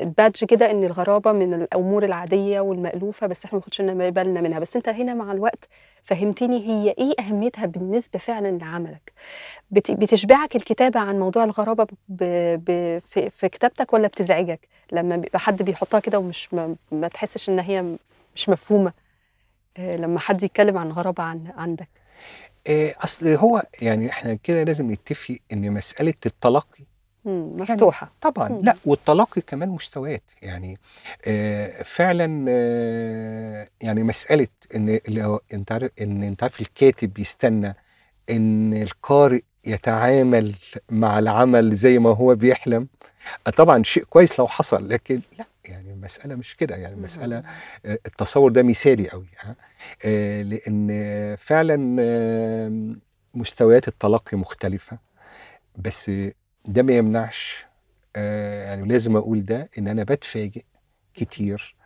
البادج 0.00 0.44
كده 0.44 0.70
إن 0.70 0.84
الغرابة 0.84 1.32
من 1.32 1.54
الأمور 1.54 2.04
العادية 2.04 2.60
والمألوفة 2.60 3.26
بس 3.26 3.44
إحنا 3.44 3.58
ما 3.58 3.62
لنا 3.80 4.10
بالنا 4.10 4.40
منها. 4.40 4.58
بس 4.58 4.76
أنت 4.76 4.88
هنا 4.88 5.14
مع 5.14 5.32
الوقت 5.32 5.68
فهمتني 6.04 6.66
هي 6.66 6.94
إيه 6.98 7.12
أهميتها 7.20 7.66
بالنسبة 7.66 8.18
فعلا 8.18 8.58
لعملك. 8.58 9.12
بت- 9.70 9.90
بتشبعك 9.90 10.56
الكتابة 10.56 11.00
عن 11.00 11.18
موضوع 11.18 11.44
الغرابة 11.44 11.84
ب... 12.08 12.24
ب... 12.64 12.98
في... 13.10 13.30
في 13.30 13.48
كتابتك 13.48 13.92
ولا 13.92 14.08
بتزعجك؟ 14.08 14.68
لما 14.92 15.16
بيبقى 15.16 15.38
حد 15.38 15.62
بيحطها 15.62 16.00
كده 16.00 16.18
ومش 16.18 16.54
ما... 16.54 16.76
ما 16.92 17.08
تحسش 17.08 17.48
إن 17.48 17.58
هي 17.58 17.84
مش 18.36 18.48
مفهومة 18.48 18.92
آه، 19.76 19.96
لما 19.96 20.18
حد 20.18 20.42
يتكلم 20.42 20.78
عن 20.78 20.90
غرابة 20.90 21.22
عن... 21.22 21.52
عندك. 21.56 21.88
آه، 22.66 22.94
أصل 23.04 23.28
هو 23.28 23.62
يعني 23.82 24.10
إحنا 24.10 24.34
كده 24.34 24.62
لازم 24.64 24.92
نتفق 24.92 25.38
إن 25.52 25.70
مسألة 25.72 26.14
التلقي 26.26 26.84
مم، 27.26 27.56
مفتوحة. 27.56 28.12
طبعا. 28.20 28.48
مم. 28.48 28.58
لا 28.62 28.76
والتلقي 28.84 29.40
كمان 29.40 29.68
مستويات. 29.68 30.22
يعني 30.42 30.78
آه 31.26 31.82
فعلا 31.82 32.44
آه 32.48 33.68
يعني 33.80 34.02
مسألة 34.02 34.48
إن 34.74 35.00
انت 35.52 35.72
عارف 35.72 35.90
إن 36.00 36.22
أنت 36.22 36.42
عارف 36.42 36.60
الكاتب 36.60 37.18
يستنى 37.18 37.74
إن 38.30 38.74
القارئ 38.82 39.40
يتعامل 39.66 40.54
مع 40.90 41.18
العمل 41.18 41.74
زي 41.74 41.98
ما 41.98 42.10
هو 42.10 42.34
بيحلم 42.34 42.88
آه، 43.46 43.50
طبعا 43.50 43.82
شيء 43.82 44.04
كويس 44.04 44.38
لو 44.38 44.46
حصل 44.46 44.88
لكن 44.88 45.20
لا 45.38 45.44
يعني 45.64 45.92
المسألة 45.92 46.34
مش 46.34 46.56
كده. 46.56 46.76
يعني 46.76 46.94
المسألة 46.94 47.42
آه، 47.86 47.98
التصور 48.06 48.50
ده 48.50 48.62
مثالي 48.62 49.08
قوي 49.08 49.26
ها. 49.40 49.56
آه، 50.04 50.42
لأن 50.42 50.88
آه، 50.90 51.34
فعلا 51.34 51.76
مستويات 53.34 53.88
التلقي 53.88 54.36
مختلفة 54.36 54.98
بس 55.76 56.10
ده 56.68 56.82
ما 56.82 56.92
يمنعش 56.96 57.66
آه، 58.16 58.64
يعني 58.64 58.88
لازم 58.88 59.16
أقول 59.16 59.44
ده 59.44 59.70
إن 59.78 59.88
أنا 59.88 60.04
بتفاجئ 60.04 60.64
كتير 61.14 61.76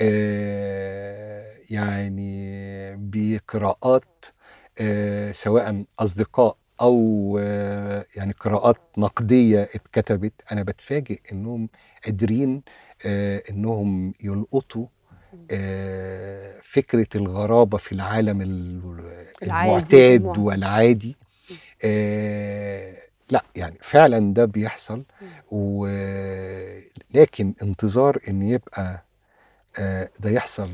آه، 0.00 1.54
يعني 1.70 2.56
بقراءات 2.96 4.24
آه، 4.80 5.32
سواء 5.32 5.84
أصدقاء 5.98 6.56
أو 6.80 7.38
آه، 7.42 8.06
يعني 8.16 8.32
قراءات 8.32 8.76
نقدية 8.98 9.62
اتكتبت 9.62 10.32
أنا 10.52 10.62
بتفاجئ 10.62 11.20
إنهم 11.32 11.68
قادرين 12.04 12.62
آه، 13.06 13.42
إنهم 13.50 14.14
يلقطوا 14.20 14.86
آه، 15.50 16.60
فكرة 16.64 17.06
الغرابة 17.14 17.78
في 17.78 17.92
العالم 17.92 18.42
المعتاد. 19.42 20.38
والعادي 20.38 21.16
آه، 21.84 22.96
لا 23.30 23.44
يعني 23.56 23.76
فعلا 23.80 24.34
ده 24.34 24.44
بيحصل. 24.44 25.02
ولكن 25.50 27.52
انتظار 27.62 28.18
إن 28.28 28.42
يبقى 28.42 29.02
آه، 29.78 30.10
ده 30.20 30.30
يحصل 30.30 30.68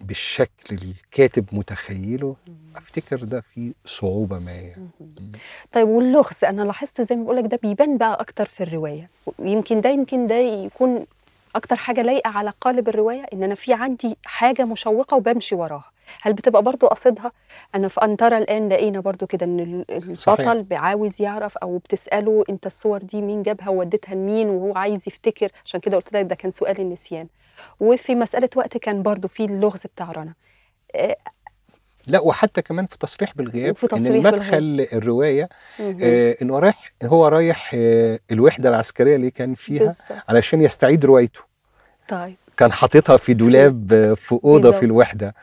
بالشكل 0.00 0.74
الكاتب 0.74 1.44
متخيله 1.52 2.36
أفتكر 2.76 3.16
ده 3.16 3.40
فيه 3.54 3.72
صعوبة 3.84 4.38
ما. 4.38 4.52
يعني. 4.52 4.88
طيب 5.72 5.88
واللغز 5.88 6.44
أنا 6.44 6.62
لاحظت 6.62 7.00
زي 7.00 7.16
ما 7.16 7.24
بقولك 7.24 7.44
ده 7.50 7.58
بيبان 7.62 7.98
بقى 7.98 8.20
أكتر 8.20 8.46
في 8.46 8.62
الرواية. 8.62 9.08
ويمكن 9.38 9.80
ده 9.80 9.90
يمكن 9.90 10.26
ده 10.26 10.34
يكون 10.34 11.06
أكتر 11.54 11.76
حاجة 11.76 12.02
لايقة 12.02 12.30
على 12.30 12.52
قالب 12.60 12.88
الرواية 12.88 13.26
إن 13.32 13.42
أنا 13.42 13.54
في 13.54 13.72
عندي 13.74 14.16
حاجة 14.24 14.64
مشوقة 14.64 15.16
وبمشي 15.16 15.54
وراها. 15.54 15.90
هل 16.22 16.32
بتبقى 16.32 16.62
برضو 16.62 16.86
قصدها 16.86 17.32
أنا 17.74 17.88
في 17.88 18.00
انطره 18.02 18.38
الآن 18.38 18.68
لقينا 18.68 19.00
برضو 19.00 19.26
كده 19.26 19.46
إن. 19.46 19.84
البطل 19.90 20.62
بيعاوز 20.62 21.22
يعرف 21.22 21.56
أو 21.56 21.78
بتسأله 21.78 22.44
أنت 22.50 22.66
الصور 22.66 22.98
دي 22.98 23.22
مين 23.22 23.42
جابها 23.42 23.68
ووديتها 23.68 24.14
لمين 24.14 24.48
وهو 24.48 24.76
عايز 24.76 25.08
يفتكر 25.08 25.48
عشان 25.64 25.80
كده 25.80 25.96
قلت 25.96 26.12
لك 26.12 26.24
ده 26.24 26.34
كان 26.34 26.50
سؤال 26.50 26.80
النسيان 26.80 27.26
وفي 27.80 28.14
مسألة 28.14 28.48
وقت 28.56 28.76
كان 28.78 29.02
برضو 29.02 29.28
في 29.28 29.44
اللغز 29.44 29.82
بتاع 29.86 30.12
رنا 30.12 30.34
آه، 30.96 31.16
لا 32.06 32.20
وحتى 32.20 32.62
كمان 32.62 32.86
في 32.86 32.98
تصريح 32.98 33.34
بالغياب 33.36 33.76
إن 33.82 33.88
تصريح 33.88 34.06
المدخل 34.06 34.88
الرواية 34.92 35.48
مهم. 35.80 35.98
آه 36.02 36.36
انه 36.42 36.58
رايح 36.58 36.92
هو 37.04 37.26
رايح 37.26 37.70
آه 37.74 38.18
الوحدة 38.32 38.68
العسكرية 38.68 39.16
اللي 39.16 39.30
كان 39.30 39.54
فيها 39.54 39.82
بالظبط. 39.82 40.18
علشان 40.28 40.62
يستعيد 40.62 41.04
روايته 41.04 41.40
طيب 42.08 42.36
كان 42.56 42.72
حاططها 42.72 43.16
في 43.16 43.34
دولاب 43.34 43.92
آه، 43.92 44.14
في 44.14 44.38
أوضة. 44.44 44.70
في 44.70 44.84
الوحدة 44.86 45.34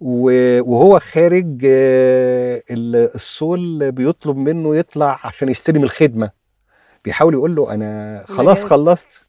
وهو 0.00 0.98
خارج 0.98 1.60
آه، 1.64 2.62
ال- 2.70 3.14
الصول 3.14 3.90
بيطلب 3.92 4.36
منه 4.36 4.76
يطلع 4.76 5.20
عشان 5.24 5.48
يستلم 5.48 5.82
الخدمة. 5.82 6.30
بيحاول 7.04 7.34
يقول 7.34 7.54
له 7.54 7.74
أنا 7.74 8.24
خلاص. 8.28 8.64
خلصت 8.64 9.24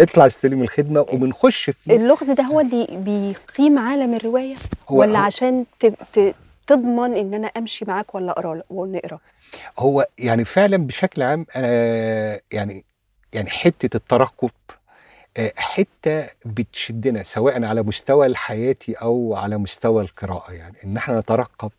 اطلع 0.00 0.26
استلم 0.26 0.62
الخدمة 0.62 1.00
وبنخش 1.00 1.70
فيه. 1.70 1.96
اللغز 1.96 2.30
ده 2.30 2.42
هو 2.42 2.60
اللي 2.60 2.86
بيقيم 2.90 3.78
عالم 3.78 4.14
الرواية؟ 4.14 4.54
هو 4.88 5.00
ولا 5.00 5.18
هو, 5.18 5.22
عشان 5.24 5.64
تضمن 6.66 7.14
إن 7.16 7.34
أنا 7.34 7.46
أمشي 7.46 7.84
معاك 7.84 8.14
ولا 8.14 8.32
أقرأ 8.32 8.62
ونقرأ؟ 8.70 9.18
هو 9.78 10.06
يعني 10.18 10.44
فعلا 10.44 10.76
بشكل 10.76 11.22
عام 11.22 11.46
أنا 11.56 12.40
يعني 12.52 12.84
يعني 13.32 13.50
حتة 13.50 13.96
الترقب 13.96 14.50
آه، 14.70 14.74
حتة 15.56 16.26
بتشدنا 16.44 17.22
سواء 17.22 17.64
على 17.64 17.82
مستوى 17.82 18.26
الحياتي 18.26 18.92
أو 18.92 19.34
على 19.34 19.58
مستوى 19.58 20.02
القراءة. 20.02 20.52
يعني 20.52 20.76
إن 20.84 20.96
إحنا 20.96 21.20
نترقب 21.20 21.70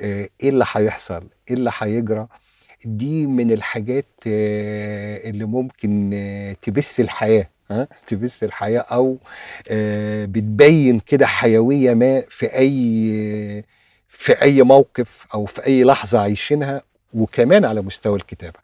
آه، 0.00 0.28
إيه 0.42 0.48
اللي 0.48 0.64
هيحصل؟ 0.72 1.24
إيه 1.50 1.54
اللي 1.56 1.70
هيجرى؟ 1.78 2.26
دي 2.84 3.26
من 3.26 3.50
الحاجات 3.52 4.06
آه، 4.26 5.30
اللي 5.30 5.44
ممكن 5.44 6.10
آه، 6.14 6.52
تبث 6.62 7.00
الحياة 7.00 7.48
تبث 8.06 8.44
الحياة 8.44 8.80
أو 8.80 9.16
آه، 9.70 10.24
بتبين 10.24 10.98
كده 11.00 11.26
حيوية 11.26 11.94
ما 11.94 12.22
في 12.30 12.46
أي 12.46 13.64
في 14.08 14.42
أي 14.42 14.62
موقف 14.62 15.26
أو 15.34 15.46
في 15.46 15.66
أي 15.66 15.84
لحظة 15.84 16.20
عايشينها 16.20 16.82
وكمان 17.14 17.64
على 17.64 17.80
مستوى 17.82 18.16
الكتابة. 18.16 18.58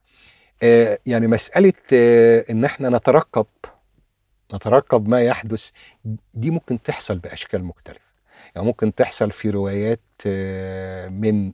آه، 0.62 0.99
يعني 1.07 1.26
مسألة 1.26 1.72
آه، 1.93 2.45
إن 2.51 2.64
إحنا 2.64 2.89
نترقب 2.89 3.47
نترقب 4.55 5.09
ما 5.09 5.20
يحدث. 5.20 5.70
دي 6.34 6.51
ممكن 6.51 6.82
تحصل 6.82 7.18
بأشكال 7.18 7.64
مختلفة. 7.64 8.01
يعني 8.55 8.66
ممكن 8.66 8.94
تحصل 8.94 9.30
في 9.30 9.51
روايات 9.51 10.01
آه، 10.26 11.09
من 11.09 11.53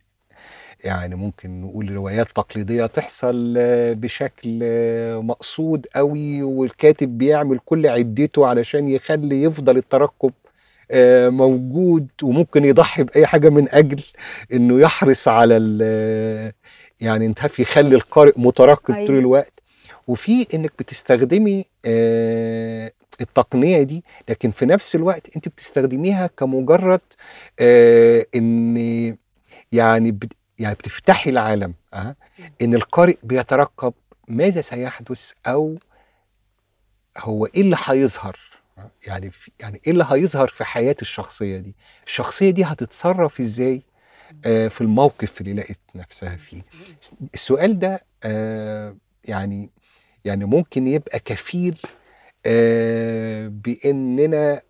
يعني 0.85 1.15
ممكن 1.15 1.61
نقول 1.61 1.91
روايات 1.91 2.33
تقليدية 2.33 2.87
تحصل 2.87 3.55
آه، 3.59 3.93
بشكل 3.93 4.61
آه، 4.63 5.21
مقصود 5.21 5.87
قوي 5.97 6.43
والكاتب 6.43 7.19
بيعمل 7.19 7.59
كل 7.65 7.87
عدته 7.87 8.47
علشان 8.47 8.89
يخلي 8.89 9.43
يفضل 9.43 9.77
الترقب 9.77 10.33
موجود 11.31 12.07
وممكن 12.23 12.65
يضحي 12.65 13.03
بأي 13.03 13.27
حاجة 13.27 13.49
من 13.49 13.69
أجل 13.69 14.03
إنه 14.53 14.81
يحرص 14.81 15.29
على 15.29 15.57
ال- 15.57 16.53
يعني 17.01 17.27
انت 17.27 17.59
يخلي 17.59 17.95
القارئ 17.97 18.33
مترقب 18.37 18.95
أيوة. 18.95 19.07
طول 19.07 19.19
الوقت. 19.19 19.63
وفي 20.09 20.47
إنك 20.55 20.73
بتستخدمي 20.79 21.65
آه، 21.85 22.93
التقنية 23.21 23.83
دي 23.83 24.05
لكن 24.29 24.51
في 24.51 24.67
نفس 24.67 24.95
الوقت 24.95 25.37
أنت 25.37 25.49
بتستخدميها 25.49 26.27
كمجرد 26.27 27.01
آه، 27.61 28.27
إن 28.35 28.77
يعني 29.73 30.19
يعني 30.59 30.75
بتفتحي 30.75 31.31
العالم 31.31 31.75
أه؟ 31.95 32.17
إن 32.63 32.75
القارئ 32.75 33.17
بيترقب 33.23 33.95
ماذا 34.29 34.61
سيحدث 34.61 35.33
أو 35.47 35.79
هو 37.19 37.47
إيه 37.47 37.61
اللي 37.61 37.77
هيظهر 37.85 38.39
آه، 38.79 38.91
يعني 39.07 39.31
يعني 39.61 39.81
إيه 39.87 39.93
اللي 39.93 40.07
هيظهر 40.11 40.49
في 40.49 40.65
حياة 40.65 40.97
الشخصية 41.03 41.59
دي؟ 41.59 41.75
الشخصية 42.07 42.51
دي 42.51 42.65
هتتصرف 42.65 43.41
إزاي 43.41 43.83
آه، 44.47 44.69
في 44.69 44.81
الموقف 44.81 45.41
اللي 45.41 45.53
لقت 45.55 45.81
نفسها 45.95 46.37
فيه؟ 46.37 46.63
السؤال 47.35 47.79
ده 47.79 48.05
آه، 48.25 48.97
يعني 49.25 49.71
يعني 50.25 50.45
ممكن 50.45 50.87
يبقى 50.89 51.19
كفيل 51.19 51.79
آه 52.47 53.49
بإننا. 53.49 54.63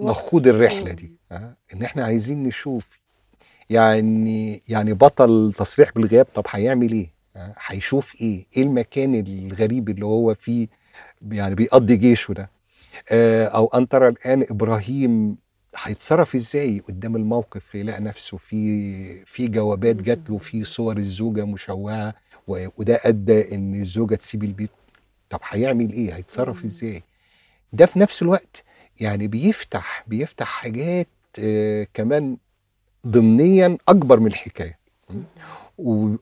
نخوض 0.00 0.46
الرحلة. 0.48 0.92
دي. 0.92 1.12
آه 1.32 1.56
إن 1.74 1.82
إحنا 1.82 2.04
عايزين 2.04 2.42
نشوف 2.42 2.98
يعني 3.70 4.62
يعني 4.68 4.92
بطل 4.92 5.52
تصريح 5.58 5.90
بالغياب 5.94 6.26
طب 6.34 6.44
هيعمل 6.48 6.92
إيه؟ 6.92 7.10
آه، 7.36 7.54
هيشوف 7.66 8.14
إيه؟ 8.22 8.46
إيه 8.56 8.62
المكان 8.62 9.14
الغريب 9.14 9.88
اللي 9.88 10.04
هو 10.06 10.34
فيه؟ 10.34 10.68
يعني 11.30 11.54
بيقضي 11.54 11.96
جيشه 11.96 12.32
ده. 12.34 12.50
آه، 13.10 13.46
أو 13.46 13.66
أن 13.66 13.88
ترى 13.88 14.08
الآن 14.08 14.42
إبراهيم 14.50 15.36
هيتصرف 15.76 16.34
إزاي 16.34 16.78
قدام 16.88 17.16
الموقف؟ 17.16 17.74
يلاقي 17.74 18.00
نفسه 18.00 18.36
في 18.36 19.24
في 19.24 19.48
جوابات 19.48 19.96
جات 19.96 20.30
له 20.30 20.38
في 20.38 20.64
صور 20.64 20.96
الزوجة 20.96 21.44
مشوهة 21.44 22.14
وده 22.48 23.00
أدى 23.04 23.54
إن 23.54 23.74
الزوجة 23.74 24.14
تسيب 24.14 24.44
البيت. 24.44 24.70
طب 25.30 25.40
هيعمل 25.48 25.92
إيه؟ 25.92 26.16
هيتصرف. 26.16 26.64
إزاي؟ 26.64 27.02
ده 27.72 27.86
في 27.86 27.98
نفس 27.98 28.22
الوقت 28.22 28.64
يعني 29.00 29.28
بيفتح 29.28 30.04
بيفتح 30.06 30.46
حاجات 30.46 31.08
آه، 31.38 31.86
كمان 31.94 32.36
ضمنيا 33.06 33.78
أكبر 33.88 34.20
من 34.20 34.26
الحكاية. 34.26 34.78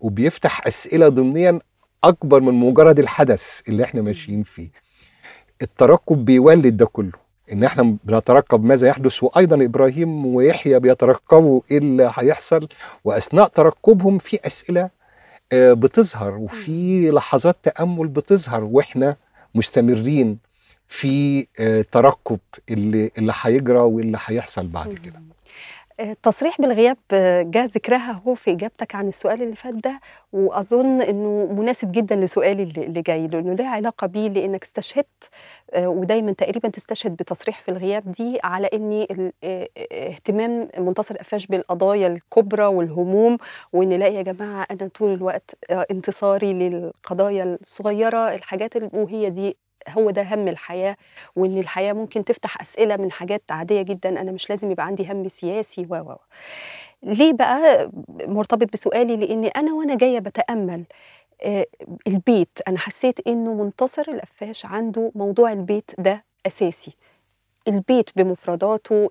وبيفتح 0.00 0.66
أسئلة 0.66 1.08
ضمنيا 1.08 1.58
أكبر 2.04 2.40
من 2.40 2.54
مجرد 2.54 2.98
الحدث 2.98 3.60
اللي 3.68 3.84
إحنا 3.84 4.02
ماشيين 4.02 4.42
فيه. 4.42 4.68
الترقب 5.62 6.24
بيولد 6.24 6.76
ده 6.76 6.86
كله. 6.86 7.12
إن 7.52 7.64
إحنا 7.64 7.96
بنترقب 8.04 8.64
ماذا 8.64 8.88
يحدث 8.88 9.22
وأيضا 9.22 9.64
إبراهيم 9.64 10.26
ويحيى 10.26 10.78
بيترقبوا 10.78 11.60
إيه 11.70 11.78
اللي 11.78 12.12
هيحصل. 12.14 12.68
وأثناء 13.04 13.48
ترقبهم 13.48 14.18
في 14.18 14.38
أسئلة 14.46 14.90
بتظهر 15.54 16.36
وفي 16.36 17.10
لحظات 17.10 17.56
تأمل 17.62 18.08
بتظهر 18.08 18.64
وإحنا 18.64 19.16
مستمرين 19.54 20.38
في 20.88 21.46
آه، 21.60 21.84
ترقب 21.92 22.38
اللي 22.70 23.10
اللي 23.18 23.32
هيجرى 23.40 23.78
واللي 23.78 24.18
هيحصل 24.26 24.66
بعد 24.66 24.94
كده. 24.94 25.16
آه، 25.16 25.35
التصريح 26.00 26.60
بالغياب 26.60 26.96
آه، 27.12 27.42
جاء 27.42 27.64
ذكرها 27.66 28.22
هو 28.26 28.34
في 28.34 28.50
إجابتك 28.52 28.94
عن 28.94 29.08
السؤال 29.08 29.42
اللي 29.42 29.56
فات 29.56 29.74
ده 29.74 30.00
وأظن 30.32 31.00
إنه 31.02 31.48
مناسب 31.52 31.92
جدا 31.92 32.16
لسؤالي 32.16 32.62
اللي 32.62 33.02
جاي 33.02 33.26
لأنه 33.26 33.54
له 33.54 33.66
علاقة 33.68 34.06
بيه 34.06 34.28
لأنك 34.28 34.62
استشهدت 34.64 35.28
آه، 35.72 35.88
ودايما 35.88 36.32
تقريبا 36.32 36.68
تستشهد 36.68 37.16
بتصريح 37.16 37.60
في 37.60 37.70
الغياب 37.70 38.12
دي 38.12 38.38
على 38.44 38.66
ان 38.66 39.32
آه، 39.44 39.68
اهتمام 39.92 40.68
منتصر 40.78 41.16
قفاش 41.16 41.46
بالقضايا 41.46 42.06
الكبرى 42.06 42.64
والهموم 42.64 43.38
وإن 43.72 43.92
لا 43.92 44.06
يا 44.06 44.22
جماعة 44.22 44.66
أنا 44.70 44.88
طول 44.94 45.12
الوقت 45.14 45.54
انتصاري 45.70 46.52
للقضايا 46.52 47.58
الصغيرة 47.62 48.34
الحاجات 48.34 48.76
ال- 48.76 48.90
وهي 48.92 49.30
دي 49.30 49.56
هو 49.88 50.10
ده 50.10 50.22
هم 50.22 50.48
الحياة 50.48 50.96
وإن 51.36 51.58
الحياة 51.58 51.92
ممكن 51.92 52.24
تفتح 52.24 52.60
أسئلة 52.60 52.96
من 52.96 53.12
حاجات 53.12 53.42
عادية 53.50 53.82
جدا 53.82 54.20
أنا 54.20 54.32
مش 54.32 54.50
لازم 54.50 54.70
يبقى 54.70 54.86
عندي 54.86 55.12
هم 55.12 55.28
سياسي 55.28 55.86
و 55.90 55.94
و. 55.96 56.16
ليه 57.02 57.32
بقى 57.32 57.90
مرتبط 58.26 58.72
بسؤالي؟ 58.72 59.16
لأن 59.16 59.44
أنا 59.44 59.72
وأنا 59.74 59.94
جاية 59.96 60.18
بتأمل 60.18 60.84
آه، 61.44 61.66
البيت. 62.06 62.58
أنا 62.68 62.78
حسيت 62.78 63.26
إنه 63.28 63.54
منتصر 63.54 64.02
القفاش 64.08 64.66
عنده 64.66 65.12
موضوع 65.14 65.52
البيت 65.52 65.90
ده 65.98 66.24
أساسي. 66.46 66.96
البيت 67.68 68.10
بمفرداته 68.16 69.10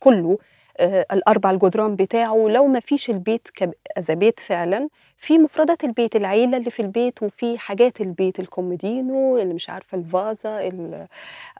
كله 0.00 0.38
الأربع 0.80 1.50
الجدران 1.50 1.96
بتاعه. 1.96 2.48
لو 2.48 2.66
ما 2.66 2.80
فيش 2.80 3.10
البيت 3.10 3.48
كذا 3.54 4.14
بيت 4.14 4.40
فعلا 4.40 4.88
في 5.16 5.38
مفردات 5.38 5.84
البيت 5.84 6.16
العيلة 6.16 6.56
اللي 6.56 6.70
في 6.70 6.80
البيت 6.82 7.22
وفي 7.22 7.58
حاجات 7.58 8.00
البيت 8.00 8.40
الكومودينو 8.40 9.38
اللي 9.38 9.54
مش 9.54 9.70
عارفة 9.70 9.98
الفازة 9.98 10.50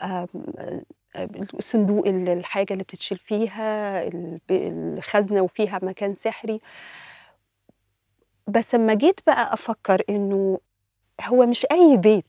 آه، 0.02 0.26
الصندوق 1.54 2.08
ال- 2.08 2.28
الحاجة 2.28 2.72
اللي 2.72 2.84
بتتشيل 2.84 3.18
فيها 3.18 4.02
الخزنة 4.50 5.40
وفيها 5.40 5.80
مكان 5.82 6.14
سحري. 6.14 6.60
بس 8.46 8.74
لما 8.74 8.94
جيت 8.94 9.20
بقى 9.26 9.52
أفكر 9.54 10.02
إنه 10.10 10.58
هو 11.24 11.46
مش 11.46 11.66
أي 11.72 11.96
بيت. 11.96 12.24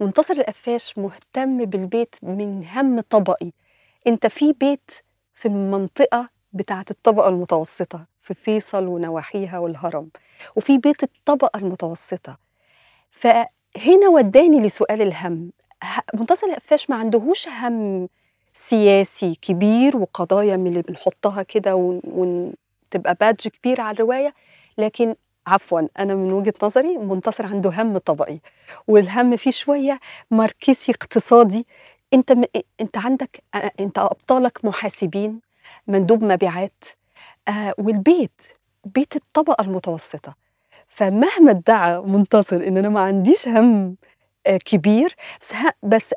منتصر 0.00 0.34
القفاش 0.34 0.98
مهتم 0.98 1.64
بالبيت 1.64 2.14
من 2.22 2.64
هم 2.64 3.00
طبقي. 3.00 3.50
أنت 4.06 4.26
في 4.26 4.52
بيت 4.52 4.90
في 5.38 5.48
المنطقة 5.48 6.28
بتاعة 6.52 6.84
الطبقة 6.90 7.28
المتوسطة 7.28 8.04
في 8.22 8.34
فيصل 8.34 8.86
ونواحيها 8.86 9.58
والهرم 9.58 10.08
وفي 10.56 10.78
بيت 10.78 11.02
الطبقة 11.02 11.58
المتوسطة. 11.58 12.38
فهنا 13.10 14.08
وداني 14.12 14.60
لسؤال 14.60 15.02
الهم. 15.02 15.52
منتصر 16.14 16.46
القفاش 16.46 16.90
ما 16.90 16.96
عندهوش 16.96 17.48
هم 17.48 18.08
سياسي 18.54 19.34
كبير 19.42 19.96
وقضايا 19.96 20.56
من 20.56 20.66
اللي 20.66 20.82
بنحطها 20.82 21.42
كده 21.42 21.74
وتبقى 22.04 23.14
بادج 23.20 23.48
كبير 23.48 23.80
على 23.80 23.94
الرواية 23.94 24.34
لكن 24.78 25.14
عفوا 25.46 25.80
أنا 25.98 26.14
من 26.14 26.32
وجهة 26.32 26.54
نظري 26.62 26.98
منتصر 26.98 27.46
عنده 27.46 27.70
هم 27.70 27.98
طبقي 27.98 28.38
والهم 28.88 29.36
فيه 29.36 29.50
شوية 29.50 30.00
ماركسي 30.30 30.92
اقتصادي 30.92 31.66
انت 32.14 32.32
م... 32.32 32.44
انت 32.80 32.96
عندك 32.98 33.42
انت 33.80 33.98
أبطالك 33.98 34.64
محاسبين 34.64 35.40
مندوب 35.86 36.24
مبيعات 36.24 36.84
آه 37.48 37.74
والبيت 37.78 38.42
بيت 38.84 39.16
الطبقة 39.16 39.64
المتوسطة. 39.64 40.34
فمهما 40.88 41.50
ادعى 41.50 42.00
منتصر 42.00 42.56
إن 42.56 42.76
أنا 42.76 42.88
ما 42.88 43.00
عنديش 43.00 43.48
هم 43.48 43.96
آه، 44.46 44.56
كبير 44.56 45.16
بس 45.42 45.52
ها 45.52 45.72
بس 45.82 46.14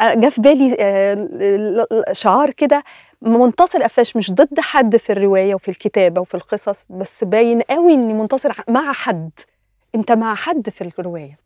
جه 0.00 0.28
في 0.28 0.40
بالي 0.40 0.76
آه، 0.80 2.12
شعار 2.12 2.50
كده 2.50 2.84
منتصر 3.22 3.82
قفاش 3.82 4.16
مش 4.16 4.32
ضد 4.32 4.60
حد 4.60 4.96
في 4.96 5.12
الرواية 5.12 5.54
وفي 5.54 5.68
الكتابة 5.68 6.20
وفي 6.20 6.34
القصص 6.34 6.84
بس 6.90 7.24
باين 7.24 7.60
قوي 7.60 7.94
ان 7.94 8.18
منتصر 8.18 8.52
مع 8.68 8.92
حد. 8.92 9.30
انت 9.94 10.12
مع 10.12 10.34
حد 10.34 10.70
في 10.70 10.80
الرواية. 10.98 11.38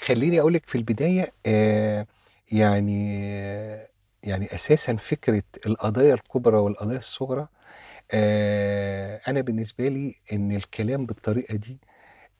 خليني 0.00 0.40
أقول 0.40 0.54
لك 0.54 0.66
في 0.66 0.74
البداية 0.74 1.32
آه 1.46 2.06
يعني 2.52 3.30
يعني 4.22 4.54
أساسا 4.54 4.96
فكرة 4.96 5.42
القضايا 5.66 6.14
الكبرى 6.14 6.56
والقضايا 6.56 6.98
الصغرى 6.98 7.48
آه 8.12 9.20
أنا 9.28 9.40
بالنسبة 9.40 9.88
لي 9.88 10.14
إن 10.32 10.52
الكلام 10.52 11.06
بالطريقة 11.06 11.56
دي 11.56 11.78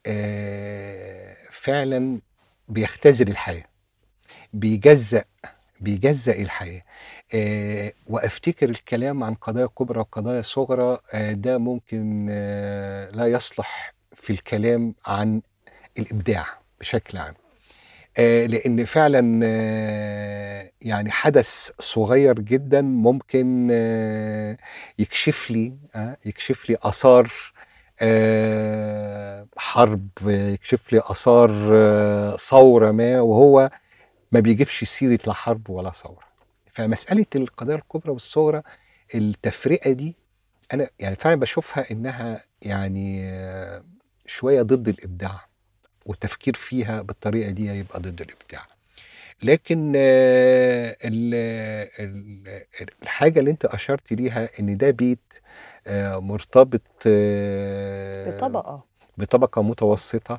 آه 0.06 1.36
فعلا 1.50 2.20
بيختزل 2.68 3.28
الحياة 3.28 3.64
بيجزأ 4.52 5.24
بيجزأ 5.80 6.32
الحياة. 6.42 6.82
آه 7.34 7.92
وأفتكر 8.06 8.68
الكلام 8.70 9.24
عن 9.24 9.34
قضايا 9.34 9.66
كبرى 9.66 10.00
وقضايا 10.00 10.42
صغرى 10.42 10.98
ده 11.14 11.58
ممكن 11.58 12.26
لا 13.14 13.26
يصلح 13.26 13.94
في 14.14 14.30
الكلام 14.32 14.94
عن 15.06 15.42
الإبداع 15.98 16.46
بشكل 16.80 17.18
عام. 17.18 17.34
لأن 18.46 18.84
فعلا 18.84 19.40
آه، 19.44 20.70
يعني 20.82 21.10
حدث 21.10 21.70
صغير 21.78 22.40
جدا 22.40 22.80
ممكن 22.82 23.68
آه، 23.72 24.56
يكشف 24.98 25.50
لي 25.50 25.72
آه، 25.94 26.16
يكشف 26.26 26.70
لي 26.70 26.76
آثار 26.82 27.32
آه، 28.02 29.46
حرب 29.56 30.08
يكشف 30.26 30.92
لي 30.92 31.00
آثار 31.04 31.50
آه، 31.72 32.36
ثورة 32.36 32.90
ما 32.90 33.20
وهو 33.20 33.70
ما 34.32 34.40
بيجيبش 34.40 34.84
سيرة 34.84 35.18
لا 35.26 35.32
حرب 35.32 35.70
ولا 35.70 35.90
ثورة. 35.90 36.24
فمسألة 36.72 37.26
القضايا 37.36 37.78
الكبرى 37.78 38.12
والصغرى 38.12 38.62
التفرقة 39.14 39.92
دي 39.92 40.16
أنا 40.74 40.90
يعني 40.98 41.16
فعلا 41.16 41.36
بشوفها 41.36 41.90
إنها 41.90 42.44
يعني 42.62 43.20
آه، 43.30 43.84
شوية 44.26 44.62
ضد 44.62 44.88
الإبداع. 44.88 45.49
والتفكير 46.14 46.54
فيها 46.56 47.02
بالطريقة 47.02 47.50
دي 47.50 47.66
يبقى 47.66 48.00
ضد 48.00 48.20
الابداع. 48.20 48.66
لكن 49.42 49.92
آه، 49.96 50.96
ال- 51.04 51.88
ال- 52.00 52.64
الحاجة 53.02 53.40
اللي 53.40 53.50
انت 53.50 53.64
أشرت 53.64 54.12
ليها 54.12 54.48
إن 54.60 54.76
ده 54.76 54.90
بيت 54.90 55.32
آه، 55.86 56.18
مرتبط 56.18 56.82
آه، 57.06 58.30
بطبقة. 58.36 58.84
بطبقة 59.18 59.62
متوسطة 59.62 60.38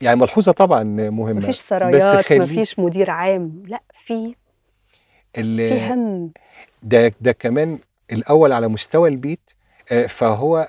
يعني 0.00 0.20
ملحوظة 0.20 0.52
طبعا 0.52 0.82
مهمة. 1.10 1.38
مفيش 1.38 1.56
سرايات 1.56 2.32
مفيش 2.32 2.78
مدير 2.78 3.10
عام 3.10 3.62
لا 3.66 3.82
في. 4.06 4.34
في 5.34 5.80
هم. 5.92 6.32
ده 6.82 7.12
ده 7.20 7.32
كمان 7.32 7.78
الأول 8.12 8.52
على 8.52 8.68
مستوى 8.68 9.08
البيت 9.08 9.50
فهو 10.08 10.68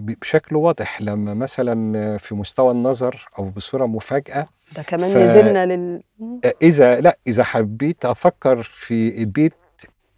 بشكل 0.00 0.56
واضح 0.56 1.00
لما 1.02 1.34
مثلا 1.34 2.16
في 2.16 2.34
مستوى 2.34 2.70
النظر 2.72 3.28
أو 3.38 3.44
بصورة 3.50 3.86
مفاجأة 3.86 4.46
ده 4.76 4.82
كمان 4.82 5.10
ف- 5.10 5.16
نزلنا 5.16 5.66
لل 5.66 6.02
إذا 6.62 7.00
لا 7.00 7.18
إذا 7.26 7.44
حبيت 7.44 8.04
أفكر 8.04 8.62
في 8.62 9.18
البيت 9.22 9.52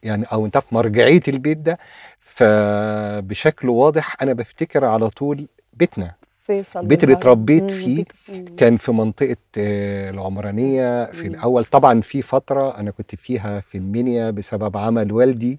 يعني 0.03 0.25
أو 0.33 0.47
أنت 0.47 0.59
في 0.59 0.75
مرجعية 0.75 1.21
البيت 1.29 1.59
ده 1.59 1.79
فبشكل 2.21 3.69
واضح 3.69 4.17
أنا 4.23 4.33
بفتكر 4.33 4.85
على 4.85 5.11
طول 5.11 5.47
بيتنا 5.73 6.15
فيصل 6.47 6.81
البيت 6.81 7.05
اللي. 7.05 7.15
اتربيت 7.15 7.71
فيه 7.71 8.05
بيت-. 8.29 8.49
كان 8.59 8.77
في 8.77 8.93
منطقة 8.93 9.37
آه، 9.59 10.11
العمرانية 10.11 11.05
في 11.13 11.29
مم. 11.29 11.35
الأول 11.35 11.65
طبعا 11.65 12.01
في 12.01 12.23
فترة 12.23 12.79
أنا 12.79 12.91
كنت 12.91 13.15
فيها 13.15 13.61
في 13.61 13.79
المنيا 13.79 14.31
بسبب 14.31 14.77
عمل 14.77 15.13
والدي. 15.13 15.59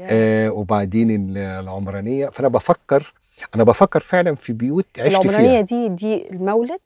آه 0.00 0.50
وبعدين 0.50 1.10
ال- 1.10 1.38
العمرانية 1.38 2.28
فأنا 2.28 2.48
بفكر 2.48 3.14
أنا 3.54 3.64
بفكر 3.64 4.00
فعلا 4.00 4.34
في 4.34 4.52
بيوت 4.52 4.86
عشت 4.98 5.06
العمرانية 5.24 5.48
فيها 5.48 5.60
دي 5.60 5.88
دي 5.88 6.30
المولد؟ 6.30 6.80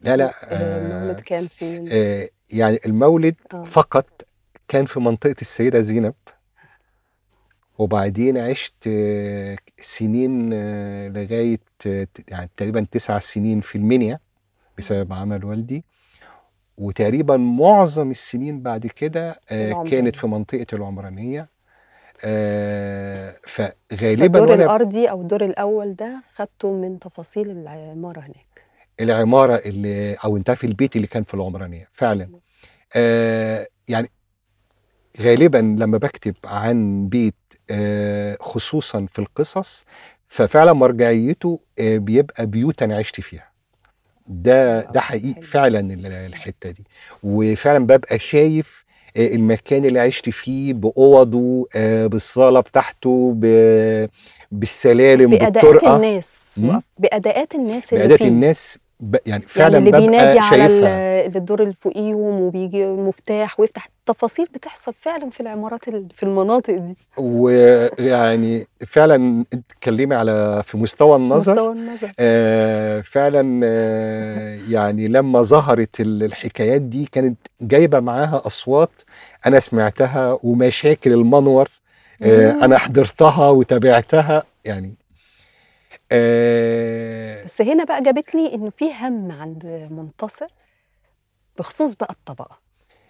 لا 0.00 0.16
لا 0.16 0.32
آه، 0.44 0.86
المولد 0.86 1.20
كان 1.20 1.48
فين 1.48 1.88
آه 1.90 2.28
يعني 2.50 2.80
المولد 2.86 3.34
آه. 3.54 3.62
فقط 3.62 4.26
كان 4.68 4.84
في 4.84 5.00
منطقة 5.00 5.34
السيدة 5.40 5.80
زينب. 5.80 6.14
وبعدين 7.78 8.38
عشت 8.38 8.74
آه، 8.86 9.56
سنين 9.80 10.50
آه، 10.52 11.08
لغاية 11.08 11.60
آه، 11.86 12.06
يعني 12.28 12.50
تقريبا 12.56 12.86
تسع 12.90 13.18
سنين 13.18 13.60
في 13.60 13.78
المنيا 13.78 14.18
بسبب 14.78 15.12
عمل 15.12 15.44
والدي. 15.44 15.84
وتقريبا 16.78 17.36
معظم 17.36 18.10
السنين 18.10 18.62
بعد 18.62 18.86
كده. 18.86 19.40
كانت 19.90 20.16
في 20.16 20.26
منطقة 20.26 20.66
العمرانية. 20.72 21.48
آه، 22.24 23.36
فغالبا 23.46 24.38
فالدور 24.38 24.50
وأنا 24.50 24.64
الأرضي 24.64 25.06
أو 25.10 25.20
الدور 25.20 25.44
الأول 25.44 25.94
ده 25.94 26.22
خدته 26.34 26.72
من 26.72 26.98
تفاصيل 26.98 27.50
العمارة 27.50 28.20
هناك. 28.20 28.62
العمارة 29.00 29.54
اللي 29.56 30.14
أو 30.14 30.36
أنت 30.36 30.50
في 30.50 30.66
البيت 30.66 30.96
اللي 30.96 31.06
كان 31.06 31.22
في 31.22 31.34
العمرانية 31.34 31.88
فعلا. 31.92 32.28
آه، 32.96 33.66
يعني 33.88 34.10
غالبا 35.20 35.58
لما 35.58 35.98
بكتب 35.98 36.34
عن 36.44 37.08
بيت 37.08 37.34
آه، 37.70 38.36
خصوصا 38.40 39.06
في 39.12 39.18
القصص 39.18 39.84
ففعلا 40.28 40.72
مرجعيته 40.72 41.60
آه، 41.78 41.98
بيبقى 41.98 42.46
بيوت 42.46 42.82
أنا 42.82 42.96
عشت 42.96 43.20
فيها. 43.20 43.50
ده 44.28 44.80
ده 44.80 45.00
حقيقي. 45.00 45.42
فعلا 45.42 45.80
ال- 45.80 46.06
الحتة 46.06 46.70
دي. 46.70 46.84
وفعلا 47.22 47.86
ببقى 47.86 48.18
شايف 48.18 48.84
المكان 49.16 49.84
اللي 49.84 50.00
عشت 50.00 50.28
فيه 50.30 50.72
بأوضه 50.74 51.68
آه، 51.76 52.06
بالصالة 52.06 52.60
بتاعته 52.60 53.32
بالسلالم 54.52 55.30
بأداءات 55.30 55.52
بالطرقة. 55.52 55.96
الناس. 55.96 56.54
مم. 56.58 56.82
بأداءات 56.98 57.54
الناس 57.54 57.92
اللي 57.92 58.04
بأداة 58.04 58.16
فيه. 58.16 58.28
الناس 58.28 58.78
ب- 59.00 59.14
يعني 59.14 59.20
يعني 59.26 59.42
فعلا 59.46 59.78
اللي 59.78 59.90
بينادي 59.92 60.38
على 60.38 60.58
شايفها. 60.68 61.26
ال- 61.26 61.36
الدور 61.36 61.62
اللي 61.62 61.74
فوقيهم 61.80 62.40
وبيجي 62.40 62.84
المفتاح 62.84 63.60
ويفتح. 63.60 63.88
تفاصيل 64.06 64.46
بتحصل 64.54 64.94
فعلا 65.00 65.30
في 65.30 65.40
العمارات 65.40 65.88
ال- 65.88 66.08
في 66.14 66.22
المناطق 66.22 66.74
دي. 66.74 66.96
ويعني 67.16 68.66
فعلا 68.86 69.44
انت 69.54 69.64
تتكلمي 69.68 70.14
على 70.14 70.62
في 70.64 70.78
مستوى 70.78 71.16
النظر. 71.16 71.52
مستوى 71.52 71.72
النظر. 71.72 72.12
آه 72.18 73.00
فعلا 73.00 73.60
آه 73.64 74.58
يعني 74.70 75.08
لما 75.08 75.42
ظهرت 75.42 76.00
ال- 76.00 76.22
الحكايات 76.22 76.80
دي 76.82 77.08
كانت 77.12 77.38
جايبة 77.60 78.00
معاها 78.00 78.42
أصوات 78.46 79.02
أنا 79.46 79.58
سمعتها 79.60 80.38
ومشاكل 80.42 81.12
المنور 81.12 81.68
آه. 82.22 82.50
أنا 82.50 82.78
حضرتها 82.78 83.48
وتابعتها 83.50 84.44
يعني 84.64 84.94
آه 86.12 87.44
بس 87.44 87.60
هنا 87.62 87.84
بقى 87.84 88.02
جابت 88.02 88.34
لي 88.34 88.54
انه 88.54 88.70
في 88.70 88.84
هم 89.00 89.32
عند 89.32 89.66
منتصر 89.90 90.46
بخصوص 91.58 91.94
بقى 91.94 92.12
الطبقة 92.12 92.58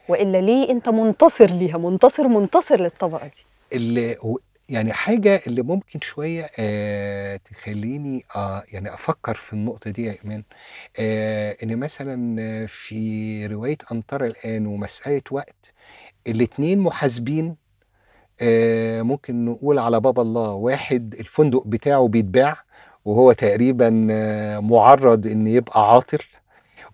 وإلا 0.08 0.40
ليه 0.40 0.70
أنت 0.70 0.88
منتصر 0.88 1.50
ليها 1.50 1.78
منتصر 1.78 2.28
منتصر 2.28 2.80
للطبقة 2.80 3.26
دي 3.26 3.46
اللي 3.72 4.16
هو- 4.20 4.38
يعني 4.68 4.92
حاجة 4.92 5.42
اللي 5.46 5.62
ممكن 5.62 6.00
شوية 6.00 6.50
آه 6.58 7.36
تخليني 7.36 8.24
آه 8.36 8.64
يعني 8.72 8.94
أفكر 8.94 9.34
في 9.34 9.52
النقطة 9.52 9.90
دي 9.90 10.04
يا 10.04 10.16
إيمان 10.24 10.42
آه 10.98 11.56
إن 11.62 11.76
مثلا 11.78 12.36
في 12.66 13.46
رواية 13.46 13.78
انطر 13.92 14.24
الآن 14.24 14.66
ومسألة 14.66 15.22
وقت 15.30 15.72
الاتنين 16.28 16.78
محاسبين 16.78 17.56
آه، 18.40 19.02
ممكن 19.02 19.44
نقول 19.44 19.78
على 19.78 20.00
باب 20.00 20.20
الله 20.20 20.50
واحد 20.52 21.14
الفندق 21.20 21.62
بتاعه 21.66 22.08
بيتباع 22.08 22.56
وهو 23.04 23.32
تقريبا 23.32 24.06
آه، 24.10 24.58
معرض 24.58 25.26
إن 25.26 25.46
يبقى 25.46 25.92
عاطل 25.92 26.18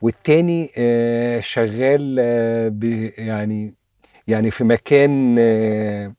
والتاني 0.01 0.71
آه، 0.79 1.41
شغال 1.41 2.17
آه، 2.21 2.73
يعني 3.19 3.75
يعني 4.27 4.51
في 4.51 4.65
مكان 4.65 5.37
آه، 5.39 6.15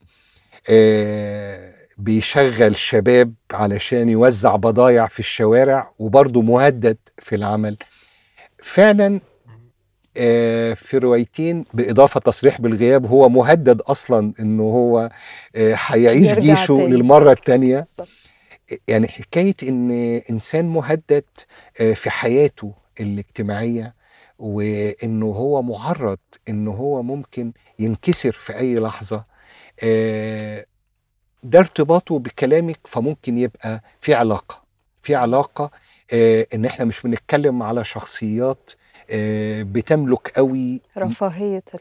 بيشغل 1.98 2.76
شباب 2.76 3.34
علشان 3.54 4.10
يوزع 4.10 4.56
بضايع 4.56 5.08
في 5.08 5.20
الشوارع 5.20 5.92
وبرضه 6.00 6.42
مهدد 6.42 6.98
في 7.20 7.36
العمل. 7.36 7.78
فعلا 8.64 9.20
في 10.76 10.98
روايتين 10.98 11.66
بإضافة 11.74 12.20
تصريح 12.20 12.62
بالغياب 12.62 13.06
هو 13.06 13.30
مهدد 13.30 13.82
أصلا 13.82 14.34
إنه 14.40 14.64
هو 14.64 15.10
آه، 15.56 15.76
هيعيش 15.86 16.28
يرجع 16.28 16.40
جيشه 16.40 16.68
تاني. 16.78 16.88
للمرة 16.88 17.32
التانية 17.32 17.78
بالظبط. 17.80 18.08
يعني 18.88 19.08
حكاية 19.08 19.56
إن 19.64 19.92
إنسان 20.30 20.66
مهدد 20.66 21.24
آه، 21.80 21.94
في 21.94 22.10
حياته 22.10 22.74
الاجتماعية 23.00 23.96
وإنه 24.40 25.26
هو 25.26 25.62
معرض 25.62 26.20
إنه 26.50 26.72
هو 26.72 27.04
ممكن 27.04 27.54
ينكسر 27.80 28.32
في 28.32 28.58
أي 28.58 28.76
لحظة 28.76 29.26
آه، 29.84 30.66
ده 31.44 31.60
ارتباطه 31.60 32.20
بكلامك 32.20 32.80
فممكن 32.86 33.38
يبقى 33.38 33.84
في 34.02 34.14
علاقة 34.14 34.64
في 35.02 35.16
علاقة 35.16 35.72
آه، 36.14 36.48
إن 36.54 36.66
إحنا 36.66 36.86
مش 36.86 37.02
بنتكلم 37.02 37.64
على 37.64 37.84
شخصيات 37.84 38.72
آه، 38.72 38.83
بتملك 39.64 40.32
قوي. 40.36 40.82
رفاهية 40.98 41.64
ال- 41.74 41.80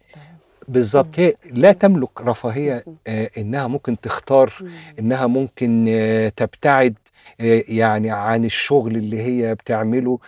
بالظبط. 0.68 1.18
هي 1.18 1.34
لا 1.50 1.72
تملك 1.72 2.20
رفاهية 2.20 2.84
آه، 3.06 3.30
إنها 3.38 3.66
ممكن 3.66 4.00
تختار. 4.00 4.52
إنها 4.98 5.26
ممكن 5.26 5.86
آه، 5.88 6.28
تبتعد 6.28 6.94
آه، 7.40 7.64
يعني 7.68 8.10
عن 8.10 8.44
الشغل 8.44 8.96
اللي 8.96 9.22
هي 9.22 9.54
بتعمله. 9.54 10.18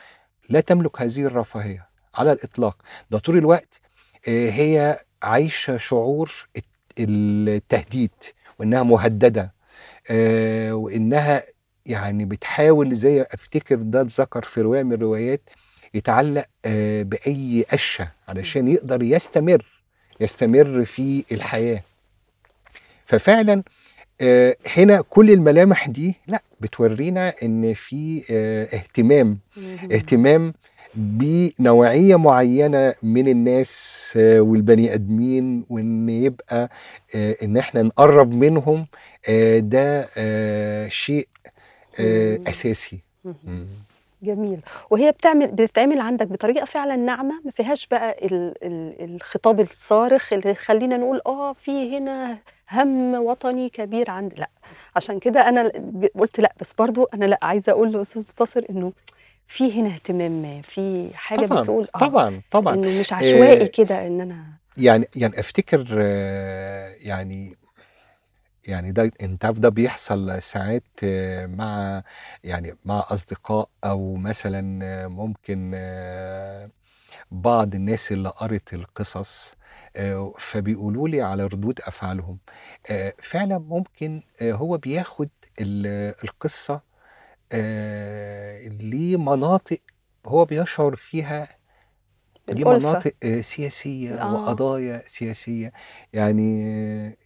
لا 0.48 0.60
تملك 0.60 1.00
هذه 1.02 1.20
الرفاهية 1.20 1.88
على 2.14 2.32
الإطلاق. 2.32 2.76
ده 3.10 3.18
طول 3.18 3.38
الوقت 3.38 3.80
آه، 4.28 4.50
هي 4.50 5.00
عايشة 5.22 5.76
شعور 5.76 6.32
الت- 6.56 6.66
التهديد 6.98 8.10
وإنها 8.58 8.82
مهددة 8.82 9.54
آه، 10.10 10.72
وإنها 10.74 11.42
يعني 11.86 12.24
بتحاول 12.24 12.94
زي 12.94 13.22
أفتكر 13.22 13.74
ده 13.76 14.00
اتذكر 14.00 14.42
في 14.42 14.60
رواية 14.60 14.82
من 14.82 14.92
الروايات 14.92 15.40
يتعلق 15.94 16.44
آه، 16.64 17.02
بأي 17.02 17.64
قشة 17.72 18.08
علشان 18.28 18.68
يقدر 18.68 19.02
يستمر 19.02 19.64
يستمر 20.20 20.84
في 20.84 21.24
الحياة. 21.32 21.80
ففعلا 23.06 23.62
آه، 24.20 24.56
هنا 24.76 25.00
كل 25.10 25.30
الملامح 25.30 25.88
دي 25.88 26.14
لا 26.26 26.42
بتورينا 26.60 27.34
إن 27.42 27.74
في 27.74 28.24
آه، 28.30 28.64
اهتمام. 28.76 29.38
اهتمام 29.92 30.54
بنوعية 30.94 32.16
معينة 32.16 32.94
من 33.02 33.28
الناس 33.28 34.12
والبني 34.16 34.94
أدمين 34.94 35.64
وإن 35.70 36.08
يبقى 36.08 36.70
إن 37.42 37.56
إحنا 37.56 37.82
نقرب 37.82 38.32
منهم 38.34 38.86
ده 39.58 40.08
شيء 40.88 41.28
آه، 42.00 42.38
جميل. 44.24 44.60
وهي 44.90 45.12
بتعمل 45.12 45.46
بتتعمل 45.46 46.00
عندك 46.00 46.26
بطريقة 46.26 46.64
فعلا 46.64 46.96
ناعمة 46.96 47.34
ما 47.44 47.50
فيهاش 47.50 47.86
بقى 47.86 48.16
ال 48.26 48.54
ال 48.62 49.14
الخطاب 49.14 49.60
الصارخ 49.60 50.32
اللي 50.32 50.50
يخلينا 50.50 50.96
نقول 50.96 51.20
آه 51.26 51.52
في 51.52 51.98
هنا 51.98 52.38
هم 52.72 53.14
وطني 53.14 53.68
كبير 53.68 54.10
عند 54.10 54.32
لا. 54.38 54.50
عشان 54.96 55.18
كده 55.18 55.48
أنا 55.48 55.72
قلت 56.18 56.40
لا 56.40 56.54
بس 56.60 56.72
برضو 56.78 57.04
أنا 57.14 57.24
لا 57.24 57.38
عايزة 57.42 57.72
أقول 57.72 57.92
لأستاذ 57.92 58.22
منتصر 58.22 58.64
إنه 58.70 58.92
في 59.46 59.80
هنا 59.80 59.88
اهتمام 59.88 60.42
ما 60.42 60.60
في 60.62 61.10
حاجة 61.14 61.46
طبعا 61.46 61.60
بتقول 61.62 61.88
آه 61.94 61.98
طبعا 61.98 62.40
طبعا. 62.50 62.74
إنه 62.74 63.00
مش 63.00 63.12
عشوائي 63.12 63.62
آه، 63.62 63.66
كده 63.66 64.06
إن 64.06 64.20
أنا 64.20 64.44
يعني 64.76 65.08
يعني 65.16 65.40
أفتكر 65.40 65.86
آه، 65.92 66.94
يعني 67.00 67.56
يعني 68.68 68.92
ده 68.92 69.10
انت 69.22 69.44
عارف 69.44 69.58
ده 69.58 69.68
بيحصل 69.68 70.42
ساعات 70.42 70.84
آه، 71.04 71.46
مع 71.46 72.02
يعني 72.44 72.76
مع 72.84 73.04
أصدقاء 73.08 73.68
أو 73.84 74.14
مثلا 74.16 74.80
آه، 74.84 75.06
ممكن 75.06 75.72
آه، 75.74 76.70
بعض 77.30 77.74
الناس 77.74 78.12
اللي 78.12 78.28
قرت 78.28 78.74
القصص 78.74 79.54
آه، 79.96 80.34
فبيقولوا 80.38 81.08
لي 81.08 81.22
على 81.22 81.44
ردود 81.46 81.80
أفعالهم 81.80 82.38
آه، 82.90 83.14
فعلا 83.22 83.58
ممكن 83.58 84.22
آه، 84.42 84.52
هو 84.52 84.76
بياخد 84.78 85.28
ال- 85.60 86.14
القصة 86.24 86.80
آه، 87.52 88.68
لمناطق 88.68 89.78
هو 90.26 90.44
بيشعر 90.44 90.96
فيها 90.96 91.48
دي 92.48 92.64
مناطق 92.64 93.12
آه، 93.24 93.40
سياسية 93.40 94.14
آه. 94.14 94.34
وقضايا 94.34 95.02
سياسية 95.06 95.72
يعني 96.12 97.23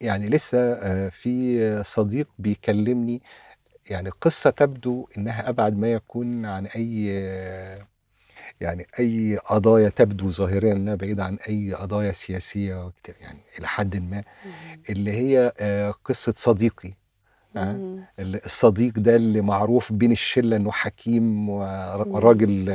يعني 0.00 0.28
لسه 0.28 0.58
آه، 0.72 1.08
في 1.08 1.82
صديق 1.84 2.28
بيكلمني 2.38 3.22
يعني 3.90 4.10
قصة 4.10 4.50
تبدو 4.50 5.08
إنها 5.18 5.48
أبعد 5.48 5.76
ما 5.76 5.92
يكون 5.92 6.46
عن 6.46 6.66
أي 6.66 7.08
يعني 8.60 8.86
أي 9.00 9.36
قضايا 9.36 9.88
تبدو 9.88 10.30
ظاهريا 10.30 10.72
إنها 10.72 10.94
بعيدة 10.94 11.24
عن 11.24 11.38
أي 11.48 11.74
قضايا 11.74 12.12
سياسية 12.12 12.92
يعني 13.20 13.40
إلى 13.58 13.68
حد 13.68 13.96
ما. 13.96 14.24
اللي 14.90 15.12
هي 15.12 15.52
آه، 15.58 15.90
قصة 15.90 16.34
صديقي 16.36 16.92
آه، 17.56 17.98
الصديق 18.18 18.92
ده 18.98 19.16
اللي 19.16 19.40
معروف 19.40 19.92
بين 19.92 20.12
الشلة 20.12 20.56
إنه 20.56 20.70
حكيم 20.70 21.48
وراجل 21.48 22.70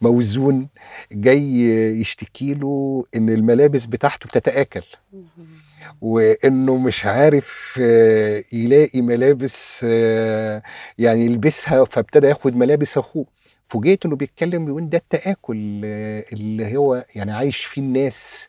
موزون 0.00 0.68
جاي 1.12 1.60
يشتكي 2.00 2.54
له 2.54 3.04
إن 3.16 3.28
الملابس 3.30 3.86
بتاعته 3.86 4.26
بتتآكل. 4.28 4.82
مم. 5.12 5.61
وإنه 6.00 6.76
مش 6.78 7.06
عارف 7.06 7.78
آه، 7.82 8.44
يلاقي 8.52 9.00
ملابس 9.00 9.80
آه، 9.88 10.62
يعني 10.98 11.24
يلبسها 11.24 11.84
فابتدى 11.84 12.26
ياخد 12.26 12.56
ملابس 12.56 12.98
أخوه 12.98 13.26
فوجئت 13.68 14.06
إنه 14.06 14.16
بيتكلم 14.16 14.64
بيقول 14.64 14.88
ده 14.88 14.98
التآكل 14.98 15.80
آه، 15.84 16.24
اللي 16.32 16.76
هو 16.76 17.04
يعني 17.14 17.32
عايش 17.32 17.64
فيه 17.64 17.82
الناس 17.82 18.48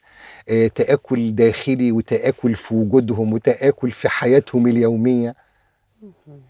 تآكل 0.76 1.36
داخلي 1.36 1.92
وتآكل 1.92 2.56
في 2.56 2.74
وجودهم 2.76 3.34
وتآكل 3.34 3.92
في 3.92 4.10
حياتهم 4.10 4.68
اليومية 4.68 5.36
مم. 6.02 6.42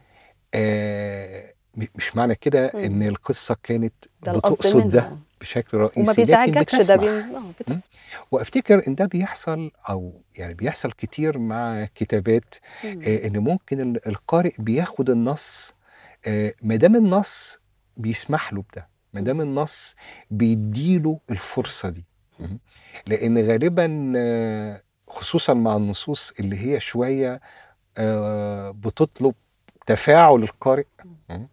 آه، 0.55 1.52
مش 1.95 2.15
معنى 2.15 2.35
كده. 2.35 2.65
إن 2.67 3.03
القصة 3.03 3.57
كانت 3.63 3.93
ده 4.23 4.33
بتقصد 4.33 4.89
ده 4.89 5.17
بشكل 5.41 5.77
رئيسي 5.77 6.01
وما 6.01 6.13
بيزعجكش 6.13 6.75
ده 6.75 6.95
بي... 6.95 7.23
بتسمع 7.59 7.79
وأفتكر 8.31 8.87
إن 8.87 8.95
ده 8.95 9.05
بيحصل 9.05 9.71
أو 9.89 10.21
يعني 10.37 10.53
بيحصل 10.53 10.91
كتير 10.91 11.37
مع 11.37 11.85
كتابات 11.95 12.55
مم. 12.83 12.99
آه، 13.07 13.27
إن 13.27 13.37
ممكن 13.37 13.79
ال- 13.81 14.07
القارئ 14.07 14.53
بياخد 14.59 15.09
النص 15.09 15.73
ما 16.61 16.75
دام 16.75 16.95
النص 16.95 17.59
بيسمح 17.97 18.53
له 18.53 18.63
بده 18.71 18.87
ما 19.13 19.21
دام 19.21 19.41
النص 19.41 19.95
بيديله 20.31 21.19
الفرصة 21.29 21.89
دي 21.89 22.05
مم. 22.39 22.59
لأن 23.07 23.37
غالبا 23.37 24.13
آه، 24.17 24.81
خصوصا 25.07 25.53
مع 25.53 25.75
النصوص 25.75 26.33
اللي 26.39 26.57
هي 26.57 26.79
شوية 26.79 27.41
آه، 27.97 28.71
بتطلب 28.71 29.33
تفاعل 29.85 30.43
القارئ 30.43 30.85
مم. 31.29 31.47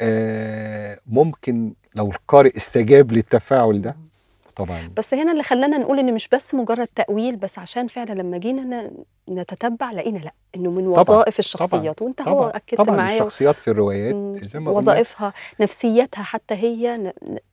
آه، 0.00 0.98
ممكن 1.06 1.74
لو 1.94 2.10
القارئ 2.10 2.56
استجاب 2.56 3.12
للتفاعل 3.12 3.80
ده. 3.82 3.96
طبعا 4.56 4.90
بس 4.96 5.14
هنا 5.14 5.32
اللي 5.32 5.42
خلانا 5.42 5.78
نقول 5.78 5.98
إن 5.98 6.14
مش 6.14 6.28
بس 6.28 6.54
مجرد 6.54 6.86
تأويل 6.86 7.36
بس 7.36 7.58
عشان 7.58 7.86
فعلا 7.86 8.12
لما 8.12 8.38
جينا 8.38 8.90
نتتبع 9.28 9.92
لقينا 9.92 10.18
لأ 10.18 10.34
إنه 10.56 10.70
من 10.70 10.82
طبعا 10.82 11.00
وظائف 11.00 11.34
طبعا 11.34 11.38
الشخصيات 11.38 12.02
وأنت 12.02 12.22
هو 12.22 12.38
طبعا 12.40 12.50
أكدت 12.56 12.74
طبعا 12.74 12.96
معايا 12.96 13.18
الشخصيات 13.20 13.54
في 13.56 13.68
الروايات. 13.70 14.44
زي 14.44 14.58
ما 14.58 14.70
وظائفها 14.70 15.32
نفسيتها 15.60 16.22
حتى 16.22 16.54
هي 16.54 17.12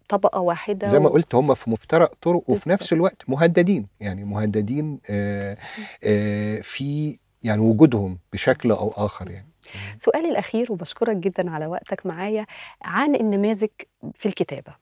طبقة 0.09 0.39
واحدة 0.39 0.89
زي 0.89 0.99
ما. 0.99 1.09
قلت 1.09 1.35
هم 1.35 1.53
في 1.53 1.69
مفترق 1.69 2.11
طرق 2.22 2.43
وفي 2.47 2.69
نفس 2.69 2.93
الوقت 2.93 3.23
مهددين 3.27 3.88
يعني 3.99 4.26
مهددين 4.26 4.99
آه، 5.09 5.57
آه، 6.03 6.59
في 6.61 7.18
يعني 7.43 7.61
وجودهم 7.61 8.18
بشكل 8.34 8.72
أو 8.72 8.93
آخر 8.95 9.31
يعني 9.31 9.51
سؤالي 9.97 10.29
الأخير 10.29 10.71
وبشكرك 10.71 11.15
جدا 11.15 11.51
على 11.51 11.65
وقتك 11.65 12.05
معايا 12.05 12.45
عن 12.81 13.15
النماذج 13.15 13.69
في 14.15 14.25
الكتابة. 14.25 14.73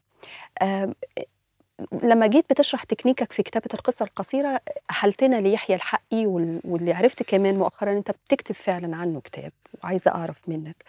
لما 2.03 2.27
جيت 2.27 2.45
بتشرح 2.49 2.84
تكنيكك 2.84 3.31
في 3.34 3.43
كتابة 3.43 3.69
القصة 3.73 4.06
القصيرة 4.06 4.61
أحلتنا 4.89 5.35
ليحيى 5.41 5.76
الحقي 5.76 6.26
وال- 6.26 6.61
واللي 6.64 6.93
عرفت 6.93 7.23
كمان 7.23 7.57
مؤخرا 7.57 7.91
أنت 7.91 8.11
بتكتب 8.11 8.56
فعلا 8.56 8.95
عنه 8.97 9.22
كتاب 9.22 9.51
وعايزة 9.84 10.11
أعرف 10.11 10.38
منك. 10.47 10.84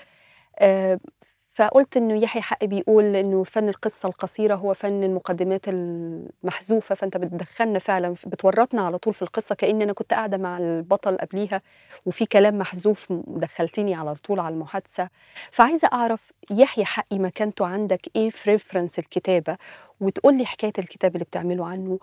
فقلت 1.52 1.97
إنه 1.97 2.22
يحيى 2.22 2.43
حقي 2.43 2.66
بيقول 2.66 3.16
إنه 3.16 3.44
فن 3.44 3.68
القصة 3.68 4.06
القصيرة 4.09 4.55
هو 4.55 4.74
فن 4.74 5.05
المقدمات 5.05 5.68
المحذوفة 5.68 6.94
فأنت 6.94 7.16
بتدخلنا 7.16 7.78
فعلا 7.78 8.14
بتورطنا 8.27 8.82
على 8.82 8.98
طول 8.98 9.14
في 9.14 9.22
القصة 9.22 9.55
كأني 9.55 9.85
أنا 9.85 9.93
كنت 9.93 10.14
قاعدة 10.14 10.39
مع 10.39 10.59
البطل 10.59 11.16
قبليها 11.16 11.62
وفي 12.06 12.27
كلام 12.27 12.59
محذوف 12.59 13.06
دخلتني 13.27 13.94
على 13.94 14.14
طول 14.14 14.40
على 14.40 14.55
المحادثة. 14.55 15.09
فعايزة 15.51 15.89
أعرف 15.93 16.32
يحيى 16.51 16.85
حقي 16.85 17.18
مكانته 17.18 17.66
عندك 17.66 18.01
إيه 18.16 18.31
في 18.31 18.51
ريفرنس 18.51 18.98
الكتابة؟ 18.98 19.56
وتقول 20.01 20.39
لي 20.39 20.47
حكاية 20.47 20.72
الكتاب 20.78 21.14
اللي 21.14 21.24
بتعمله 21.24 21.66
عنه. 21.66 21.98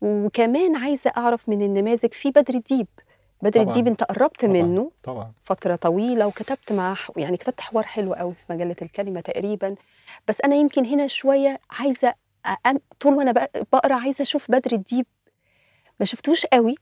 وكمان 0.00 0.76
عايزة 0.76 1.12
أعرف 1.16 1.48
من 1.48 1.62
النماذج 1.62 2.12
في 2.14 2.30
بدر 2.30 2.54
الديب 2.54 2.86
بدر 3.42 3.60
الديب 3.60 3.86
انت 3.86 4.02
قربت 4.04 4.40
طبعا. 4.40 4.52
منه 4.52 4.90
طبعا. 5.02 5.32
فترة 5.44 5.74
طويلة 5.76 6.26
وكتبت 6.26 6.72
معاه 6.72 6.96
يعني 7.16 7.36
كتبت 7.36 7.60
حوار 7.60 7.84
حلو 7.84 8.14
قوي 8.14 8.34
في 8.34 8.52
مجلة 8.52 8.76
الكلمة 8.82 9.20
تقريبا. 9.20 9.74
بس 10.28 10.40
أنا 10.40 10.54
يمكن 10.56 10.86
هنا 10.86 11.06
شوية 11.06 11.60
عايزة 11.70 12.14
أم- 12.66 12.78
طول 13.00 13.14
وأنا 13.14 13.32
بق- 13.32 13.58
بقرأ 13.72 13.94
عايزة 13.94 14.22
أشوف 14.22 14.50
بدر 14.50 14.72
الديب. 14.72 15.06
ما 16.00 16.06
شفتوش 16.06 16.46
قوي 16.46 16.74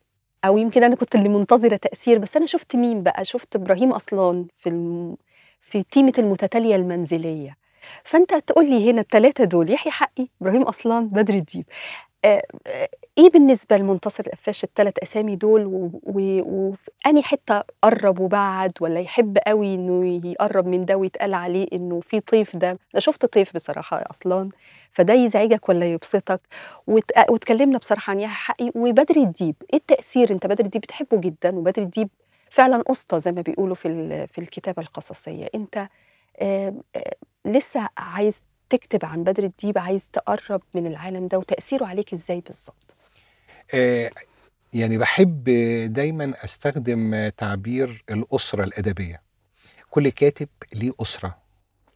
أو 0.44 0.58
يمكن 0.58 0.82
أنا 0.84 0.94
كنت 0.96 1.14
اللي 1.14 1.28
منتظرة 1.28 1.76
تأثير 1.76 2.18
بس 2.18 2.36
أنا 2.36 2.46
شفت 2.46 2.76
مين 2.76 3.02
بقى؟ 3.02 3.24
شفت 3.24 3.56
إبراهيم 3.56 3.92
أصلان 3.92 4.46
في 4.58 4.68
الم... 4.68 5.16
في 5.60 5.82
تيمة 5.82 6.12
المتتالية 6.18 6.76
المنزلية. 6.76 7.56
فأنت 8.04 8.34
تقول 8.34 8.70
لي 8.70 8.90
هنا 8.90 9.00
الثلاثة 9.00 9.44
دول 9.44 9.70
يحيى 9.70 9.92
حقي 9.92 10.26
إبراهيم 10.42 10.62
أصلان 10.62 11.08
بدر 11.08 11.34
الديب. 11.34 11.64
آه، 12.24 12.42
آه، 12.66 12.88
إيه 13.18 13.30
بالنسبة 13.30 13.76
لمنتصر 13.76 14.24
القفاش 14.26 14.64
الثلاث 14.64 14.94
أسامي 15.02 15.36
دول؟ 15.36 15.90
وأنهي 16.02 17.22
حتة 17.22 17.62
قرب 17.82 18.20
وبعد؟ 18.20 18.72
ولا 18.80 19.00
يحب 19.00 19.38
قوي 19.46 19.74
إنه 19.74 20.20
يقرب 20.26 20.66
من 20.66 20.84
ده 20.84 20.96
ويتقال 20.96 21.34
عليه 21.34 21.66
إنه 21.72 22.00
في 22.00 22.20
طيف 22.20 22.56
ده؟ 22.56 22.70
أنا 22.70 23.00
شفت 23.00 23.26
طيف 23.26 23.54
بصراحة 23.54 24.04
أصلا 24.10 24.48
فده 24.92 25.14
يزعجك 25.14 25.68
ولا 25.68 25.86
يبسطك. 25.92 26.40
واتكلمنا 26.86 27.78
بصراحة 27.78 28.10
عن 28.10 28.26
حقي 28.26 28.70
وبدر 28.74 29.16
الديب. 29.16 29.54
إيه 29.72 29.78
التأثير؟ 29.78 30.30
أنت 30.32 30.46
بدر 30.46 30.64
الديب 30.64 30.82
بتحبه 30.82 31.20
جدا 31.20 31.56
وبدر 31.56 31.82
الديب 31.82 32.08
فعلا 32.50 32.82
اسطى 32.86 33.20
زي 33.20 33.32
ما 33.32 33.40
بيقولوا 33.40 33.74
في 33.74 34.26
في 34.26 34.38
الكتابة 34.38 34.82
القصصية. 34.82 35.48
أنت 35.54 35.88
آه، 36.40 36.74
آه، 36.96 37.14
لسه 37.44 37.88
عايز 37.98 38.44
تكتب 38.70 39.04
عن 39.04 39.24
بدر 39.24 39.42
الديب 39.44 39.78
عايز 39.78 40.08
تقرب 40.12 40.62
من 40.74 40.86
العالم 40.86 41.28
ده 41.28 41.38
وتأثيره 41.38 41.86
عليك 41.86 42.12
إزاي 42.12 42.40
بالظبط؟ 42.40 42.97
يعني 44.72 44.98
بحب 44.98 45.44
دايما 45.92 46.44
أستخدم 46.44 47.28
تعبير 47.28 48.04
الأسرة 48.10 48.64
الأدبية. 48.64 49.22
كل 49.90 50.08
كاتب 50.08 50.48
ليه 50.74 50.92
أسرة 51.00 51.38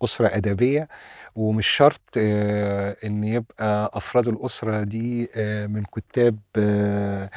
أسرة 0.04 0.26
أدبية 0.36 0.88
ومش 1.36 1.66
شرط 1.66 2.00
آه، 2.18 2.96
إن 3.04 3.24
يبقى 3.24 3.90
أفراد 3.94 4.28
الأسرة 4.28 4.84
دي 4.84 5.28
آه، 5.36 5.66
من 5.66 5.84
كتاب 5.84 6.38
آه، 6.56 7.30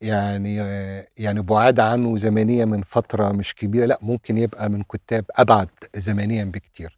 يعني 0.00 0.56
يعني 1.16 1.42
بعاد 1.42 1.80
عنه 1.80 2.16
زمنيا 2.16 2.64
من 2.64 2.82
فترة 2.82 3.32
مش 3.32 3.54
كبيرة 3.54 3.86
لا 3.86 3.98
ممكن 4.02 4.38
يبقى 4.38 4.68
من 4.70 4.82
كتاب 4.82 5.24
أبعد 5.30 5.68
زمنيا 5.96 6.44
بكتير. 6.44 6.96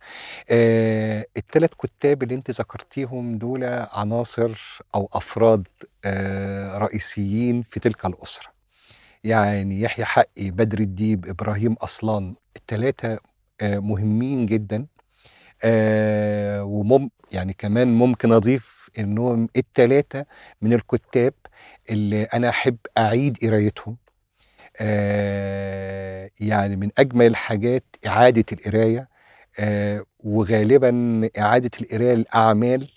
آه 0.50 1.26
الثلاث 1.36 1.70
كتاب 1.82 2.22
اللي 2.22 2.34
أنت 2.34 2.50
ذكرتيهم 2.50 3.38
دول 3.38 3.64
عناصر 3.92 4.80
أو 4.94 5.08
أفراد 5.12 5.68
آه 6.04 6.78
رئيسيين 6.78 7.62
في 7.70 7.80
تلك 7.80 8.06
الأسرة. 8.06 8.46
يعني 9.24 9.80
يحيى 9.82 10.04
حقي 10.04 10.50
بدر 10.50 10.78
الديب 10.80 11.26
إبراهيم 11.26 11.72
أصلان 11.72 12.34
الثلاثه 12.56 13.18
آه 13.60 13.78
مهمين 13.78 14.46
جدا. 14.46 14.86
آه 15.64 16.64
ومم 16.64 17.10
يعني 17.32 17.52
كمان 17.52 17.88
ممكن 17.94 18.32
أضيف 18.32 18.90
إنهم 18.98 19.48
الثلاثه 19.56 20.26
من 20.62 20.72
الكتاب 20.72 21.34
اللي 21.90 22.22
أنا 22.24 22.48
أحب 22.48 22.76
أعيد 22.98 23.36
قرايتهم. 23.42 23.96
آه 24.80 26.30
يعني 26.40 26.76
من 26.76 26.90
أجمل 26.98 27.26
الحاجات 27.26 27.84
إعادة 28.06 28.44
القراية 28.52 29.08
آه 29.60 30.04
وغالبا 30.18 31.22
إعادة 31.38 31.70
القراية 31.80 32.14
للاعمال 32.14 32.90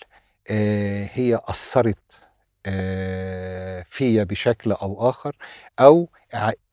آه 0.51 1.09
هي 1.13 1.39
أثرت 1.45 2.21
آه 2.65 3.85
فيا 3.89 4.23
بشكل 4.23 4.71
أو 4.71 5.09
آخر 5.09 5.35
أو 5.79 6.09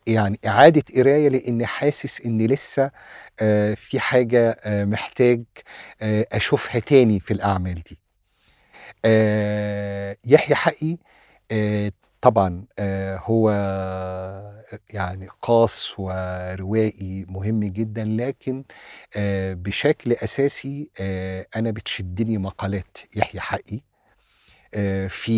يعني 0.06 0.38
إعادة 0.46 0.82
قراية 0.96 1.28
لاني 1.28 1.66
حاسس 1.66 2.20
إن 2.20 2.46
لسه 2.46 2.90
آه 3.40 3.74
في 3.74 4.00
حاجة 4.00 4.50
آه 4.64 4.84
محتاج 4.84 5.42
أشوفها 6.02 6.80
تاني 6.80 7.20
في 7.20 7.30
الأعمال 7.34 7.74
دي. 7.82 7.98
يحيى 10.26 10.56
حقي 10.56 10.96
طبعا 12.22 12.64
آه 12.78 13.16
هو 13.24 13.50
يعني 14.90 15.28
قاص 15.42 15.98
وروائي 15.98 17.24
مهم 17.28 17.64
جدا 17.64 18.04
لكن 18.04 18.64
آه 19.16 19.54
بشكل 19.54 20.12
أساسي 20.12 20.90
آه 21.00 21.46
أنا 21.56 21.70
بتشدني 21.70 22.38
مقالات 22.38 22.98
يحيى 23.16 23.40
حقي 23.40 23.80
في 25.08 25.32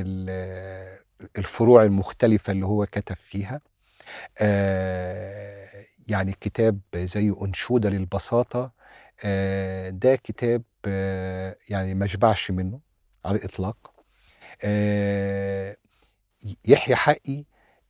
ال- 0.00 0.98
الفروع 1.38 1.82
المختلفة 1.84 2.52
اللي 2.52 2.66
هو 2.66 2.86
كتب 2.86 3.16
فيها 3.16 3.60
يعني 6.08 6.32
كتاب 6.40 6.80
زي 6.96 7.34
أنشودة 7.42 7.90
للبساطة 7.90 8.72
آه، 9.24 9.90
ده 9.90 10.16
كتاب 10.16 10.62
يعني 11.68 11.94
ما 11.94 12.04
أشبعش 12.04 12.50
منه 12.50 12.80
على 13.24 13.38
الإطلاق 13.38 13.92
آه، 14.62 15.76
يحيى 16.64 16.96
حقي 16.96 17.44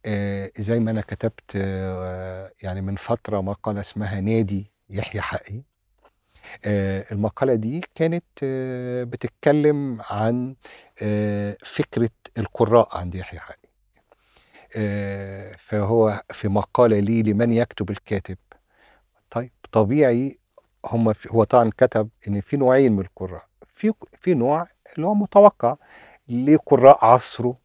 آه، 0.07 0.51
زي 0.59 0.79
ما 0.79 0.91
أنا 0.91 1.01
كتبت 1.01 1.53
آه، 1.57 2.53
يعني 2.63 2.81
من 2.81 2.97
فترة 2.97 3.41
مقالة 3.41 3.81
اسمها 3.81 4.21
نادي 4.21 4.73
يحيى 4.91 5.21
حقي. 5.21 5.63
آه، 6.65 7.07
المقالة 7.13 7.55
دي 7.55 7.81
كانت 7.95 8.25
بتتكلم 9.09 10.01
عن 10.11 10.55
فكرة 11.65 12.11
القراء 12.39 12.99
عند 12.99 13.15
يحيى 13.15 13.41
حقي. 13.41 13.71
فهو 15.59 16.23
في 16.31 16.49
مقالة 16.49 16.99
لي 16.99 17.23
لمن 17.23 17.53
يكتب 17.53 17.91
الكاتب. 17.91 18.39
طيب 19.31 19.51
طبيعي 19.73 20.39
هم 20.87 21.15
هو 21.31 21.45
طبعا 21.45 21.71
كتب 21.77 22.09
إن 22.29 22.41
في 22.41 22.57
نوعين 22.57 22.93
من 22.93 23.01
القراء. 23.01 23.47
في 23.75 23.93
في 24.19 24.35
نوع 24.35 24.67
اللي 24.97 25.07
هو 25.07 25.15
متوقع 25.15 25.77
لقراء 26.29 27.05
عصره 27.05 27.57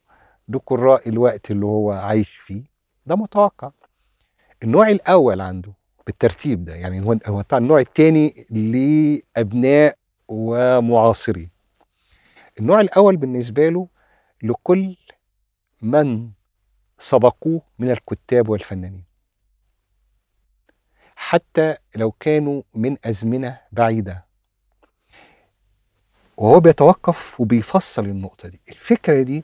لقراء 0.49 1.09
الوقت 1.09 1.51
اللي 1.51 1.65
هو 1.65 1.91
عايش 1.91 2.29
فيه. 2.29 2.63
ده 3.05 3.15
متوقع. 3.15 3.71
النوع 4.63 4.89
الأول 4.89 5.41
عنده 5.41 5.73
بالترتيب 6.05 6.65
ده 6.65 6.75
يعني 6.75 7.05
هو 7.05 7.17
هو 7.27 7.43
النوع 7.53 7.79
الثاني 7.79 8.45
لأبناء 8.49 9.97
ومعاصرين. 10.27 11.49
النوع 12.59 12.81
الأول 12.81 13.17
بالنسبة 13.17 13.69
له 13.69 13.87
لكل 14.43 14.97
من 15.81 16.31
سبقوه 16.99 17.61
من 17.79 17.91
الكتاب 17.91 18.49
والفنانين. 18.49 19.03
حتى 21.15 21.77
لو 21.95 22.11
كانوا 22.11 22.61
من 22.73 22.97
أزمنة 23.05 23.61
بعيدة. 23.71 24.25
وهو 26.37 26.59
بيتوقف 26.59 27.41
وبيفصل 27.41 28.05
النقطة 28.05 28.49
دي. 28.49 28.61
الفكرة 28.69 29.21
دي 29.21 29.43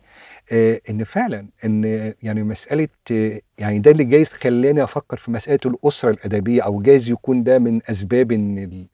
آه 0.51 0.81
إن 0.89 1.03
فعلا 1.03 1.47
إن 1.65 2.13
يعني 2.23 2.43
مسألة 2.43 2.87
آه 3.11 3.41
يعني 3.57 3.79
ده 3.79 3.91
اللي 3.91 4.03
جايز 4.03 4.29
خلاني 4.33 4.83
أفكر 4.83 5.17
في 5.17 5.31
مسألة 5.31 5.59
الأسرة 5.65 6.09
الأدبية 6.11 6.61
أو 6.61 6.81
جايز 6.81 7.09
يكون 7.09 7.43
ده 7.43 7.59
من 7.59 7.81
أسباب 7.89 8.31
إن 8.31 8.57
ال 8.57 8.87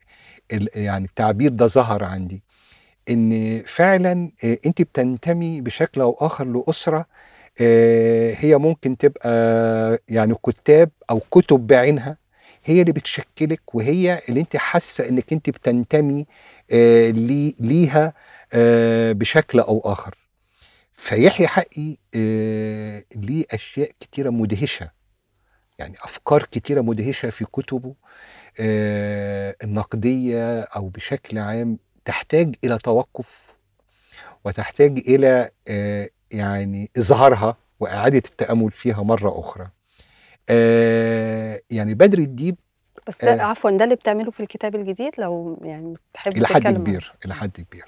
ال 0.54 0.70
يعني 0.76 1.06
التعبير 1.06 1.52
ده 1.52 1.68
ظهر 1.68 2.04
عندي. 2.04 2.44
إن 3.10 3.62
فعلا 3.68 4.32
آه 4.44 4.58
أنت 4.66 4.82
بتنتمي 4.82 5.62
بشكل 5.62 6.02
أو 6.02 6.18
آخر 6.22 6.46
لأسرة 6.46 7.06
آه 7.62 8.34
هي 8.40 8.58
ممكن 8.58 8.98
تبقى 8.98 9.30
يعني 10.10 10.36
كتاب 10.46 10.90
أو 11.10 11.20
كتب 11.32 11.68
بعينها 11.68 12.18
هي 12.66 12.82
اللي 12.82 12.92
بتشكلك 12.92 13.76
وهي 13.76 14.22
اللي 14.30 14.40
انت 14.42 14.58
حاسة 14.58 15.10
إنك 15.10 15.34
انت 15.34 15.50
بتنتمي 15.50 16.26
لي 17.12 17.56
ليها 17.60 18.14
بشكل 19.14 19.60
أو 19.60 19.80
آخر. 19.86 20.27
فيحيى 20.98 21.48
حقي 21.48 21.98
آه 22.16 23.04
ليه 23.16 23.46
أشياء 23.52 23.92
كتيرة 24.00 24.30
مدهشة 24.30 24.92
يعني 25.80 25.96
أفكار 26.04 26.44
كتيرة 26.44 26.82
مدهشة 26.82 27.30
في 27.30 27.46
كتبه 27.46 27.96
آه 28.60 29.56
النقدية 29.64 30.62
أو 30.62 30.88
بشكل 30.90 31.38
عام 31.38 31.78
تحتاج 32.06 32.56
إلى 32.64 32.78
توقف 32.78 33.44
وتحتاج 34.46 35.00
إلى 35.08 35.50
آه 35.68 36.10
يعني 36.32 36.92
إظهارها 36.98 37.58
وإعادة 37.80 38.18
التأمل 38.18 38.72
فيها 38.72 39.04
مرة 39.04 39.40
أخرى 39.40 39.70
يعني 41.70 41.94
بدر 41.94 42.18
الديب 42.18 42.56
بس 43.08 43.26
ده. 43.26 43.44
عفوا 43.44 43.72
ده 43.72 43.84
اللي 43.84 43.96
بتعمله 43.96 44.32
في 44.32 44.40
الكتاب 44.40 44.76
الجديد 44.76 45.12
لو 45.18 45.60
يعني 45.64 45.94
تحب 46.14 46.38
إلى 46.38 46.48
حد. 46.48 46.68
كبير 46.68 47.14
إلى 47.26 47.36
حد 47.36 47.52
كبير 47.52 47.86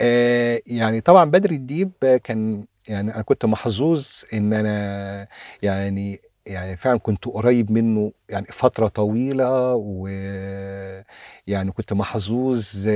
آه 0.00 0.62
يعني 0.66 1.00
طبعا 1.00 1.24
بدر 1.30 1.50
الديب 1.50 1.92
كان 2.24 2.64
يعني 2.88 3.14
أنا 3.14 3.22
كنت 3.22 3.44
محظوظ 3.44 4.08
إن 4.34 4.52
أنا 4.52 5.28
يعني 5.62 6.20
يعني 6.46 6.76
فعلا 6.76 6.98
كنت 6.98 7.24
قريب 7.24 7.70
منه 7.72 8.12
يعني 8.28 8.46
فترة 8.46 8.88
طويلة 8.88 9.74
ويعني 9.74 11.72
كنت 11.72 11.92
محظوظ 11.92 12.88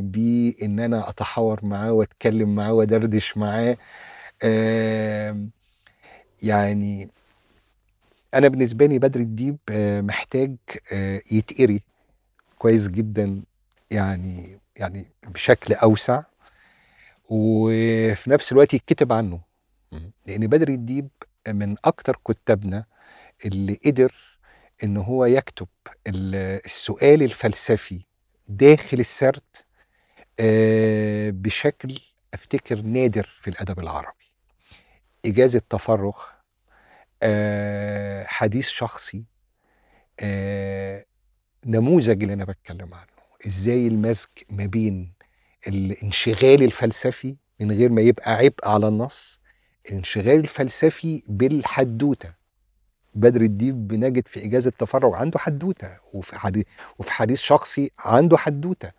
بإن 0.00 0.80
أنا 0.80 1.08
أتحاور 1.08 1.60
معاه 1.66 1.92
وأتكلم 1.92 2.54
معاه 2.54 2.72
وأدردش 2.72 3.36
معاه. 3.36 3.76
يعني 6.42 7.08
أنا 8.34 8.48
بالنسبة 8.48 8.86
لي 8.86 8.98
بدر 8.98 9.20
الديب 9.20 9.56
آه، 9.70 10.00
محتاج 10.00 10.56
آه، 10.92 11.22
يتقري 11.32 11.82
كويس 12.58 12.88
جدا 12.88 13.42
يعني 13.90 14.58
يعني 14.76 15.06
بشكل 15.26 15.74
أوسع. 15.74 16.22
وفي 17.34 18.30
نفس 18.30 18.52
الوقت 18.52 18.74
يتكتب 18.74 19.12
عنه. 19.12 19.40
لأن 20.26 20.46
بدر 20.46 20.68
الديب 20.68 21.08
من 21.48 21.76
أكتر 21.84 22.18
كتابنا 22.28 22.84
اللي 23.44 23.78
قدر 23.86 24.14
إن 24.84 24.96
هو 24.96 25.24
يكتب 25.24 25.68
ال- 26.06 26.60
السؤال 26.64 27.22
الفلسفي 27.22 28.00
داخل 28.48 29.00
السرد 29.00 29.42
آه، 30.40 31.30
بشكل 31.30 31.98
أفتكر 32.34 32.80
نادر 32.82 33.28
في 33.42 33.50
الأدب 33.50 33.80
العربي. 33.80 34.32
إجازة 35.24 35.62
تفرغ 35.70 36.18
آه، 37.22 38.24
حديث 38.24 38.68
شخصي 38.68 39.24
آه، 40.20 41.04
نموذج 41.66 42.22
اللي 42.22 42.34
أنا 42.34 42.44
بتكلم 42.44 42.94
عنه. 42.94 43.06
إزاي 43.46 43.86
المزج 43.86 44.28
ما 44.50 44.66
بين 44.66 45.12
الانشغال 45.68 46.62
الفلسفي 46.62 47.36
من 47.60 47.72
غير 47.72 47.88
ما 47.92 48.02
يبقى 48.02 48.32
عبء 48.34 48.68
على 48.68 48.88
النص 48.88 49.40
الانشغال 49.88 50.38
الفلسفي 50.40 51.22
بالحدوتة. 51.26 52.34
بدر 53.14 53.40
الديب 53.40 53.88
بنجد 53.88 54.28
في 54.28 54.44
إجازة 54.44 54.72
تفرغ 54.78 55.14
عنده 55.14 55.38
حدوتة 55.38 55.96
وفي 56.12 56.38
حديث 56.38 56.64
وفي 56.98 57.12
حديث 57.12 57.40
شخصي 57.40 57.90
عنده 57.98 58.36
حدوتة. 58.36 58.92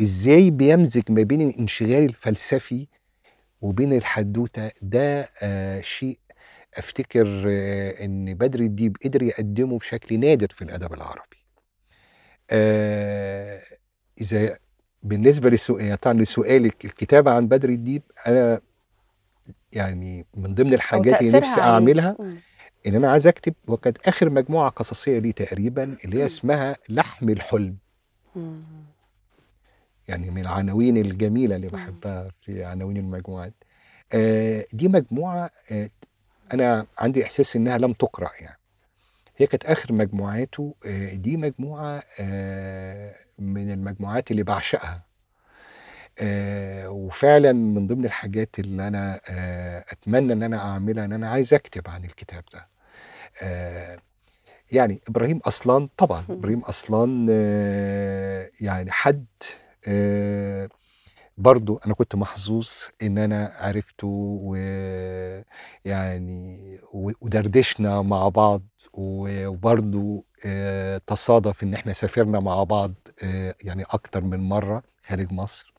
إزاي 0.00 0.50
بيمزج 0.50 1.02
ما 1.12 1.22
بين 1.22 1.48
الانشغال 1.48 2.04
الفلسفي 2.04 2.86
وبين 3.60 3.92
الحدوتة؟ 3.92 4.70
ده 4.82 5.30
آه 5.42 5.80
شيء 5.80 6.18
أفتكر 6.74 7.44
آه 7.48 8.04
إن 8.04 8.34
بدر 8.34 8.60
الديب 8.60 8.96
قدر 9.04 9.22
يقدمه 9.22 9.78
بشكل 9.78 10.20
نادر 10.20 10.48
في 10.56 10.62
الأدب 10.62 10.92
العربي. 10.94 11.36
آه 12.50 13.62
إذا 14.20 14.58
بالنسبة 15.04 15.50
لسؤال 15.50 16.00
طبعا 16.00 16.14
لسؤالك 16.16 16.84
الكتابة 16.84 17.30
عن 17.30 17.48
بدر 17.48 17.68
الديب 17.68 18.02
أنا 18.26 18.60
يعني 19.72 20.26
من 20.36 20.54
ضمن 20.54 20.74
الحاجات 20.74 21.20
اللي 21.20 21.32
نفسي 21.38 21.50
عليك. 21.60 21.64
أعملها 21.72 22.16
مم. 22.18 22.36
إن 22.86 22.94
أنا 22.94 23.10
عايز 23.10 23.26
أكتب 23.26 23.54
وكانت 23.66 23.98
آخر 24.08 24.30
مجموعة 24.30 24.70
قصصية 24.70 25.18
لي 25.18 25.32
تقريبا 25.32 25.96
اللي 26.04 26.18
هي. 26.20 26.24
اسمها 26.24 26.76
لحم 26.88 27.28
الحلم. 27.28 27.76
يعني 30.08 30.30
من 30.30 30.40
العناوين 30.40 30.96
الجميلة 30.96 31.56
اللي. 31.56 31.66
بحبها 31.66 32.30
في 32.42 32.64
عناوين 32.64 32.96
المجموعات 32.96 33.54
آه 34.12 34.66
دي 34.72 34.88
مجموعة 34.88 35.50
آه 35.70 35.90
أنا 36.54 36.86
عندي 36.98 37.24
إحساس 37.24 37.56
إنها 37.56 37.78
لم 37.78 37.92
تقرأ 37.92 38.30
يعني 38.40 38.58
هي 39.36 39.46
كانت 39.46 39.64
آخر 39.66 39.92
مجموعاته 39.92 40.74
آه 40.86 41.14
دي 41.14 41.36
مجموعة 41.36 42.02
آه 42.20 43.14
من 43.38 43.72
المجموعات 43.72 44.30
اللي 44.30 44.42
بعشقها 44.42 45.04
آه 46.18 46.90
وفعلا 46.90 47.52
من 47.52 47.86
ضمن 47.86 48.04
الحاجات 48.04 48.58
اللي 48.58 48.88
أنا 48.88 49.20
أتمنى 49.92 50.32
إن 50.32 50.42
أنا 50.42 50.58
أعملها 50.58 51.04
إن 51.04 51.12
أنا 51.12 51.30
عايز 51.30 51.54
أكتب 51.54 51.88
عن 51.88 52.04
الكتاب 52.04 52.44
ده 52.52 52.68
يعني 54.72 55.00
إبراهيم 55.08 55.38
أصلان 55.38 55.88
طبعا. 55.96 56.24
إبراهيم 56.30 56.60
أصلان 56.60 57.28
يعني 58.60 58.90
حد 58.90 59.26
برضو 61.38 61.80
أنا 61.86 61.94
كنت 61.94 62.14
محظوظ 62.14 62.68
إن 63.02 63.18
أنا 63.18 63.52
عرفته 63.58 64.06
ويعني 65.84 66.78
ودردشنا 66.94 68.02
مع 68.02 68.28
بعض 68.28 68.62
وبرضو 68.92 70.24
آه 70.46 71.00
تصادف 71.06 71.62
إن 71.62 71.74
إحنا 71.74 71.92
سافرنا 71.92 72.40
مع 72.40 72.62
بعض 72.64 72.94
آه 73.22 73.54
يعني 73.62 73.82
أكتر 73.82 74.24
من 74.24 74.40
مرة 74.40 74.82
خارج 75.06 75.32
مصر. 75.32 75.74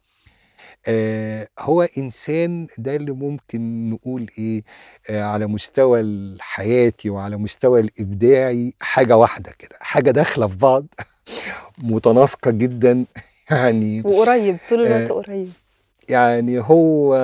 آه 0.88 1.48
هو 1.60 1.82
إنسان 1.98 2.68
ده 2.78 2.96
اللي 2.96 3.12
ممكن 3.12 3.90
نقول 3.90 4.28
إيه 4.38 4.64
على 5.10 5.48
مستوى 5.48 6.00
الحياتي 6.02 7.10
وعلى 7.10 7.38
مستوى 7.38 7.80
الإبداعي 7.80 8.74
حاجة 8.80 9.18
واحدة 9.18 9.52
كده 9.60 9.76
حاجة 9.82 10.12
داخلة 10.12 10.48
في 10.48 10.56
بعض 10.56 10.86
متناسقة 11.78 12.52
جدا 12.52 13.06
يعني 13.52 14.02
وقريب 14.02 14.58
طول 14.70 14.86
الوقت 14.86 15.12
آه، 15.12 15.14
قريب. 15.14 15.52
يعني 16.10 16.60
هو 16.60 17.16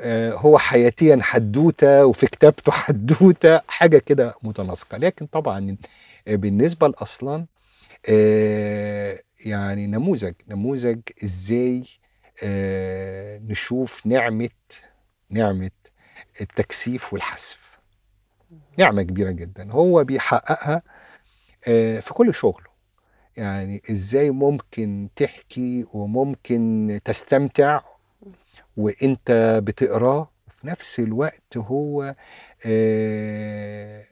آه، 0.00 0.32
هو 0.34 0.58
حياتيا 0.58 1.18
حدوتة 1.22 2.06
وفي 2.06 2.26
كتابته 2.26 2.72
حدوتة 2.82 3.60
حاجة 3.68 3.98
كده 3.98 4.34
متناسقة. 4.42 4.98
لكن 4.98 5.26
طبعا 5.26 5.76
آه، 6.28 6.34
بالنسبة 6.34 6.88
لأصلان 6.88 7.46
آه، 8.08 9.20
يعني 9.44 9.86
نموذج 9.86 10.34
نموذج 10.48 11.00
إزاي 11.24 11.82
نشوف 13.48 14.06
نعمة 14.06 14.50
نعمة 15.30 15.70
التكثيف 16.40 17.12
والحذف. 17.12 17.78
نعمة 18.78 19.02
كبيرة 19.02 19.30
جدا. 19.30 19.72
هو 19.72 20.04
بيحققها 20.04 20.82
في 22.00 22.10
كل 22.14 22.34
شغله. 22.34 22.67
يعني 23.38 23.82
إزاي 23.90 24.30
ممكن 24.30 25.08
تحكي 25.16 25.86
وممكن 25.92 27.00
تستمتع 27.04 27.80
وإنت 28.76 29.60
بتقراه؟ 29.64 30.30
وفي 30.48 30.66
نفس 30.66 31.00
الوقت 31.00 31.56
هو 31.56 32.14
آه، 32.66 34.04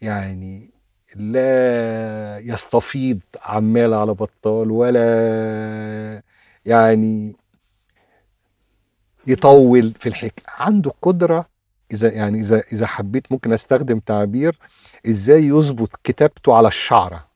يعني 0.00 0.70
لا 1.16 2.38
يستفيض 2.38 3.20
عمال 3.42 3.94
على 3.94 4.14
بطال 4.14 4.70
ولا 4.70 6.22
يعني 6.66 7.36
يطول 9.26 9.94
في 10.00 10.08
الحكي 10.08 10.42
عنده 10.48 10.92
قدرة 11.02 11.46
إذا 11.92 12.12
يعني 12.12 12.40
إذا 12.40 12.62
إذا 12.72 12.86
حبيت 12.86 13.32
ممكن 13.32 13.52
أستخدم 13.52 13.98
تعبير 13.98 14.58
إزاي 15.08 15.44
يظبط 15.44 15.90
كتابته 16.04 16.54
على 16.54 16.68
الشعرة 16.68 17.28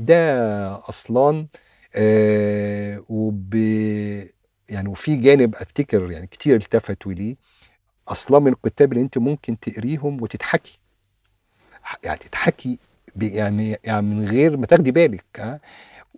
ده 0.00 0.88
أصلا 0.88 1.46
آه 1.94 3.04
وب 3.08 3.54
يعني 4.68 4.88
وفي 4.88 5.16
جانب 5.16 5.54
أفتكر 5.54 6.10
يعني 6.10 6.26
كتير 6.26 6.56
التفتوا 6.56 7.12
ليه 7.12 7.36
أصلا 8.08 8.38
من 8.38 8.52
الكتاب 8.52 8.92
اللي 8.92 9.02
أنت 9.04 9.18
ممكن 9.18 9.60
تقريهم 9.60 10.22
وتضحكي 10.22 10.78
يعني 12.04 12.18
تضحكي 12.18 12.78
ب- 13.16 13.22
يعني 13.22 13.76
يعني 13.84 14.02
من 14.06 14.26
غير 14.28 14.56
ما 14.56 14.66
تاخدي 14.66 14.90
بالك 14.90 15.24
ها. 15.38 15.60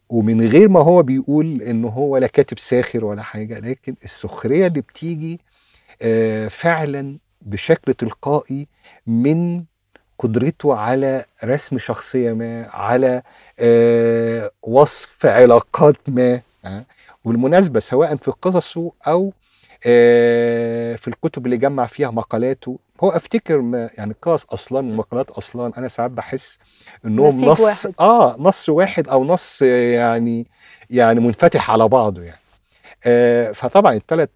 ومن 0.09 0.41
غير 0.49 0.69
ما 0.69 0.81
هو 0.81 1.03
بيقول 1.03 1.63
إن 1.63 1.85
هو 1.85 2.17
لا 2.19 2.27
كاتب 2.27 2.59
ساخر 2.59 3.05
ولا 3.05 3.23
حاجة 3.23 3.59
لكن 3.59 3.97
السخرية 4.05 4.67
اللي 4.67 4.81
بتيجي 4.81 5.41
آه، 6.03 6.49
فعلا 6.49 7.19
بشكل 7.43 7.95
تلقائي 7.95 8.69
من 9.07 9.65
قدرته 10.23 10.75
على 10.75 11.25
رسم 11.45 11.79
شخصية 11.79 12.33
ما 12.33 12.67
على 12.71 13.23
آه، 13.59 14.51
وصف 14.63 15.27
علاقات 15.27 15.97
ما 16.09 16.41
آه. 16.65 16.85
وبالمناسبة 17.25 17.81
سواء 17.81 18.17
في 18.17 18.31
قصصه 18.31 18.93
أو 19.07 19.33
آه، 19.87 20.97
في 20.97 21.09
الكتب 21.09 21.47
اللي 21.47 21.57
جمع 21.57 21.87
فيها 21.87 22.11
مقالاته 22.11 22.79
هو 23.05 23.11
أفتكر 23.11 23.61
ما 23.61 23.91
يعني 23.99 24.15
قصص 24.23 24.45
أصلا 24.45 24.79
ومقالات 24.79 25.31
أصلا 25.31 25.73
أنا 25.79 25.89
ساعات 25.89 26.11
بحس 26.11 26.59
انهم 27.07 27.45
نص 27.45 27.61
واحد. 27.61 27.95
آه 28.01 28.37
نص 28.39 28.69
واحد 28.69 29.09
أو 29.09 29.25
نص 29.25 29.63
يعني 29.63 30.47
يعني 30.91 31.21
منفتح 31.21 31.71
على 31.71 31.89
بعضه 31.89 32.23
يعني 32.23 32.42
فطبعا 33.55 33.95
الثلاث 33.95 34.29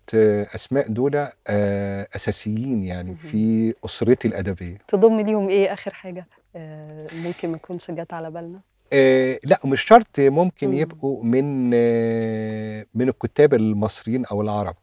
أسماء 0.55 0.89
دول 0.89 1.29
آه 1.47 2.09
أساسيين 2.17 2.85
يعني. 2.85 3.15
في 3.17 3.75
أسرتي 3.85 4.29
الأدبية. 4.29 4.79
تضم 4.89 5.21
ليهم 5.21 5.49
إيه 5.49 5.73
آخر 5.73 5.95
حاجة؟ 5.95 6.27
آه، 6.57 7.07
ممكن 7.15 7.49
ما 7.49 7.57
تكونش 7.57 7.91
جت 7.91 8.13
على 8.13 8.31
بالنا. 8.31 8.61
آه 8.93 9.39
لا 9.45 9.61
مش 9.65 9.83
شرط 9.83 10.21
ممكن 10.21 10.69
مم. 10.69 10.75
يبقوا 10.75 11.25
من 11.25 11.71
آه 11.75 12.87
من 12.95 13.09
الكتاب 13.09 13.55
المصريين 13.55 14.25
أو 14.25 14.43
العرب. 14.43 14.77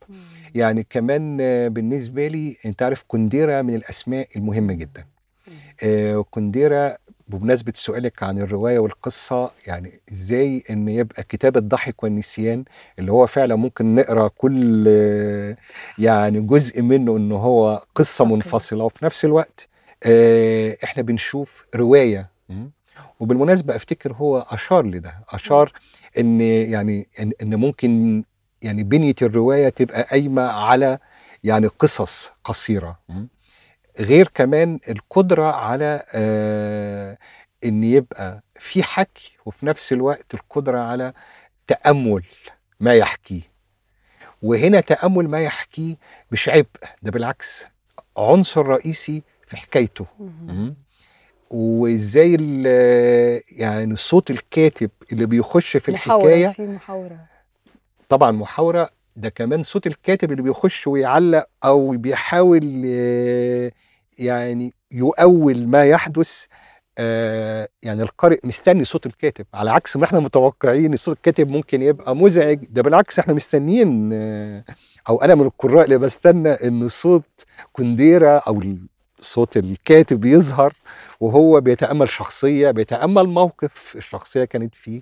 يعني 0.55 0.83
كمان 0.89 1.37
آه، 1.41 1.67
بالنسبة 1.67 2.27
لي 2.27 2.57
أنت 2.65 2.81
عارف 2.81 3.03
كنديرة 3.07 3.61
من 3.61 3.75
الأسماء 3.75 4.27
المهمة 4.35 4.73
جدا. 4.73 5.05
آه، 5.83 6.25
كنديرة 6.31 6.97
بمناسبة 7.37 7.73
سؤالك 7.75 8.23
عن 8.23 8.39
الرواية 8.39 8.79
والقصة 8.79 9.51
يعني 9.67 10.01
إزاي 10.11 10.63
إن 10.69 10.89
يبقى 10.89 11.23
كتاب 11.23 11.57
الضحك 11.57 12.03
والنسيان 12.03 12.63
اللي 12.99 13.11
هو 13.11 13.25
فعلا 13.27 13.55
ممكن 13.55 13.95
نقرأ 13.95 14.27
كل 14.27 14.87
يعني 15.97 16.41
جزء 16.41 16.81
منه 16.81 17.17
إن 17.17 17.31
هو 17.31 17.83
قصة. 17.95 18.25
منفصلة 18.25 18.83
وفي 18.83 19.05
نفس 19.05 19.25
الوقت 19.25 19.67
آه، 20.05 20.77
إحنا 20.83 21.03
بنشوف 21.03 21.65
رواية? 21.75 22.29
وبالمناسبة 23.19 23.75
أفتكر 23.75 24.13
هو 24.13 24.39
أشار 24.49 24.85
لده 24.85 25.13
أشار 25.29 25.71
إن 26.19 26.41
يعني 26.41 27.07
إن, 27.19 27.55
ممكن 27.55 28.23
يعني 28.61 28.83
بنية 28.83 29.15
الرواية 29.21 29.69
تبقى 29.69 30.03
قايمة 30.03 30.41
على 30.41 30.97
يعني 31.43 31.67
قصص 31.67 32.31
قصيرة? 32.43 32.99
غير 33.99 34.27
كمان 34.33 34.79
القدرة 34.89 35.51
على 35.51 36.03
آه 36.13 37.17
إن 37.65 37.83
يبقى 37.83 38.43
في 38.59 38.83
حكي 38.83 39.37
وفي 39.45 39.65
نفس 39.65 39.93
الوقت 39.93 40.33
القدرة 40.33 40.79
على 40.79 41.13
تأمل 41.67 42.23
ما 42.79 42.93
يحكيه. 42.95 43.41
وهنا 44.41 44.79
تأمل 44.79 45.27
ما 45.29 45.41
يحكيه 45.41 45.95
مش 46.31 46.49
عبء 46.49 46.67
ده 47.01 47.11
بالعكس 47.11 47.65
عنصر 48.17 48.65
رئيسي 48.65 49.23
في 49.47 49.57
حكايته. 49.57 50.05
وإزاي 51.49 52.33
يعني 53.51 53.95
صوت 53.95 54.31
الكاتب 54.31 54.89
اللي 55.11 55.25
بيخش 55.25 55.77
في 55.77 55.91
محاورة 55.91 56.25
الحكاية 56.25 56.47
في 56.49 56.67
محاورة. 56.67 57.19
طبعا 58.09 58.31
محاورة 58.31 58.89
ده 59.15 59.29
كمان 59.29 59.63
صوت 59.63 59.87
الكاتب 59.87 60.31
اللي 60.31 60.43
بيخش 60.43 60.87
ويعلق 60.87 61.45
أو 61.63 61.89
بيحاول 61.97 62.83
آه، 62.85 63.71
يعني 64.17 64.73
يؤول 64.91 65.67
ما 65.67 65.85
يحدث 65.85 66.45
آه، 66.97 67.67
يعني 67.83 68.01
القارئ 68.03 68.39
مستني 68.43 68.85
صوت 68.85 69.05
الكاتب. 69.05 69.45
على 69.53 69.71
عكس 69.71 69.97
ما 69.97 70.05
إحنا 70.05 70.19
متوقعين 70.19 70.95
صوت 70.95 71.17
الكاتب 71.17 71.49
ممكن 71.49 71.81
يبقى 71.81 72.15
مزعج 72.15 72.65
ده 72.69 72.81
بالعكس 72.81 73.19
إحنا 73.19 73.33
مستنيين 73.33 74.09
آه، 74.13 74.63
أو 75.09 75.21
أنا 75.21 75.35
من 75.35 75.41
القراء 75.45 75.85
اللي 75.85 75.97
بستنى 75.97 76.49
إن 76.49 76.87
صوت 76.87 77.45
كنديرة 77.73 78.37
أو 78.37 78.63
صوت 79.19 79.57
الكاتب 79.57 80.25
يظهر 80.25 80.73
وهو 81.19 81.61
بيتأمل 81.61 82.09
شخصية 82.09 82.71
بيتأمل 82.71 83.23
موقف 83.23 83.95
الشخصية 83.95 84.43
كانت 84.45 84.75
فيه. 84.75 85.01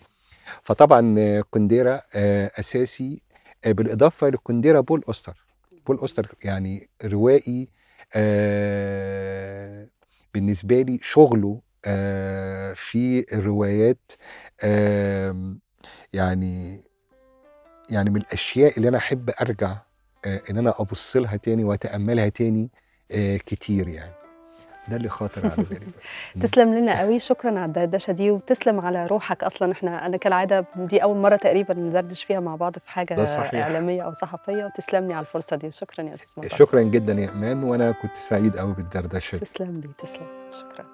فطبعا 0.63 1.15
آه، 1.19 1.43
كنديرة 1.51 2.03
آه، 3.65 3.71
أساسي 3.71 3.73
بالإضافة 3.73 4.29
لكنديرة 4.29 4.79
بول 4.79 5.03
أوستر. 5.07 5.45
بول 5.87 5.97
أوستر 5.97 6.35
يعني 6.43 6.89
روائي 7.05 7.67
آه، 8.15 9.87
بالنسبة 10.33 10.81
لي 10.81 10.99
شغله 11.03 11.61
آه، 11.85 12.73
في 12.73 13.25
الروايات 13.33 14.11
يعني 16.13 16.81
يعني 17.89 18.09
من 18.09 18.21
الأشياء 18.21 18.77
اللي 18.77 18.89
أنا 18.89 18.97
أحب 18.97 19.29
أرجع 19.41 19.77
آه، 20.25 20.41
إن 20.49 20.57
أنا 20.57 20.73
أبص 20.79 21.15
لها 21.17 21.37
تاني 21.37 21.63
وأتأملها 21.63 22.29
تاني 22.29 22.69
كتير 23.45 23.87
يعني. 23.87 24.20
ده 24.87 24.97
اللي 24.97 25.09
خاطر 25.09 25.45
على 25.45 25.63
بالي. 25.69 25.85
تسلم 26.47 26.73
لنا 26.73 26.99
قوي 26.99 27.19
شكرا 27.19 27.49
على 27.59 27.65
الدردشة 27.65 28.13
دي 28.13 28.31
وتسلم 28.31 28.79
على 28.79 29.05
روحك 29.07 29.43
أصلا 29.43 29.71
إحنا 29.71 30.05
أنا 30.05 30.17
كالعادة 30.17 30.65
دي 30.75 31.03
أول 31.03 31.17
مرة 31.17 31.35
تقريبا 31.35 31.73
ندردش 31.73 32.23
فيها 32.23 32.39
مع 32.39 32.55
بعض 32.55 32.73
في 32.85 32.91
حاجة 32.91 33.13
ده 33.13 33.25
صحيح. 33.25 33.55
إعلامية 33.61 34.01
أو 34.01 34.13
صحفية 34.13 34.65
وتسلم 34.65 35.07
لي 35.07 35.13
على 35.13 35.21
الفرصة 35.25 35.55
دي 35.55 35.71
شكرا 35.71 36.05
يا 36.05 36.13
أستاذ. 36.13 36.47
شكرا 36.47 36.81
جدا 36.81 37.13
يا 37.13 37.29
إيمان 37.29 37.63
وأنا 37.63 37.91
كنت 37.91 38.15
سعيد 38.17 38.57
قوي 38.57 38.73
بالدردشة 38.73 39.37
دي. 39.37 39.45
تسلم 39.45 39.81
لي 39.85 39.89
تسلم 40.07 40.27
شكرا 40.51 40.85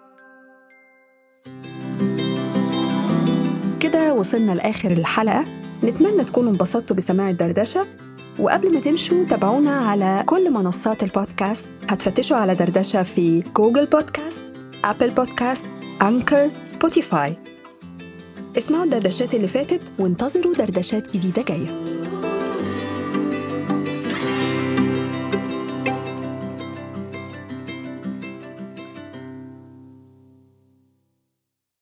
كده 3.82 4.14
وصلنا 4.14 4.52
لآخر 4.52 4.92
الحلقة 4.92 5.46
نتمنى 5.84 6.24
تكونوا 6.24 6.52
انبسطتوا 6.52 6.96
بسماع 6.96 7.30
الدردشة 7.30 7.88
وقبل 8.40 8.74
ما 8.74 8.80
تمشوا 8.80 9.24
تابعونا 9.24 9.72
على 9.72 10.24
كل 10.26 10.52
منصات 10.52 11.04
البودكاست. 11.04 11.66
هتفتشوا 11.90 12.38
على 12.38 12.56
دردشة 12.56 13.04
في 13.04 13.44
Google 13.56 13.86
Podcast 13.86 14.44
Apple 14.84 15.10
Podcast 15.10 15.66
Anchor 16.02 16.52
Spotify 16.64 17.38
اسمعوا 18.58 18.84
الدردشات 18.84 19.36
اللي 19.36 19.48
فاتت 19.48 19.82
وانتظروا 20.00 20.54
دردشات 20.54 21.10
جديدة 21.18 21.42
جاية. 21.42 21.68